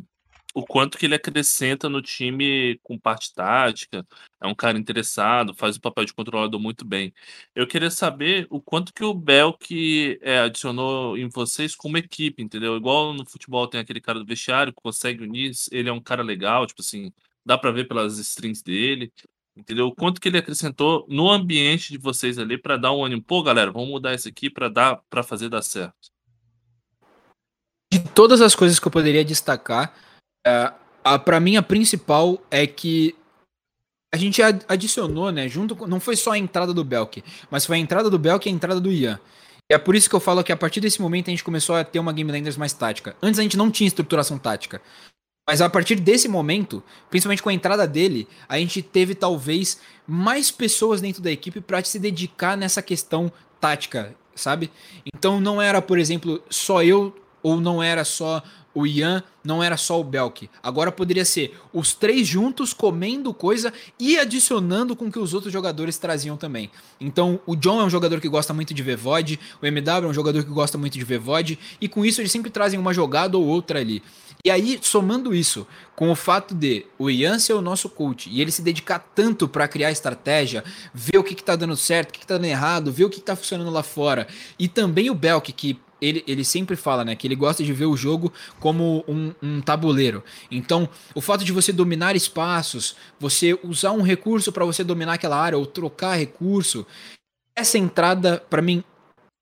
[0.57, 4.07] o quanto que ele acrescenta no time com parte tática.
[4.41, 7.13] É um cara interessado, faz o papel de controlador muito bem.
[7.55, 12.75] Eu queria saber o quanto que o Belk é, adicionou em vocês como equipe, entendeu?
[12.75, 16.23] Igual no futebol tem aquele cara do vestiário que consegue unir, ele é um cara
[16.23, 17.13] legal, tipo assim,
[17.45, 19.13] dá para ver pelas strings dele.
[19.57, 19.87] Entendeu?
[19.87, 23.23] O quanto que ele acrescentou no ambiente de vocês ali para dar um ânimo.
[23.23, 26.11] Pô, galera, vamos mudar isso aqui para dar para fazer dar certo.
[27.91, 29.95] De todas as coisas que eu poderia destacar,
[30.47, 30.73] é,
[31.25, 33.17] para mim a principal é que
[34.13, 37.77] a gente adicionou, né, junto com, não foi só a entrada do Belk, mas foi
[37.77, 39.21] a entrada do Belk e a entrada do Ian.
[39.71, 41.75] E é por isso que eu falo que a partir desse momento a gente começou
[41.75, 43.17] a ter uma Game Landers mais tática.
[43.21, 44.81] Antes a gente não tinha estruturação tática.
[45.47, 50.51] Mas a partir desse momento, principalmente com a entrada dele, a gente teve talvez mais
[50.51, 54.73] pessoas dentro da equipe para se dedicar nessa questão tática, sabe?
[55.15, 57.15] Então não era, por exemplo, só eu
[57.45, 58.43] ou não era só
[58.75, 60.51] o Ian, não era só o Belk.
[60.61, 65.97] Agora poderia ser os três juntos comendo coisa e adicionando com que os outros jogadores
[65.97, 66.71] traziam também.
[67.01, 70.11] Então o John é um jogador que gosta muito de ver VOD, o MW é
[70.11, 72.93] um jogador que gosta muito de ver VOD, e com isso eles sempre trazem uma
[72.93, 74.03] jogada ou outra ali.
[74.47, 75.67] E aí, somando isso
[75.97, 79.49] com o fato de o Ian ser o nosso coach e ele se dedicar tanto
[79.49, 80.63] para criar estratégia,
[80.95, 83.11] ver o que, que tá dando certo, o que, que tá dando errado, ver o
[83.11, 87.05] que, que tá funcionando lá fora, e também o Belk, que ele, ele sempre fala,
[87.05, 90.23] né, que ele gosta de ver o jogo como um, um tabuleiro.
[90.49, 95.41] Então, o fato de você dominar espaços, você usar um recurso para você dominar aquela
[95.41, 96.87] área ou trocar recurso,
[97.57, 98.85] essa entrada, para mim,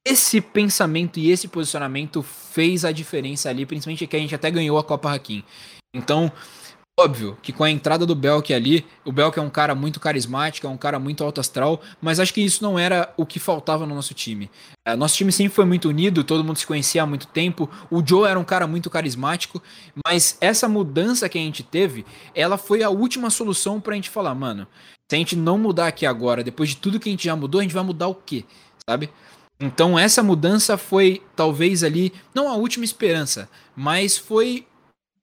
[0.06, 4.78] esse pensamento e esse posicionamento fez a diferença ali, principalmente que a gente até ganhou
[4.78, 5.42] a Copa Hakim.
[5.94, 6.30] Então,
[7.00, 10.66] óbvio que com a entrada do Belk ali, o Belk é um cara muito carismático,
[10.66, 13.86] é um cara muito alto astral, mas acho que isso não era o que faltava
[13.86, 14.50] no nosso time.
[14.86, 17.70] É, nosso time sempre foi muito unido, todo mundo se conhecia há muito tempo.
[17.90, 19.62] O Joe era um cara muito carismático,
[20.06, 22.04] mas essa mudança que a gente teve,
[22.34, 24.66] ela foi a última solução pra gente falar, mano,
[25.10, 27.60] se a gente não mudar aqui agora, depois de tudo que a gente já mudou,
[27.60, 28.44] a gente vai mudar o quê?
[28.88, 29.08] Sabe?
[29.58, 34.66] Então essa mudança foi talvez ali, não a última esperança, mas foi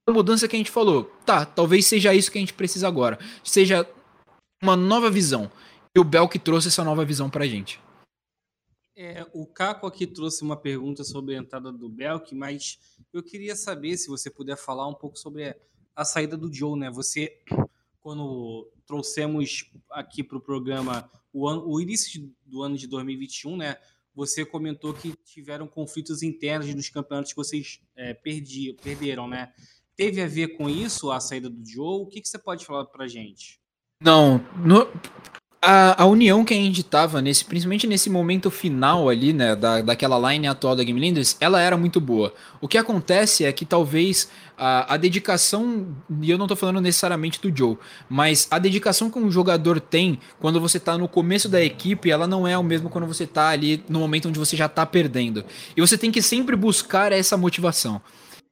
[0.08, 1.06] a mudança que a gente falou.
[1.26, 3.20] Tá, talvez seja isso que a gente precisa agora.
[3.44, 3.88] Seja
[4.62, 5.52] uma nova visão.
[5.96, 7.80] E o Bel que trouxe essa nova visão pra gente.
[8.96, 12.80] É, o Caco aqui trouxe uma pergunta sobre a entrada do Belk, mas
[13.12, 15.56] eu queria saber se você puder falar um pouco sobre
[15.96, 16.90] a saída do Joe, né?
[16.92, 17.40] Você,
[18.00, 23.78] quando trouxemos aqui para o programa o, o início do ano de 2021, né?
[24.14, 29.54] Você comentou que tiveram conflitos internos nos campeonatos que vocês é, perderam, né?
[29.96, 32.02] Teve a ver com isso, a saída do Joe?
[32.02, 33.62] O que, que você pode falar pra gente?
[34.02, 34.88] Não, no,
[35.62, 39.82] a, a, união que a gente tava, nesse, principalmente nesse momento final ali, né, da,
[39.82, 42.34] daquela line atual da Game Lenders, ela era muito boa.
[42.60, 44.28] O que acontece é que talvez
[44.58, 47.78] a, a dedicação, e eu não tô falando necessariamente do Joe,
[48.10, 52.26] mas a dedicação que um jogador tem quando você tá no começo da equipe, ela
[52.26, 55.46] não é o mesmo quando você tá ali no momento onde você já tá perdendo.
[55.78, 58.02] E você tem que sempre buscar essa motivação.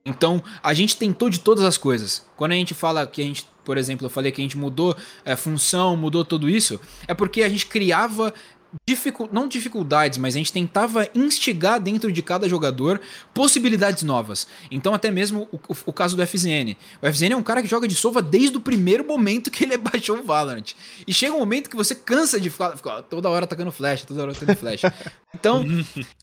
[0.06, 2.26] Então, a gente tentou de todas as coisas.
[2.36, 4.96] Quando a gente fala que a gente, por exemplo, eu falei que a gente mudou
[5.26, 8.34] é, função, mudou tudo isso, é porque a gente criava
[8.88, 13.02] dificu não dificuldades, mas a gente tentava instigar dentro de cada jogador
[13.34, 14.48] possibilidades novas.
[14.70, 16.76] Então, até mesmo o, o, o, caso do FZN.
[17.02, 19.78] O FZN é um cara que joga de sova desde o primeiro momento que ele
[19.80, 20.74] baixou o Valorant.
[21.08, 24.22] E chega um momento que você cansa de ficar, ficar toda hora atacando flash, toda
[24.22, 24.82] hora atacando flash.
[25.32, 25.64] Então,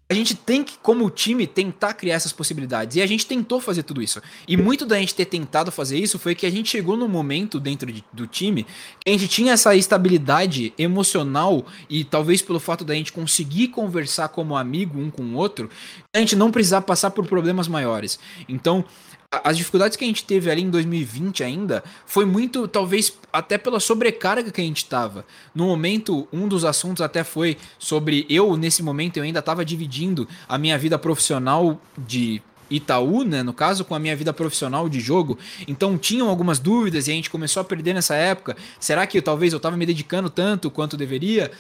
[0.09, 2.97] a gente tem que, como time, tentar criar essas possibilidades.
[2.97, 4.21] E a gente tentou fazer tudo isso.
[4.47, 7.59] E muito da gente ter tentado fazer isso foi que a gente chegou no momento
[7.59, 12.85] dentro de, do time que a gente tinha essa estabilidade emocional e talvez pelo fato
[12.85, 15.71] da gente conseguir conversar como amigo um com o outro,
[16.15, 18.19] a gente não precisar passar por problemas maiores.
[18.49, 18.85] Então,
[19.31, 23.81] as dificuldades que a gente teve ali em 2020 ainda foi muito, talvez, até pela
[23.81, 25.25] sobrecarga que a gente estava.
[25.55, 30.29] No momento, um dos assuntos até foi sobre eu, nesse momento, eu ainda estava dividindo
[30.49, 32.41] a minha vida profissional de
[32.71, 35.39] Itaú, né, no caso, com a minha vida profissional de jogo.
[35.69, 38.57] Então tinham algumas dúvidas e a gente começou a perder nessa época.
[38.81, 41.51] Será que talvez eu estava me dedicando tanto quanto deveria?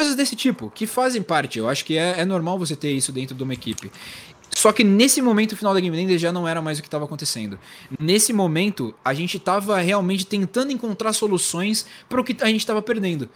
[0.00, 1.58] Coisas desse tipo, que fazem parte.
[1.58, 3.92] Eu acho que é, é normal você ter isso dentro de uma equipe.
[4.48, 7.04] Só que nesse momento, final da Game Ender já não era mais o que estava
[7.04, 7.58] acontecendo.
[8.00, 12.80] Nesse momento, a gente estava realmente tentando encontrar soluções para o que a gente estava
[12.80, 13.28] perdendo.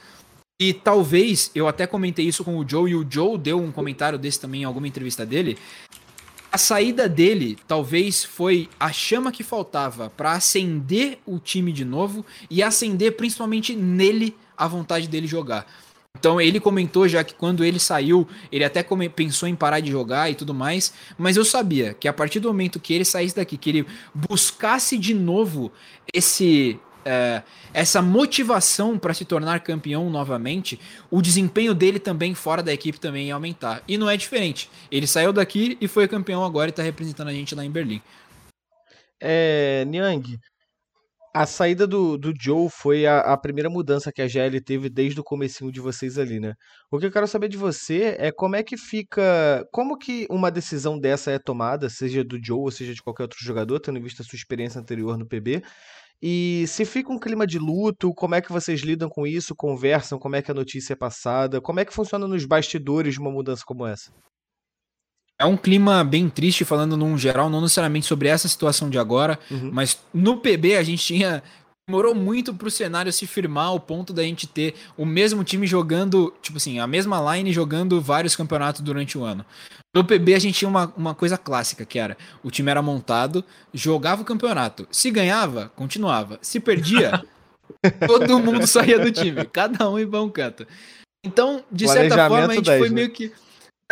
[0.58, 4.18] E talvez, eu até comentei isso com o Joe, e o Joe deu um comentário
[4.18, 5.58] desse também em alguma entrevista dele.
[6.50, 12.24] A saída dele talvez foi a chama que faltava para acender o time de novo
[12.48, 15.66] e acender principalmente nele a vontade dele jogar.
[16.16, 18.84] Então ele comentou já que quando ele saiu, ele até
[19.14, 22.48] pensou em parar de jogar e tudo mais, mas eu sabia que a partir do
[22.48, 25.72] momento que ele saísse daqui, que ele buscasse de novo
[26.12, 27.42] esse é,
[27.72, 30.80] essa motivação para se tornar campeão novamente,
[31.10, 33.82] o desempenho dele também fora da equipe também ia aumentar.
[33.86, 34.70] E não é diferente.
[34.90, 38.00] Ele saiu daqui e foi campeão agora e está representando a gente lá em Berlim.
[39.20, 40.38] É, Niang,
[41.34, 45.18] a saída do, do Joe foi a, a, primeira mudança que a GL teve desde
[45.18, 46.54] o comecinho de vocês ali, né?
[46.88, 49.66] O que eu quero saber de você é como é que fica.
[49.72, 53.38] Como que uma decisão dessa é tomada, seja do Joe ou seja de qualquer outro
[53.42, 55.60] jogador, tendo em vista a sua experiência anterior no PB.
[56.22, 59.56] E se fica um clima de luto, como é que vocês lidam com isso?
[59.56, 60.20] Conversam?
[60.20, 61.60] Como é que a notícia é passada?
[61.60, 64.12] Como é que funciona nos bastidores de uma mudança como essa?
[65.40, 69.38] É um clima bem triste, falando num geral, não necessariamente sobre essa situação de agora,
[69.50, 69.70] uhum.
[69.72, 71.42] mas no PB a gente tinha.
[71.86, 76.32] Demorou muito pro cenário se firmar ao ponto da gente ter o mesmo time jogando,
[76.40, 79.44] tipo assim, a mesma line jogando vários campeonatos durante o ano.
[79.94, 83.44] No PB a gente tinha uma, uma coisa clássica, que era o time era montado,
[83.74, 84.88] jogava o campeonato.
[84.90, 86.38] Se ganhava, continuava.
[86.40, 87.22] Se perdia,
[88.08, 90.66] todo mundo saía do time, cada um ia pra um canto.
[91.22, 92.94] Então, de certa forma, a gente 10, foi né?
[92.94, 93.30] meio que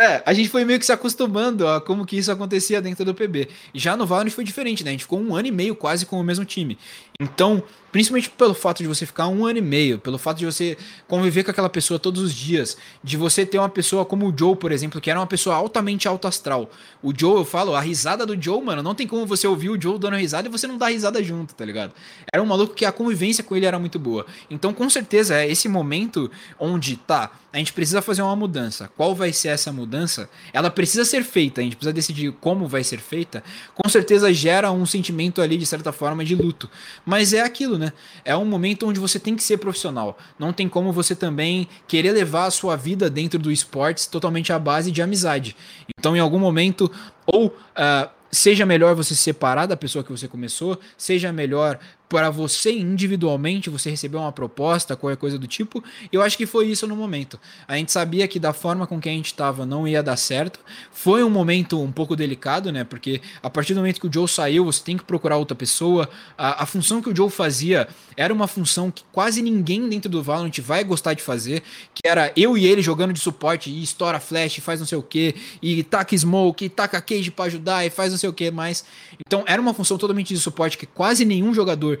[0.01, 3.13] é, a gente foi meio que se acostumando a como que isso acontecia dentro do
[3.13, 3.47] PB.
[3.75, 4.89] Já no Valorant foi diferente, né?
[4.89, 6.79] A gente ficou um ano e meio quase com o mesmo time.
[7.19, 10.75] Então, principalmente pelo fato de você ficar um ano e meio, pelo fato de você
[11.07, 14.55] conviver com aquela pessoa todos os dias, de você ter uma pessoa como o Joe,
[14.55, 16.71] por exemplo, que era uma pessoa altamente alto astral.
[17.03, 19.79] O Joe, eu falo, a risada do Joe, mano, não tem como você ouvir o
[19.79, 21.93] Joe dando risada e você não dar risada junto, tá ligado?
[22.33, 24.25] Era um maluco que a convivência com ele era muito boa.
[24.49, 28.89] Então, com certeza, é esse momento onde, tá, a gente precisa fazer uma mudança.
[28.97, 30.27] Qual vai ser essa mudança?
[30.51, 33.43] Ela precisa ser feita, a gente precisa decidir como vai ser feita.
[33.75, 36.67] Com certeza gera um sentimento ali, de certa forma, de luto.
[37.05, 37.93] Mas é aquilo, né?
[38.25, 40.17] É um momento onde você tem que ser profissional.
[40.39, 44.57] Não tem como você também querer levar a sua vida dentro do esportes totalmente à
[44.57, 45.55] base de amizade.
[45.99, 46.91] Então, em algum momento,
[47.27, 52.29] ou uh, seja melhor você se separar da pessoa que você começou, seja melhor para
[52.29, 55.83] você individualmente, você receber uma proposta, qualquer coisa do tipo.
[56.11, 57.39] Eu acho que foi isso no momento.
[57.67, 60.59] A gente sabia que da forma com que a gente estava não ia dar certo.
[60.91, 62.83] Foi um momento um pouco delicado, né?
[62.83, 66.07] Porque a partir do momento que o Joe saiu, você tem que procurar outra pessoa.
[66.37, 70.21] A, a função que o Joe fazia era uma função que quase ninguém dentro do
[70.21, 71.63] Valorant vai gostar de fazer,
[71.93, 75.03] que era eu e ele jogando de suporte e estoura flash, faz não sei o
[75.03, 78.51] que, e taca smoke, e taca cage para ajudar, e faz não sei o que
[78.51, 78.85] mais.
[79.25, 81.92] Então era uma função totalmente de suporte que quase nenhum jogador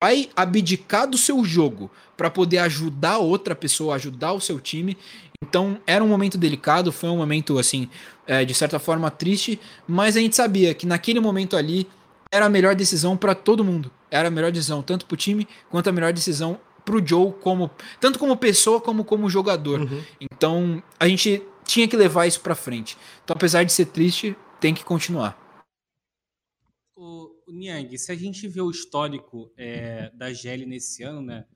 [0.00, 4.96] vai abdicar do seu jogo para poder ajudar outra pessoa, ajudar o seu time.
[5.42, 7.88] Então era um momento delicado, foi um momento assim,
[8.26, 11.86] é, de certa forma triste, mas a gente sabia que naquele momento ali
[12.30, 13.90] era a melhor decisão para todo mundo.
[14.10, 17.32] Era a melhor decisão tanto para o time quanto a melhor decisão para o Joe
[17.40, 19.80] como tanto como pessoa como como jogador.
[19.80, 20.02] Uhum.
[20.20, 22.96] Então a gente tinha que levar isso para frente.
[23.24, 25.43] Então apesar de ser triste, tem que continuar.
[27.52, 31.46] Niang, se a gente vê o histórico é, da GL nesse ano, né,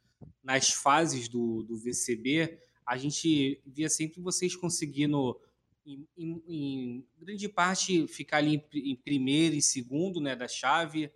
[0.42, 5.38] nas fases do, do VCB, a gente via sempre vocês conseguindo,
[5.84, 11.12] em, em, em grande parte, ficar ali em, em, primeiro e segundo né, da chave,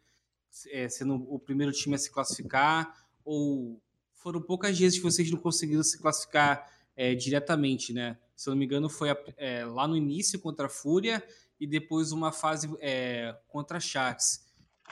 [0.70, 2.94] é, sendo o primeiro time a se classificar,
[3.24, 3.80] ou
[4.14, 8.18] foram poucas vezes que vocês não conseguiram se classificar é, diretamente, né?
[8.36, 11.22] Se eu não me engano, foi a, é, lá no início contra a Fúria
[11.58, 14.44] e depois uma fase é, contra a Sharks.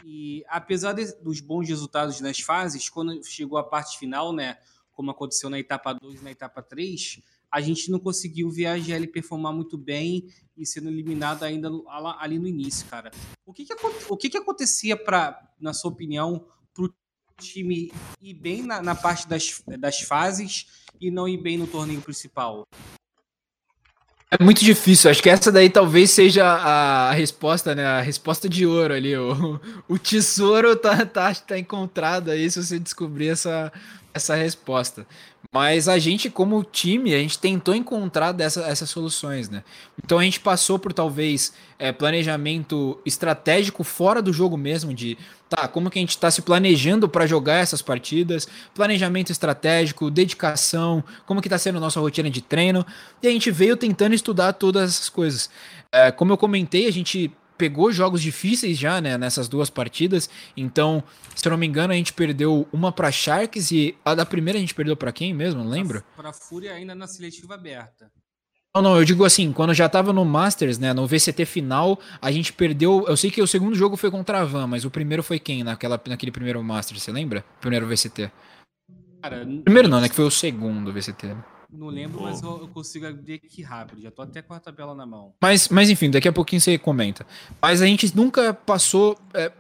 [0.05, 4.59] E apesar de, dos bons resultados nas fases, quando chegou a parte final, né,
[4.93, 8.79] como aconteceu na etapa 2 e na etapa 3, a gente não conseguiu ver a
[8.79, 11.69] GL performar muito bem e sendo eliminado ainda
[12.19, 13.11] ali no início, cara.
[13.45, 13.75] O que, que,
[14.09, 16.95] o que, que acontecia, pra, na sua opinião, para o
[17.39, 20.67] time ir bem na, na parte das, das fases
[21.01, 22.67] e não ir bem no torneio principal?
[24.33, 25.11] É muito difícil.
[25.11, 27.85] Acho que essa daí talvez seja a, resposta, né?
[27.85, 29.17] A resposta de ouro ali.
[29.17, 33.73] O, o tesouro tá, tá, tá encontrado aí se você descobrir essa,
[34.15, 35.05] essa resposta.
[35.53, 39.65] Mas a gente, como time, a gente tentou encontrar dessa, essas soluções, né?
[40.03, 45.19] Então a gente passou por talvez é, planejamento estratégico fora do jogo mesmo, de
[45.49, 51.03] tá, como que a gente está se planejando para jogar essas partidas, planejamento estratégico, dedicação,
[51.27, 52.87] como que está sendo nossa rotina de treino,
[53.21, 55.51] e a gente veio tentando estudar todas essas coisas.
[55.91, 60.31] É, como eu comentei, a gente pegou jogos difíceis já, né, nessas duas partidas.
[60.57, 61.05] Então,
[61.37, 64.59] se eu não me engano, a gente perdeu uma para Sharks e a da primeira
[64.59, 65.63] a gente perdeu para quem mesmo?
[65.63, 66.03] Não lembro.
[66.17, 68.11] Para Fúria ainda na seletiva aberta.
[68.75, 72.33] Não, não, eu digo assim, quando já tava no Masters, né, no VCT final, a
[72.33, 75.23] gente perdeu, eu sei que o segundo jogo foi contra a Van, mas o primeiro
[75.23, 77.45] foi quem naquela, naquele primeiro Masters, você lembra?
[77.61, 78.31] Primeiro VCT.
[79.21, 81.37] Cara, primeiro não, né, que foi o segundo VCT.
[81.73, 84.03] Não lembro, mas eu, eu, consigo abrir aqui rápido.
[84.03, 85.33] Já tô até com a tabela na mão.
[85.41, 87.25] Mas, mas enfim, daqui a pouquinho você comenta.
[87.63, 89.53] Mas a gente nunca passou é,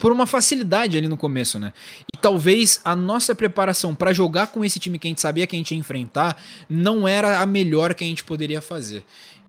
[0.00, 1.72] por uma facilidade ali no começo, né?
[2.12, 5.54] E talvez a nossa preparação para jogar com esse time que a gente sabia que
[5.54, 9.04] a gente ia enfrentar não era a melhor que a gente poderia fazer.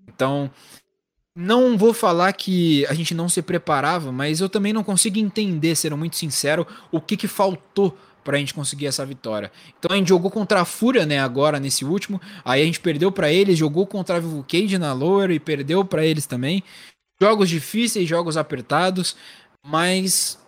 [0.08, 0.52] Então,
[1.36, 5.76] não vou falar que a gente não se preparava, mas eu também não consigo entender,
[5.76, 9.52] sendo muito sincero, o que, que faltou para a gente conseguir essa vitória.
[9.78, 13.12] Então a gente jogou contra a Fúria, né, agora nesse último, aí a gente perdeu
[13.12, 16.64] para eles, jogou contra a Vivo Cage na Lower e perdeu para eles também.
[17.22, 19.16] Jogos difíceis, jogos apertados,
[19.66, 20.40] mas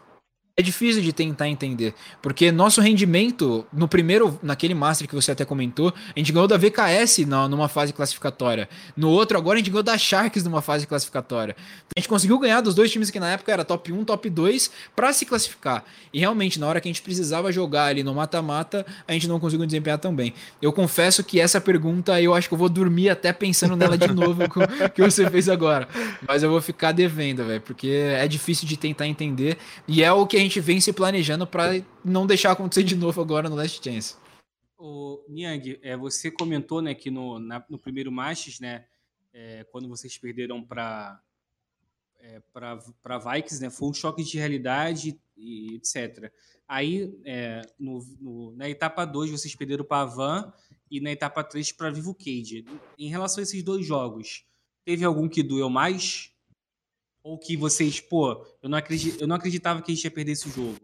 [0.57, 5.45] é difícil de tentar entender, porque nosso rendimento no primeiro, naquele Master que você até
[5.45, 8.67] comentou, a gente ganhou da VKS na, numa fase classificatória.
[8.95, 11.55] No outro, agora a gente ganhou da Sharks numa fase classificatória.
[11.95, 14.71] A gente conseguiu ganhar dos dois times que na época era top 1, top 2
[14.95, 15.85] para se classificar.
[16.13, 19.39] E realmente, na hora que a gente precisava jogar ali no mata-mata, a gente não
[19.39, 20.33] conseguiu desempenhar tão bem.
[20.61, 24.11] Eu confesso que essa pergunta eu acho que eu vou dormir até pensando nela de
[24.13, 24.41] novo
[24.93, 25.87] que você fez agora.
[26.27, 29.57] Mas eu vou ficar devendo, velho, porque é difícil de tentar entender
[29.87, 33.49] e é o que gente vem se planejando para não deixar acontecer de novo agora
[33.49, 34.15] no Last Chance.
[34.77, 38.85] O Niang, é, você comentou né, que no, na, no primeiro Masters, né,
[39.33, 41.21] é, quando vocês perderam para
[42.19, 46.31] é, para Vikings, né, foi um choque de realidade e etc.
[46.67, 50.53] Aí, é, no, no, na etapa 2, vocês perderam para Van
[50.89, 52.65] e na etapa 3 para Vivo Cage.
[52.97, 54.45] Em relação a esses dois jogos,
[54.85, 56.30] teve algum que doeu mais?
[57.23, 60.31] Ou que vocês, pô, eu não, acredit, eu não acreditava que a gente ia perder
[60.31, 60.75] esse jogo.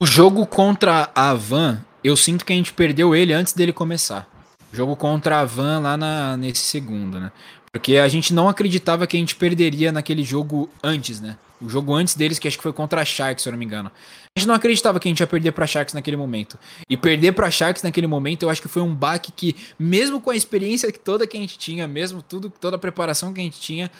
[0.00, 4.30] O jogo contra a Van, eu sinto que a gente perdeu ele antes dele começar.
[4.72, 7.32] O jogo contra a Van lá na, nesse segundo, né?
[7.72, 11.36] Porque a gente não acreditava que a gente perderia naquele jogo antes, né?
[11.60, 13.64] O jogo antes deles, que acho que foi contra a Sharks, se eu não me
[13.64, 13.90] engano.
[14.36, 16.56] A gente não acreditava que a gente ia perder pra Sharks naquele momento.
[16.88, 20.30] E perder pra Sharks naquele momento, eu acho que foi um baque que, mesmo com
[20.30, 23.60] a experiência toda que a gente tinha, mesmo tudo, toda a preparação que a gente
[23.60, 23.90] tinha,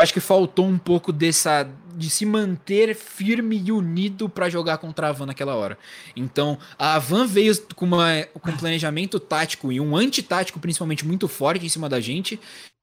[0.00, 5.08] acho que faltou um pouco dessa de se manter firme e unido para jogar contra
[5.08, 5.76] a Van naquela hora.
[6.16, 11.28] Então, a Van veio com, uma, com um planejamento tático e um antitático principalmente muito
[11.28, 12.40] forte em cima da gente.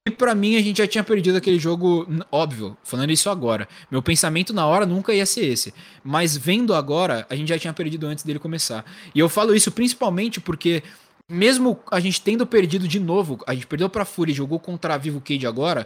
[0.07, 3.68] E para mim a gente já tinha perdido aquele jogo, óbvio, falando isso agora.
[3.89, 5.73] Meu pensamento na hora nunca ia ser esse,
[6.03, 8.85] mas vendo agora, a gente já tinha perdido antes dele começar.
[9.14, 10.81] E eu falo isso principalmente porque
[11.30, 14.98] mesmo a gente tendo perdido de novo, a gente perdeu para Fury, jogou contra a
[14.98, 15.85] Vivo Cage agora,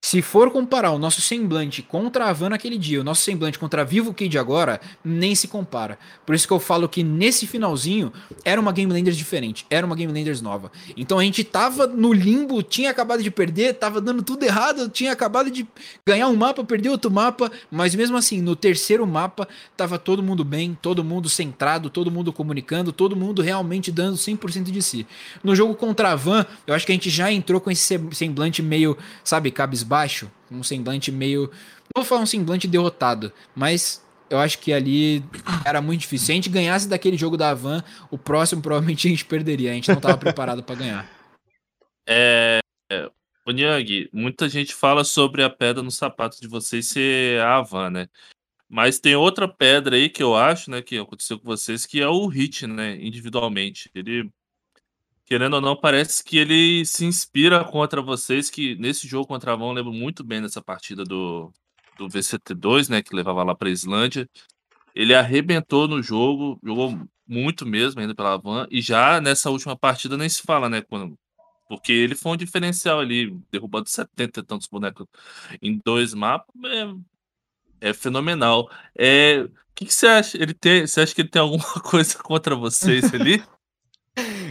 [0.00, 3.82] se for comparar o nosso semblante contra a Van naquele dia, o nosso semblante contra
[3.82, 5.98] a Vivo Kid agora, nem se compara.
[6.24, 8.12] Por isso que eu falo que nesse finalzinho
[8.44, 10.70] era uma Game Landers diferente, era uma Game Landers nova.
[10.96, 15.12] Então a gente tava no limbo, tinha acabado de perder, tava dando tudo errado, tinha
[15.12, 15.66] acabado de
[16.06, 20.44] ganhar um mapa, perder outro mapa, mas mesmo assim, no terceiro mapa, tava todo mundo
[20.44, 25.06] bem, todo mundo centrado, todo mundo comunicando, todo mundo realmente dando 100% de si.
[25.42, 28.62] No jogo contra a Van, eu acho que a gente já entrou com esse semblante
[28.62, 31.50] meio, sabe, cabisbaixo baixo, um semblante meio.
[31.94, 35.24] Não vou falar um semblante derrotado, mas eu acho que ali
[35.64, 36.26] era muito difícil.
[36.26, 39.70] Se a gente ganhasse daquele jogo da Van, o próximo provavelmente a gente perderia.
[39.70, 41.10] A gente não estava preparado para ganhar.
[42.06, 42.58] É.
[43.46, 47.90] O Niang, muita gente fala sobre a pedra no sapato de vocês ser a Van,
[47.90, 48.08] né?
[48.68, 52.06] Mas tem outra pedra aí que eu acho, né, que aconteceu com vocês, que é
[52.06, 53.90] o Hit, né, individualmente.
[53.94, 54.30] Ele
[55.28, 59.54] querendo ou não, parece que ele se inspira contra vocês, que nesse jogo contra a
[59.54, 61.52] Avon, lembro muito bem dessa partida do,
[61.98, 64.26] do VCT2, né, que levava lá para a Islândia.
[64.94, 70.16] Ele arrebentou no jogo, jogou muito mesmo ainda pela Van, e já nessa última partida
[70.16, 71.18] nem se fala, né, quando,
[71.68, 75.06] porque ele foi um diferencial ali, derrubando 70 e tantos bonecos
[75.60, 78.70] em dois mapas, é, é fenomenal.
[78.96, 80.42] É, o que, que, você acha?
[80.42, 83.42] Ele tem, você acha que ele tem alguma coisa contra vocês ali?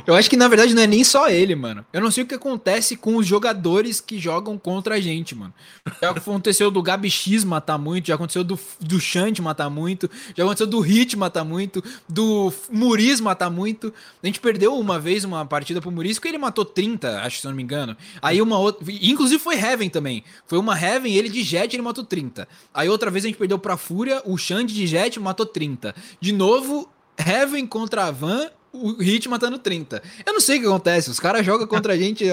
[0.06, 1.86] Eu acho que na verdade não é nem só ele, mano.
[1.92, 5.54] Eu não sei o que acontece com os jogadores que jogam contra a gente, mano.
[6.02, 10.44] Já aconteceu do Gabi X matar muito, já aconteceu do, do Shanti matar muito, já
[10.44, 13.94] aconteceu do Hit matar muito, do Muriz matar muito.
[14.22, 17.48] A gente perdeu uma vez uma partida pro Muriz porque ele matou 30, acho se
[17.48, 17.96] eu não me engano.
[18.22, 18.86] Aí uma outra.
[19.02, 20.24] Inclusive foi Heaven também.
[20.46, 22.48] Foi uma Heaven, ele de Jet, ele matou 30.
[22.74, 25.96] Aí outra vez a gente perdeu pra Fúria, o Xande de Jet matou 30.
[26.20, 30.02] De novo, Heaven contra a Van, o Hit matando 30.
[30.26, 31.10] Eu não sei o que acontece.
[31.10, 32.26] Os caras jogam contra a gente.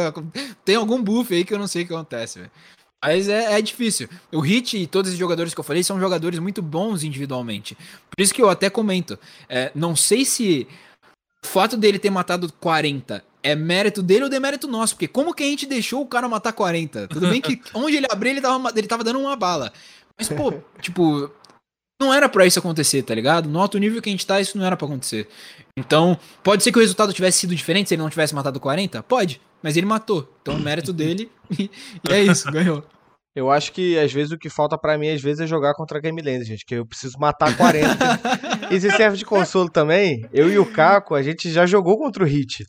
[0.64, 2.50] Tem algum buff aí que eu não sei o que acontece, velho.
[3.04, 4.08] Mas é, é, difícil.
[4.32, 7.76] O Hit e todos os jogadores que eu falei são jogadores muito bons individualmente.
[8.10, 9.18] Por isso que eu até comento.
[9.46, 10.66] É, não sei se
[11.44, 14.94] o fato dele ter matado 40 é mérito dele ou demérito nosso.
[14.94, 17.08] Porque como que a gente deixou o cara matar 40?
[17.08, 19.70] Tudo bem que onde ele abriu, ele tava, ele tava dando uma bala.
[20.18, 21.30] Mas, pô, tipo,
[22.00, 23.50] não era para isso acontecer, tá ligado?
[23.50, 25.28] No alto nível que a gente tá, isso não era para acontecer.
[25.76, 29.02] Então, pode ser que o resultado tivesse sido diferente se ele não tivesse matado 40?
[29.02, 30.32] Pode, mas ele matou.
[30.40, 31.28] Então, o mérito dele,
[31.58, 31.68] e
[32.08, 32.84] é isso, ganhou.
[33.34, 35.98] Eu acho que às vezes o que falta para mim às vezes é jogar contra
[35.98, 37.98] a Game Land, gente, que eu preciso matar 40.
[38.70, 42.22] e se serve de consolo também, eu e o Caco, a gente já jogou contra
[42.22, 42.64] o Hit.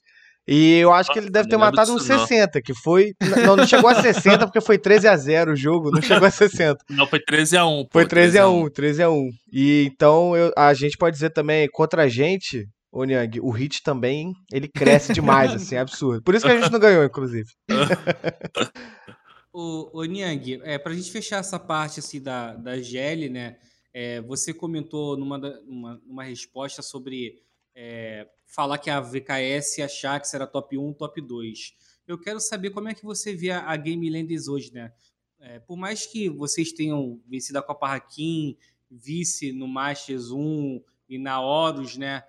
[0.48, 3.14] E eu acho que ele deve ter matado uns 60, que foi.
[3.46, 6.32] Não, não chegou a 60 porque foi 13 a 0 o jogo, não chegou a
[6.32, 6.78] 60.
[6.90, 10.36] Não, foi 13 a 1 pô, Foi 13 a 1 13 a 1 E então
[10.36, 14.70] eu, a gente pode dizer também, contra a gente, ô Niang, o hit também, ele
[14.70, 16.24] cresce demais, assim, é absurdo.
[16.24, 17.52] Por isso que a gente não ganhou, inclusive.
[19.52, 23.58] ô, ô Niang, é, pra gente fechar essa parte assim, da, da GL, né?
[23.94, 27.42] É, você comentou numa, numa, numa resposta sobre
[27.76, 31.74] é, falar que a VKS e a Shax era top 1, top 2.
[32.08, 34.94] Eu quero saber como é que você vê a, Game Landers hoje, né?
[35.40, 38.58] É, por mais que vocês tenham vencido a Copa Hakim,
[38.90, 42.24] vice no Masters 1 e na Horus, né?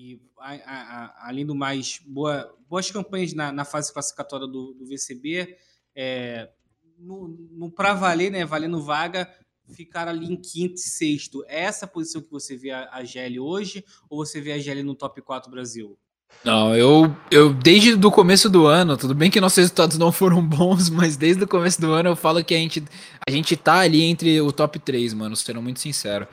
[0.00, 4.86] E a, a, além do mais, boa, boas campanhas na, na fase classificatória do, do
[4.86, 5.56] VCB.
[5.92, 6.48] É,
[6.96, 8.44] no, no para valer, né?
[8.44, 9.28] Valendo vaga,
[9.74, 11.44] ficar ali em quinto e sexto.
[11.48, 14.58] É essa a posição que você vê a, a GL hoje ou você vê a
[14.60, 15.98] GL no top 4 Brasil?
[16.44, 20.40] Não, eu, eu desde o começo do ano, tudo bem que nossos resultados não foram
[20.46, 22.84] bons, mas desde o começo do ano eu falo que a gente,
[23.26, 26.28] a gente tá ali entre o top 3, mano, sendo muito sincero.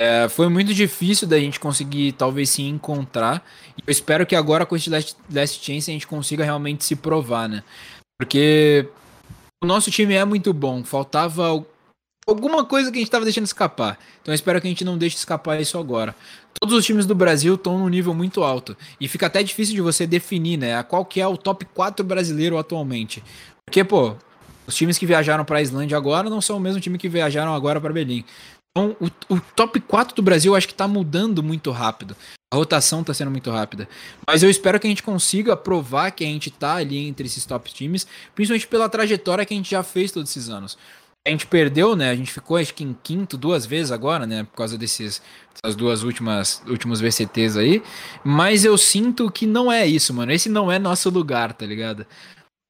[0.00, 3.44] É, foi muito difícil da gente conseguir, talvez, se encontrar.
[3.86, 7.48] Eu espero que agora com esse Last, Last Chance a gente consiga realmente se provar,
[7.48, 7.62] né?
[8.18, 8.88] Porque
[9.62, 10.82] o nosso time é muito bom.
[10.82, 11.64] Faltava
[12.26, 13.98] alguma coisa que a gente estava deixando escapar.
[14.20, 16.14] Então eu espero que a gente não deixe escapar isso agora.
[16.58, 18.76] Todos os times do Brasil estão num nível muito alto.
[19.00, 20.82] E fica até difícil de você definir, né?
[20.82, 23.22] Qual que é o top 4 brasileiro atualmente.
[23.64, 24.16] Porque, pô,
[24.66, 27.54] os times que viajaram para a Islândia agora não são o mesmo time que viajaram
[27.54, 28.24] agora para Berlim.
[28.76, 32.16] Então, o, o, top 4 do Brasil acho que está mudando muito rápido.
[32.52, 33.88] A rotação está sendo muito rápida.
[34.26, 37.44] Mas eu espero que a gente consiga provar que a gente está ali entre esses
[37.44, 40.76] top times, principalmente pela trajetória que a gente já fez todos esses anos
[41.26, 42.10] a gente perdeu, né?
[42.10, 44.44] A gente ficou acho que em quinto duas vezes agora, né?
[44.44, 45.22] Por causa desses
[45.54, 47.82] essas duas últimas últimos VCTs aí.
[48.22, 50.32] Mas eu sinto que não é isso, mano.
[50.32, 52.04] Esse não é nosso lugar, tá ligado?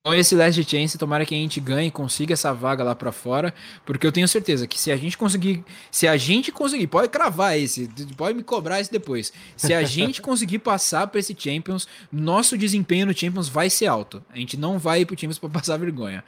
[0.06, 3.54] Com esse Last Chance, tomara que a gente ganhe, consiga essa vaga lá para fora,
[3.86, 7.58] porque eu tenho certeza que se a gente conseguir, se a gente conseguir, pode cravar
[7.58, 9.32] esse, pode me cobrar isso depois.
[9.56, 14.22] Se a gente conseguir passar para esse Champions, nosso desempenho no Champions vai ser alto.
[14.28, 16.22] A gente não vai ir pro Champions para passar vergonha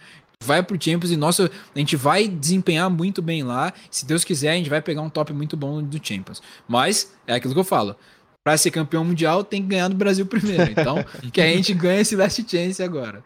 [0.45, 3.73] vai pro Champions e nossa, a gente vai desempenhar muito bem lá.
[3.91, 6.43] Se Deus quiser, a gente vai pegar um top muito bom do Champions.
[6.69, 7.97] Mas é aquilo que eu falo.
[8.45, 10.71] Para ser campeão mundial, tem que ganhar do Brasil primeiro.
[10.71, 13.25] Então, que a gente ganhe esse last chance agora.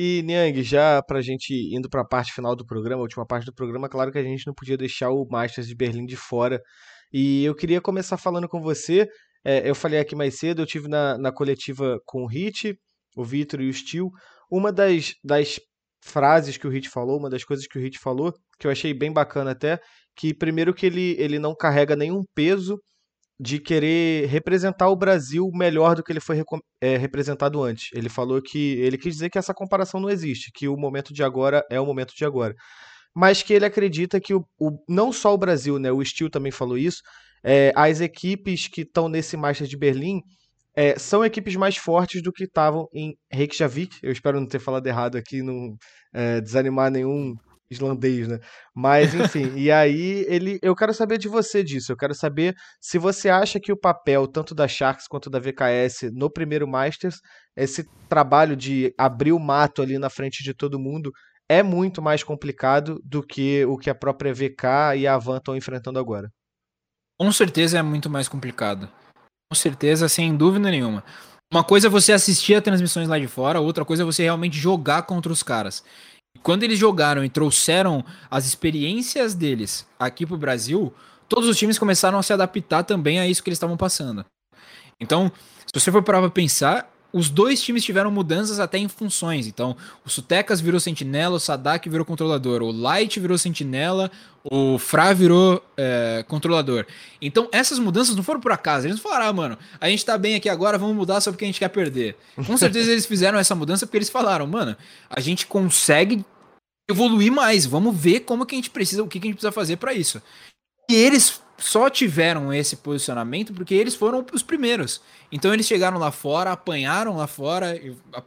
[0.00, 3.52] E, Niang, já pra gente indo pra parte final do programa, a última parte do
[3.52, 6.62] programa, claro que a gente não podia deixar o Masters de Berlim de fora.
[7.12, 9.08] E eu queria começar falando com você.
[9.44, 12.78] É, eu falei aqui mais cedo, eu tive na, na coletiva com o Hit,
[13.16, 14.08] o Vitor e o Steel.
[14.48, 15.58] Uma das, das
[16.00, 18.94] frases que o Hit falou, uma das coisas que o Hit falou, que eu achei
[18.94, 19.80] bem bacana até,
[20.16, 22.78] que primeiro que ele, ele não carrega nenhum peso
[23.40, 26.42] de querer representar o Brasil melhor do que ele foi
[26.80, 27.88] é, representado antes.
[27.92, 31.22] Ele falou que ele quis dizer que essa comparação não existe, que o momento de
[31.22, 32.54] agora é o momento de agora.
[33.14, 36.50] Mas que ele acredita que o, o não só o Brasil, né, o Steel também
[36.50, 37.00] falou isso,
[37.44, 40.20] é, as equipes que estão nesse Master de Berlim
[40.76, 43.98] é, são equipes mais fortes do que estavam em Reykjavik.
[44.02, 45.76] Eu espero não ter falado errado aqui, não
[46.12, 47.34] é, desanimar nenhum
[47.70, 48.38] islandês, né?
[48.74, 51.92] Mas enfim, e aí ele, eu quero saber de você disso.
[51.92, 56.10] Eu quero saber se você acha que o papel tanto da Sharks quanto da VKS
[56.12, 57.16] no primeiro Masters,
[57.56, 61.10] esse trabalho de abrir o mato ali na frente de todo mundo
[61.48, 65.56] é muito mais complicado do que o que a própria VK e a Avan estão
[65.56, 66.30] enfrentando agora.
[67.18, 68.88] Com certeza é muito mais complicado.
[69.50, 71.02] Com certeza, sem dúvida nenhuma.
[71.50, 74.58] Uma coisa é você assistir a transmissões lá de fora, outra coisa é você realmente
[74.58, 75.82] jogar contra os caras.
[76.42, 80.94] Quando eles jogaram e trouxeram as experiências deles aqui pro Brasil,
[81.28, 84.24] todos os times começaram a se adaptar também a isso que eles estavam passando.
[85.00, 85.30] Então,
[85.66, 89.46] se você for parar pra pensar, os dois times tiveram mudanças até em funções.
[89.46, 94.10] Então, o Sutecas virou sentinela, o Sadak virou controlador, o Light virou sentinela,
[94.44, 96.86] o Fra virou é, controlador.
[97.20, 98.86] Então, essas mudanças não foram por acaso.
[98.86, 101.44] Eles não falaram, ah, mano, a gente tá bem aqui agora, vamos mudar só porque
[101.44, 102.16] a gente quer perder.
[102.46, 104.76] Com certeza eles fizeram essa mudança porque eles falaram, mano,
[105.08, 106.24] a gente consegue
[106.90, 109.52] evoluir mais, vamos ver como que a gente precisa, o que, que a gente precisa
[109.52, 110.22] fazer para isso.
[110.90, 115.00] E eles só tiveram esse posicionamento porque eles foram os primeiros.
[115.30, 117.78] Então eles chegaram lá fora, apanharam lá fora,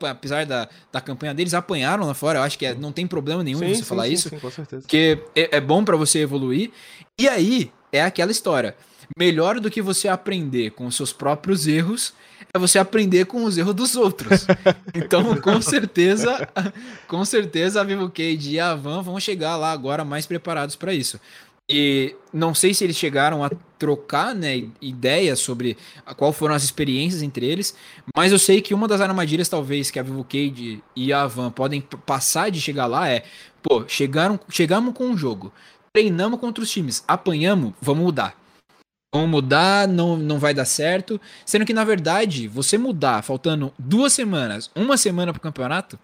[0.09, 2.39] apesar da, da campanha deles, apanharam lá fora.
[2.39, 4.29] Eu acho que é, não tem problema nenhum sim, você sim, falar sim, isso.
[4.29, 4.81] Sim, com certeza.
[4.81, 6.71] Porque é, é bom para você evoluir.
[7.17, 8.75] E aí é aquela história.
[9.17, 12.13] Melhor do que você aprender com os seus próprios erros
[12.53, 14.45] é você aprender com os erros dos outros.
[14.93, 16.47] Então, com certeza,
[17.07, 20.93] com certeza a Vivo Cade e a Van vão chegar lá agora mais preparados para
[20.93, 21.19] isso.
[21.73, 23.49] E não sei se eles chegaram a
[23.79, 25.77] trocar né, ideias sobre
[26.17, 27.73] qual foram as experiências entre eles,
[28.13, 31.49] mas eu sei que uma das armadilhas, talvez, que a Vivo Cade e a Van
[31.49, 33.23] podem passar de chegar lá é:
[33.63, 35.53] pô, chegaram, chegamos com um jogo,
[35.93, 38.35] treinamos contra os times, apanhamos, vamos mudar.
[39.13, 41.19] Vamos mudar, não, não vai dar certo.
[41.45, 45.99] Sendo que, na verdade, você mudar faltando duas semanas, uma semana pro campeonato,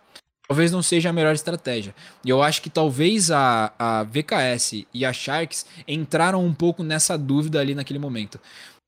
[0.48, 1.94] talvez não seja a melhor estratégia.
[2.24, 7.18] E eu acho que talvez a, a VKS e a Sharks entraram um pouco nessa
[7.18, 8.40] dúvida ali naquele momento.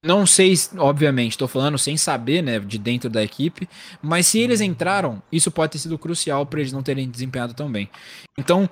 [0.01, 3.67] Não sei, obviamente, estou falando sem saber, né, de dentro da equipe,
[4.01, 7.69] mas se eles entraram, isso pode ter sido crucial para eles não terem desempenhado tão
[7.69, 7.89] bem.
[8.37, 8.69] Então,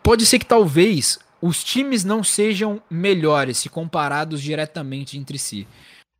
[0.00, 5.66] pode ser que talvez os times não sejam melhores se comparados diretamente entre si.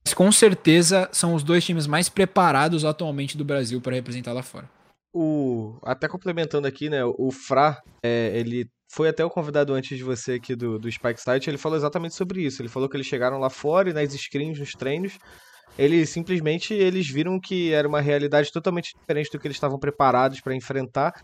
[0.05, 4.43] Mas com certeza são os dois times mais preparados atualmente do Brasil para representar lá
[4.43, 4.69] fora
[5.13, 7.05] o até complementando aqui, né?
[7.05, 11.21] O Fra, é, ele foi até o convidado antes de você aqui do, do Spike
[11.21, 12.61] Site, ele falou exatamente sobre isso.
[12.61, 15.19] Ele falou que eles chegaram lá fora e nas screens, nos treinos,
[15.79, 20.41] eles simplesmente eles viram que era uma realidade totalmente diferente do que eles estavam preparados
[20.41, 21.15] para enfrentar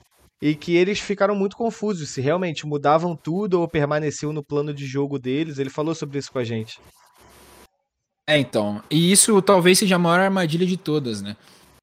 [0.41, 4.87] e que eles ficaram muito confusos se realmente mudavam tudo ou permaneciam no plano de
[4.87, 5.59] jogo deles.
[5.59, 6.81] Ele falou sobre isso com a gente.
[8.27, 8.83] É, então.
[8.91, 11.37] E isso talvez seja a maior armadilha de todas, né?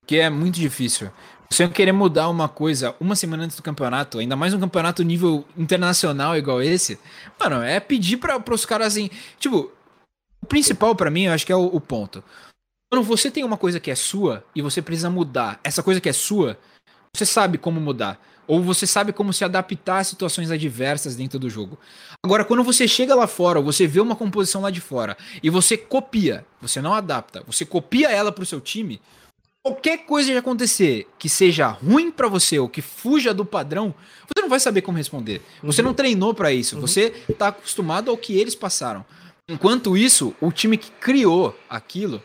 [0.07, 1.11] Que é muito difícil.
[1.49, 5.45] Você querer mudar uma coisa uma semana antes do campeonato, ainda mais um campeonato nível
[5.57, 6.99] internacional igual esse,
[7.39, 9.09] mano, é pedir para os caras assim.
[9.39, 9.71] Tipo,
[10.41, 12.23] o principal para mim, eu acho que é o, o, ponto.
[12.91, 16.09] Quando você tem uma coisa que é sua e você precisa mudar essa coisa que
[16.09, 16.57] é sua,
[17.15, 18.19] você sabe como mudar.
[18.47, 21.79] Ou você sabe como se adaptar a situações adversas dentro do jogo.
[22.23, 25.75] Agora, quando você chega lá fora, você vê uma composição lá de fora e você
[25.75, 29.01] copia, você não adapta, você copia ela pro seu time,
[29.65, 33.95] qualquer coisa que acontecer que seja ruim para você ou que fuja do padrão,
[34.27, 35.41] você não vai saber como responder.
[35.63, 35.87] Você uhum.
[35.87, 36.75] não treinou para isso.
[36.75, 36.81] Uhum.
[36.81, 39.03] Você tá acostumado ao que eles passaram.
[39.49, 42.21] Enquanto isso, o time que criou aquilo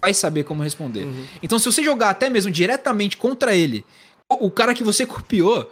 [0.00, 1.04] vai saber como responder.
[1.04, 1.26] Uhum.
[1.42, 3.84] Então, se você jogar até mesmo diretamente contra ele,
[4.30, 5.68] o cara que você copiou,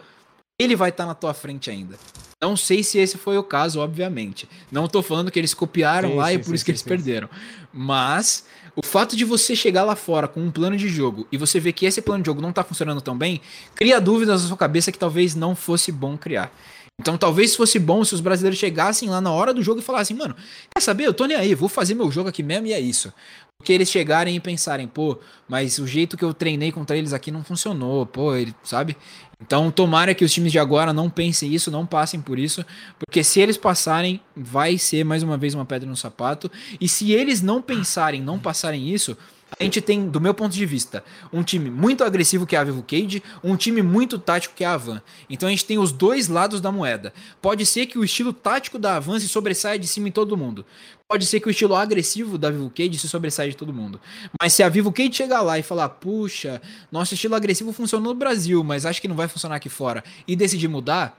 [0.59, 1.97] ele vai estar tá na tua frente ainda.
[2.41, 4.49] Não sei se esse foi o caso, obviamente.
[4.69, 6.83] Não tô falando que eles copiaram sim, lá sim, e por sim, isso que eles
[6.83, 7.29] perderam.
[7.71, 8.45] Mas
[8.75, 11.73] o fato de você chegar lá fora com um plano de jogo e você ver
[11.73, 13.39] que esse plano de jogo não tá funcionando tão bem,
[13.75, 16.51] cria dúvidas na sua cabeça que talvez não fosse bom criar.
[16.99, 20.15] Então talvez fosse bom se os brasileiros chegassem lá na hora do jogo e falassem,
[20.15, 20.35] mano,
[20.73, 21.05] quer saber?
[21.05, 23.11] Eu tô nem aí, vou fazer meu jogo aqui mesmo e é isso.
[23.57, 25.17] Porque eles chegarem e pensarem, pô,
[25.47, 28.97] mas o jeito que eu treinei contra eles aqui não funcionou, pô, ele, sabe?
[29.45, 32.65] Então, tomara que os times de agora não pensem isso, não passem por isso,
[32.97, 36.49] porque se eles passarem, vai ser mais uma vez uma pedra no sapato.
[36.79, 39.17] E se eles não pensarem, não passarem isso,
[39.59, 42.63] a gente tem, do meu ponto de vista, um time muito agressivo que é a
[42.63, 45.01] Vivo Cage, um time muito tático que é a Avan.
[45.29, 47.13] Então a gente tem os dois lados da moeda.
[47.41, 50.65] Pode ser que o estilo tático da Avan se sobressaia de cima em todo mundo.
[51.13, 54.01] Pode ser que o estilo agressivo da Vivo Cage se sobressaia de todo mundo.
[54.41, 56.59] Mas se a Vivo Cage chegar lá e falar, puxa,
[56.91, 60.35] nosso estilo agressivo funcionou no Brasil, mas acho que não vai funcionar aqui fora, e
[60.35, 61.15] decidir mudar,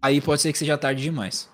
[0.00, 1.50] aí pode ser que seja tarde demais.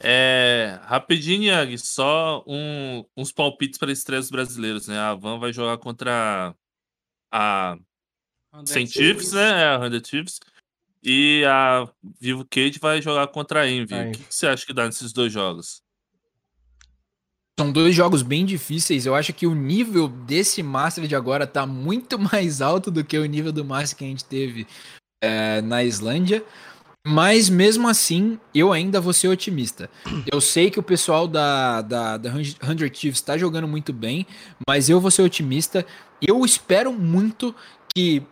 [0.00, 4.98] É, rapidinho, Yag, só um, uns palpites para três brasileiros, né?
[4.98, 6.54] A Van vai jogar contra
[7.30, 7.76] a
[8.88, 9.50] Chiefs, né?
[9.50, 10.40] É, a Chiefs.
[11.02, 11.86] E a
[12.18, 13.94] Vivo Cage vai jogar contra a Envy.
[13.94, 15.83] O que, que você acha que dá nesses dois jogos?
[17.58, 19.06] São dois jogos bem difíceis.
[19.06, 23.16] Eu acho que o nível desse Master de agora tá muito mais alto do que
[23.16, 24.66] o nível do Master que a gente teve
[25.22, 26.44] é, na Islândia.
[27.06, 29.90] Mas mesmo assim, eu ainda vou ser otimista.
[30.32, 34.26] Eu sei que o pessoal da, da, da 100 Chiefs está jogando muito bem,
[34.66, 35.84] mas eu vou ser otimista.
[36.20, 37.54] Eu espero muito
[37.94, 38.22] que.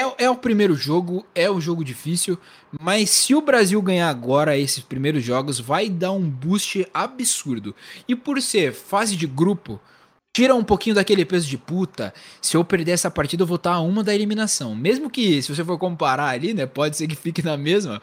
[0.00, 2.38] É, é o primeiro jogo, é um jogo difícil,
[2.80, 7.76] mas se o Brasil ganhar agora esses primeiros jogos, vai dar um boost absurdo.
[8.08, 9.78] E por ser fase de grupo,
[10.34, 12.14] tira um pouquinho daquele peso de puta.
[12.40, 14.74] Se eu perder essa partida, eu vou estar a uma da eliminação.
[14.74, 18.00] Mesmo que, se você for comparar ali, né, pode ser que fique na mesma.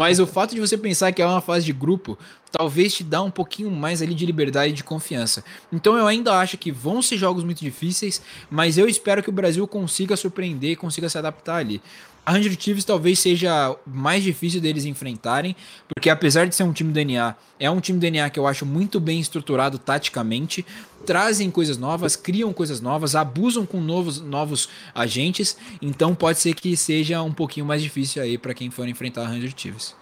[0.00, 2.16] Mas o fato de você pensar que é uma fase de grupo,
[2.52, 5.42] talvez te dá um pouquinho mais ali de liberdade e de confiança.
[5.72, 9.32] Então eu ainda acho que vão ser jogos muito difíceis, mas eu espero que o
[9.32, 11.82] Brasil consiga surpreender, consiga se adaptar ali.
[12.28, 15.56] A Ranger Chiefs talvez seja mais difícil deles enfrentarem,
[15.88, 19.00] porque apesar de ser um time DNA, é um time DNA que eu acho muito
[19.00, 20.62] bem estruturado taticamente,
[21.06, 26.76] trazem coisas novas, criam coisas novas, abusam com novos, novos agentes, então pode ser que
[26.76, 29.96] seja um pouquinho mais difícil aí para quem for enfrentar a Ranger Chiefs.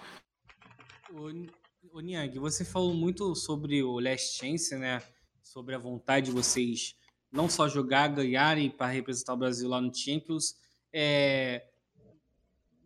[1.93, 5.01] Ô, Niang, você falou muito sobre o Last Chance, né?
[5.41, 6.93] Sobre a vontade de vocês
[7.31, 10.55] não só jogar, ganharem para representar o Brasil lá no Champions.
[10.91, 11.63] É,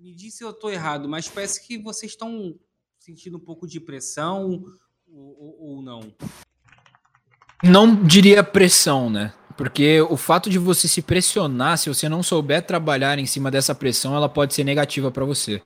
[0.01, 2.55] me diz se eu estou errado, mas parece que vocês estão
[2.99, 4.63] sentindo um pouco de pressão
[5.07, 6.11] ou, ou, ou não?
[7.63, 9.31] Não diria pressão, né?
[9.55, 13.75] Porque o fato de você se pressionar, se você não souber trabalhar em cima dessa
[13.75, 15.61] pressão, ela pode ser negativa para você.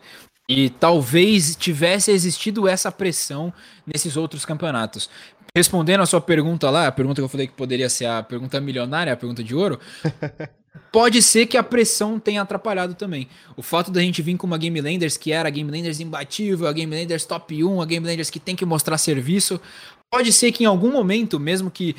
[0.50, 3.54] E talvez tivesse existido essa pressão
[3.86, 5.10] nesses outros campeonatos.
[5.56, 8.60] Respondendo a sua pergunta lá, a pergunta que eu falei que poderia ser a pergunta
[8.60, 9.80] milionária, a pergunta de ouro,
[10.92, 13.28] pode ser que a pressão tenha atrapalhado também.
[13.56, 16.68] O fato da gente vir com uma Game Landers que era a Game Landers imbatível,
[16.68, 19.60] a Game Landers top 1, a Game Landers que tem que mostrar serviço,
[20.12, 21.96] pode ser que em algum momento, mesmo que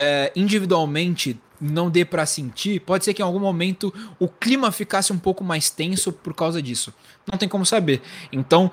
[0.00, 5.12] é, individualmente não dê para sentir, pode ser que em algum momento o clima ficasse
[5.12, 6.94] um pouco mais tenso por causa disso.
[7.30, 8.00] Não tem como saber.
[8.32, 8.70] Então,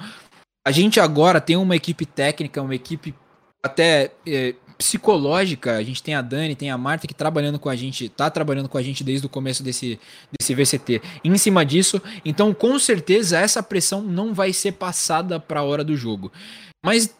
[0.65, 3.14] a gente agora tem uma equipe técnica, uma equipe
[3.64, 5.77] até é, psicológica.
[5.77, 8.69] A gente tem a Dani, tem a Marta que trabalhando com a gente, tá trabalhando
[8.69, 9.99] com a gente desde o começo desse,
[10.38, 11.02] desse VCT.
[11.23, 15.84] Em cima disso, então com certeza essa pressão não vai ser passada para a hora
[15.84, 16.31] do jogo.
[16.84, 17.15] Mas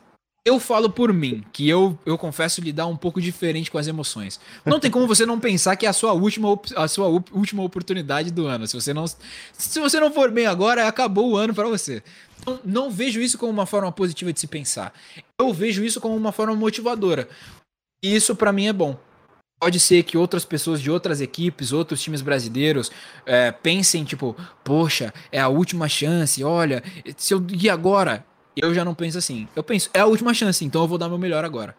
[0.48, 4.40] eu falo por mim, que eu, eu confesso lidar um pouco diferente com as emoções.
[4.64, 8.30] Não tem como você não pensar que é a sua última, a sua última oportunidade
[8.30, 8.68] do ano.
[8.68, 12.03] Se você não, se você não for bem agora, acabou o ano para você.
[12.40, 14.94] Então, não vejo isso como uma forma positiva de se pensar.
[15.40, 17.28] Eu vejo isso como uma forma motivadora.
[18.03, 18.98] E isso para mim é bom.
[19.60, 22.91] Pode ser que outras pessoas de outras equipes, outros times brasileiros,
[23.26, 26.84] é, pensem, tipo, poxa, é a última chance, olha,
[27.16, 28.26] se eu ir agora,
[28.56, 29.48] eu já não penso assim.
[29.56, 31.76] Eu penso, é a última chance, então eu vou dar meu melhor agora.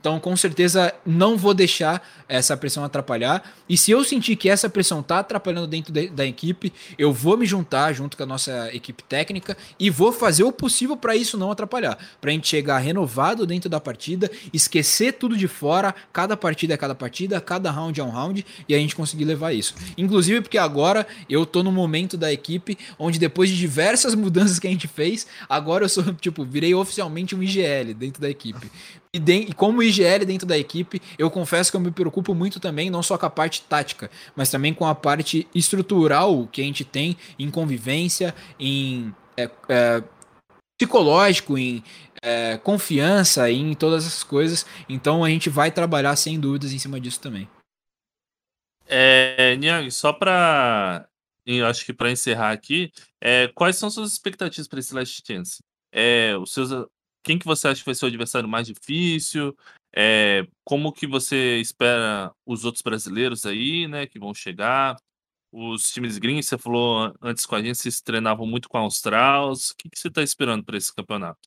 [0.00, 3.42] Então, com certeza, não vou deixar essa pressão atrapalhar.
[3.68, 7.36] E se eu sentir que essa pressão está atrapalhando dentro de, da equipe, eu vou
[7.36, 11.36] me juntar junto com a nossa equipe técnica e vou fazer o possível para isso
[11.36, 11.98] não atrapalhar.
[12.18, 16.76] Para a gente chegar renovado dentro da partida, esquecer tudo de fora, cada partida é
[16.78, 19.74] cada partida, cada round é um round, e a gente conseguir levar isso.
[19.98, 24.66] Inclusive porque agora eu tô no momento da equipe onde depois de diversas mudanças que
[24.66, 28.70] a gente fez, agora eu sou, tipo, virei oficialmente um IGL dentro da equipe.
[29.12, 32.60] E, de, e, como IGL dentro da equipe, eu confesso que eu me preocupo muito
[32.60, 36.64] também, não só com a parte tática, mas também com a parte estrutural que a
[36.64, 40.04] gente tem em convivência, em é, é,
[40.78, 41.82] psicológico, em
[42.22, 44.64] é, confiança, em todas essas coisas.
[44.88, 47.48] Então a gente vai trabalhar sem dúvidas em cima disso também.
[48.86, 51.06] É, Niang, só para
[51.68, 55.58] acho que para encerrar aqui, é, quais são suas expectativas para esse Last Chance?
[55.92, 56.70] É, os seus
[57.22, 59.56] quem que você acha que vai ser o adversário mais difícil?
[59.94, 64.96] É, como que você espera os outros brasileiros aí, né, que vão chegar?
[65.52, 69.70] Os times gringos, você falou antes com a gente, vocês treinavam muito com a Australs.
[69.70, 71.40] O que, que você está esperando para esse campeonato?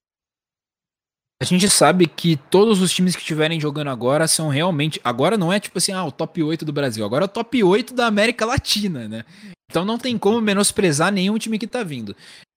[1.41, 4.99] A gente sabe que todos os times que estiverem jogando agora são realmente.
[5.03, 7.03] Agora não é tipo assim, ah, o top 8 do Brasil.
[7.03, 9.25] Agora é o top 8 da América Latina, né?
[9.69, 12.15] Então não tem como menosprezar nenhum time que tá vindo.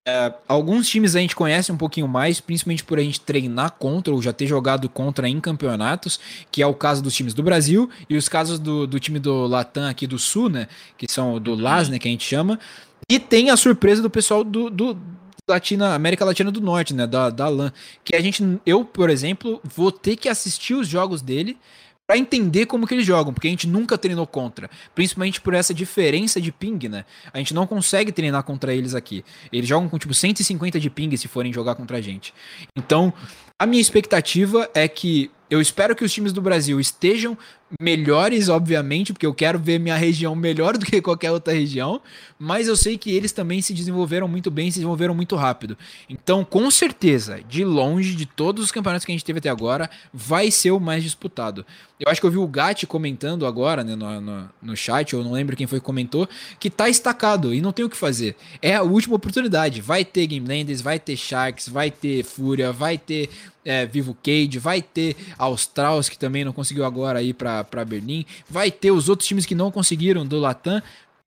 [0.08, 4.14] É, alguns times a gente conhece um pouquinho mais, principalmente por a gente treinar contra
[4.14, 7.90] ou já ter jogado contra em campeonatos, que é o caso dos times do Brasil
[8.08, 10.68] e os casos do, do time do Latam aqui do Sul, né?
[10.96, 11.98] Que são do LAS, né?
[11.98, 12.60] Que a gente chama.
[13.10, 14.96] E tem a surpresa do pessoal do, do
[15.48, 17.04] Latina, América Latina do Norte, né?
[17.04, 17.72] Da, da LAN.
[18.04, 21.58] Que a gente, eu, por exemplo, vou ter que assistir os jogos dele
[22.06, 25.74] para entender como que eles jogam, porque a gente nunca treinou contra, principalmente por essa
[25.74, 27.04] diferença de ping, né?
[27.32, 29.24] A gente não consegue treinar contra eles aqui.
[29.52, 32.32] Eles jogam com tipo 150 de ping se forem jogar contra a gente.
[32.76, 33.12] Então,
[33.58, 37.38] a minha expectativa é que Eu espero que os times do Brasil estejam
[37.80, 42.00] melhores, obviamente, porque eu quero ver minha região melhor do que qualquer outra região,
[42.38, 45.76] mas eu sei que eles também se desenvolveram muito bem, se desenvolveram muito rápido.
[46.08, 49.90] Então, com certeza, de longe de todos os campeonatos que a gente teve até agora,
[50.12, 51.66] vai ser o mais disputado.
[51.98, 55.24] Eu acho que eu vi o Gatti comentando agora né, no, no, no chat, eu
[55.24, 56.28] não lembro quem foi que comentou,
[56.60, 58.36] que tá estacado e não tem o que fazer.
[58.62, 59.80] É a última oportunidade.
[59.80, 63.30] Vai ter Game Landers, vai ter Sharks, vai ter Fúria, vai ter
[63.66, 68.70] é, Vivo Cage, vai ter Australs, que também não conseguiu agora ir para Berlim, vai
[68.70, 70.80] ter os outros times que não conseguiram do Latam.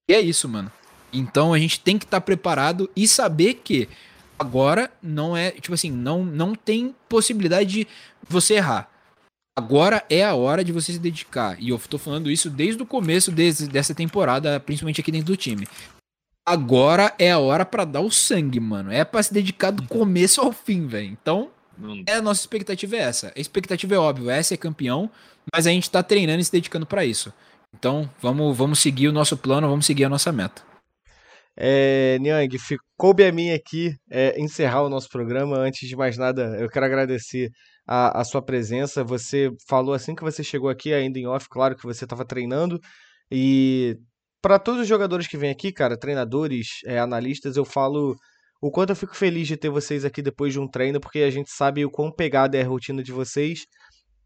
[0.07, 0.71] E é isso, mano.
[1.11, 3.89] Então a gente tem que estar tá preparado e saber que
[4.37, 7.87] agora não é, tipo assim, não, não tem possibilidade de
[8.27, 8.89] você errar.
[9.57, 11.61] Agora é a hora de você se dedicar.
[11.61, 15.37] E eu tô falando isso desde o começo desse, dessa temporada, principalmente aqui dentro do
[15.37, 15.67] time.
[16.47, 18.91] Agora é a hora para dar o sangue, mano.
[18.91, 21.07] É para se dedicar do começo ao fim, velho.
[21.07, 21.49] Então,
[22.07, 23.33] é, a nossa expectativa é essa.
[23.35, 25.09] A expectativa é óbvia, é ser campeão,
[25.53, 27.33] mas a gente tá treinando e se dedicando para isso.
[27.75, 30.63] Então, vamos, vamos seguir o nosso plano, vamos seguir a nossa meta.
[31.55, 32.57] É, Niang,
[32.97, 35.57] coube a mim aqui é, encerrar o nosso programa.
[35.57, 37.49] Antes de mais nada, eu quero agradecer
[37.85, 39.03] a, a sua presença.
[39.03, 42.79] Você falou assim que você chegou aqui, ainda em off, claro que você estava treinando.
[43.31, 43.97] E
[44.41, 48.15] para todos os jogadores que vêm aqui, cara, treinadores, é, analistas, eu falo
[48.61, 51.29] o quanto eu fico feliz de ter vocês aqui depois de um treino, porque a
[51.29, 53.65] gente sabe o quão pegada é a rotina de vocês.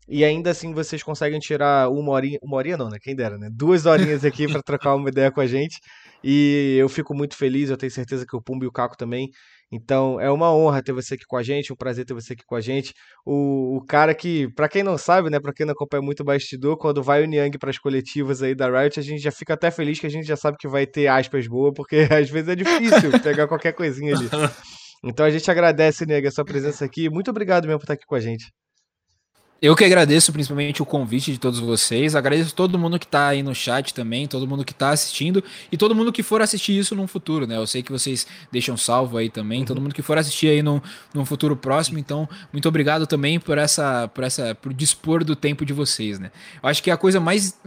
[0.08, 2.98] E ainda assim vocês conseguem tirar uma horinha, uma horinha não, né?
[3.02, 3.48] Quem dera, né?
[3.52, 5.80] Duas horinhas aqui para trocar uma ideia com a gente.
[6.24, 9.30] E eu fico muito feliz, eu tenho certeza que o Pumbo e o Caco também.
[9.74, 12.44] Então é uma honra ter você aqui com a gente, um prazer ter você aqui
[12.46, 12.94] com a gente.
[13.26, 16.24] O, o cara que, para quem não sabe, né, para quem não acompanha muito o
[16.24, 19.56] bastidor, quando vai o Niang para as coletivas aí da Riot, a gente já fica
[19.56, 22.50] até feliz que a gente já sabe que vai ter aspas boas, porque às vezes
[22.50, 24.30] é difícil pegar qualquer coisinha ali.
[25.06, 27.10] Então a gente agradece, Niang, a sua presença aqui.
[27.10, 28.46] Muito obrigado mesmo por estar aqui com a gente.
[29.64, 32.18] Eu que agradeço principalmente o convite de todos vocês.
[32.18, 35.42] Agradeço todo mundo que está aí no chat também, todo mundo que está assistindo
[35.72, 37.56] e todo mundo que for assistir isso num futuro, né?
[37.56, 39.66] Eu sei que vocês deixam salvo aí também, uhum.
[39.66, 40.82] todo mundo que for assistir aí num,
[41.14, 41.98] num futuro próximo.
[41.98, 46.30] Então, muito obrigado também por essa, por essa, por dispor do tempo de vocês, né?
[46.62, 47.58] Eu acho que a coisa mais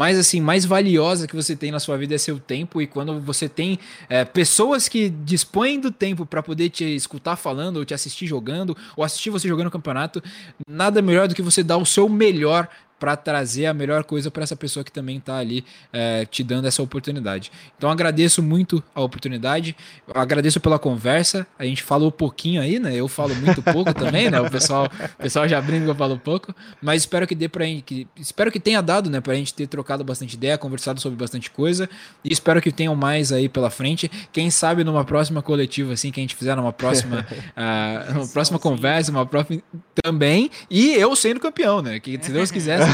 [0.00, 2.80] mais assim, mais valiosa que você tem na sua vida é seu tempo.
[2.80, 3.78] E quando você tem
[4.08, 8.74] é, pessoas que dispõem do tempo para poder te escutar falando ou te assistir jogando
[8.96, 10.22] ou assistir você jogando campeonato,
[10.66, 12.66] nada melhor do que você dar o seu melhor
[13.00, 16.68] para trazer a melhor coisa para essa pessoa que também está ali é, te dando
[16.68, 17.50] essa oportunidade.
[17.78, 19.74] Então agradeço muito a oportunidade,
[20.14, 21.46] agradeço pela conversa.
[21.58, 22.94] A gente falou pouquinho aí, né?
[22.94, 24.38] Eu falo muito pouco também, né?
[24.38, 24.86] O pessoal,
[25.18, 28.52] o pessoal já brinca que eu falo pouco, mas espero que dê para que espero
[28.52, 31.88] que tenha dado, né, para a gente ter trocado bastante ideia, conversado sobre bastante coisa
[32.22, 34.10] e espero que tenham mais aí pela frente.
[34.30, 38.58] Quem sabe numa próxima coletiva assim que a gente fizer numa próxima, uh, numa próxima
[38.58, 39.62] conversa, uma próxima
[40.02, 41.98] também e eu sendo campeão, né?
[41.98, 42.80] Que se Deus quiser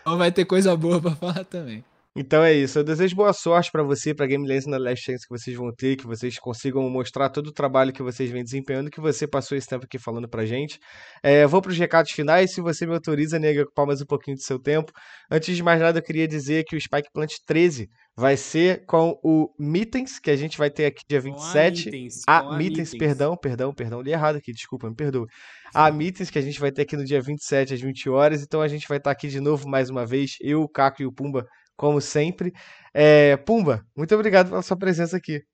[0.00, 1.84] então vai ter coisa boa pra falar também.
[2.14, 2.78] Então é isso.
[2.78, 5.72] Eu desejo boa sorte para você, para Game Legends na Last Chance que vocês vão
[5.72, 9.56] ter, que vocês consigam mostrar todo o trabalho que vocês vêm desempenhando, que você passou
[9.56, 10.78] esse tempo aqui falando pra gente.
[11.22, 12.52] É, vou pros recados finais.
[12.52, 14.92] Se você me autoriza, nega, ocupar mais um pouquinho do seu tempo.
[15.30, 19.18] Antes de mais nada, eu queria dizer que o Spike Plant 13 vai ser com
[19.24, 21.90] o Mittens, que a gente vai ter aqui dia 27.
[22.28, 25.26] a a Mittens, perdão, perdão, perdão, li errado aqui, desculpa, me perdoe.
[25.74, 28.42] A Mittens, que a gente vai ter aqui no dia 27 às 20 horas.
[28.42, 31.06] Então a gente vai estar aqui de novo mais uma vez, eu, o Caco e
[31.06, 31.46] o Pumba
[31.76, 32.52] como sempre.
[32.94, 35.44] É, Pumba, muito obrigado pela sua presença aqui.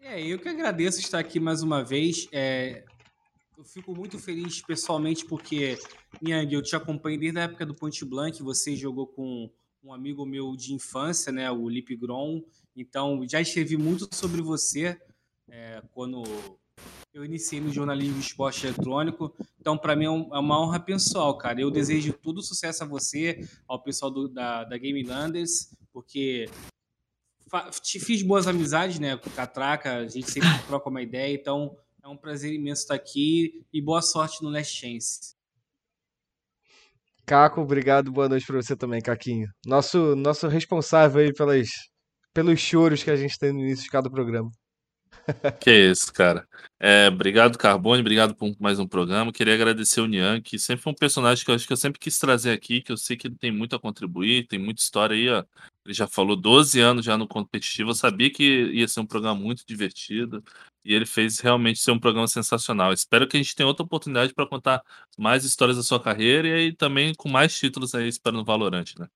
[0.00, 2.26] É, eu que agradeço estar aqui mais uma vez.
[2.32, 2.84] É,
[3.56, 5.78] eu fico muito feliz pessoalmente porque,
[6.20, 8.42] Niang, eu te acompanhei desde a época do Point Blank.
[8.42, 9.50] Você jogou com
[9.84, 12.42] um amigo meu de infância, né, o Lip Grom.
[12.74, 14.98] Então, já escrevi muito sobre você
[15.48, 16.22] é, quando
[17.12, 21.36] eu iniciei no jornalismo de esporte eletrônico, então para mim é, é, uma honra pessoal,
[21.36, 21.60] cara.
[21.60, 26.48] Eu desejo todo sucesso a você, ao pessoal do, da, da Game Landers, porque
[27.82, 31.76] te fiz boas amizades, né, com o Catraca, a gente sempre troca uma ideia, então
[32.02, 35.34] é um prazer imenso estar aqui e boa sorte no Last Chance.
[37.26, 39.48] Caco, obrigado, boa noite para você também, Caquinho.
[39.66, 41.68] Nosso, nosso responsável aí pelas,
[42.32, 44.50] pelos choros que a gente tem no início de cada programa.
[45.60, 46.46] Que isso, cara.
[46.78, 49.32] É, obrigado, Carbone, obrigado por mais um programa.
[49.32, 52.00] Queria agradecer o Nian, que sempre foi um personagem que eu acho que eu sempre
[52.00, 55.14] quis trazer aqui, que eu sei que ele tem muito a contribuir, tem muita história
[55.14, 55.44] aí, ó.
[55.84, 58.42] Ele já falou 12 anos já no competitivo, eu sabia que
[58.72, 60.42] ia ser um programa muito divertido
[60.84, 62.92] e ele fez realmente ser um programa sensacional.
[62.92, 64.82] Espero que a gente tenha outra oportunidade para contar
[65.18, 68.94] mais histórias da sua carreira e aí também com mais títulos aí, espero no Valorant,
[68.98, 69.06] né?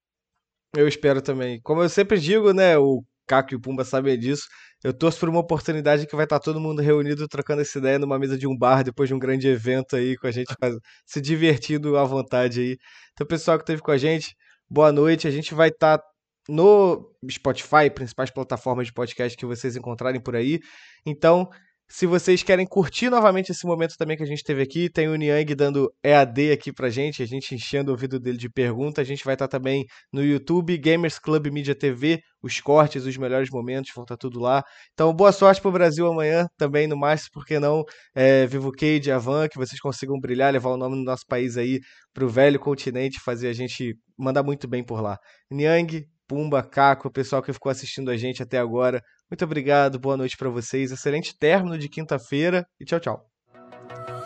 [0.76, 1.60] Eu espero também.
[1.62, 4.48] Como eu sempre digo, né, o Caco e Pumba sabem disso.
[4.84, 8.18] Eu torço por uma oportunidade que vai estar todo mundo reunido trocando essa ideia numa
[8.18, 11.22] mesa de um bar depois de um grande evento aí, com a gente faz, se
[11.22, 12.76] divertindo à vontade aí.
[13.14, 14.36] Então, pessoal que esteve com a gente,
[14.68, 15.26] boa noite.
[15.26, 15.98] A gente vai estar
[16.46, 20.60] no Spotify, principais plataformas de podcast que vocês encontrarem por aí.
[21.06, 21.48] Então,
[21.88, 25.14] se vocês querem curtir novamente esse momento também que a gente teve aqui, tem o
[25.14, 29.02] Niang dando EAD aqui pra gente, a gente enchendo o ouvido dele de perguntas.
[29.02, 33.50] A gente vai estar também no YouTube, Gamers Club Media TV, os cortes, os melhores
[33.50, 34.62] momentos, vão estar tudo lá.
[34.92, 37.84] Então, boa sorte pro Brasil amanhã também, no mais, porque não,
[38.14, 41.80] é, Vivo Cade, Avan, que vocês consigam brilhar, levar o nome do nosso país aí
[42.12, 45.18] pro velho continente, fazer a gente mandar muito bem por lá.
[45.50, 49.00] Niang, Pumba, Caco, o pessoal que ficou assistindo a gente até agora.
[49.30, 50.90] Muito obrigado, boa noite para vocês.
[50.90, 54.23] Excelente término de quinta-feira e tchau, tchau.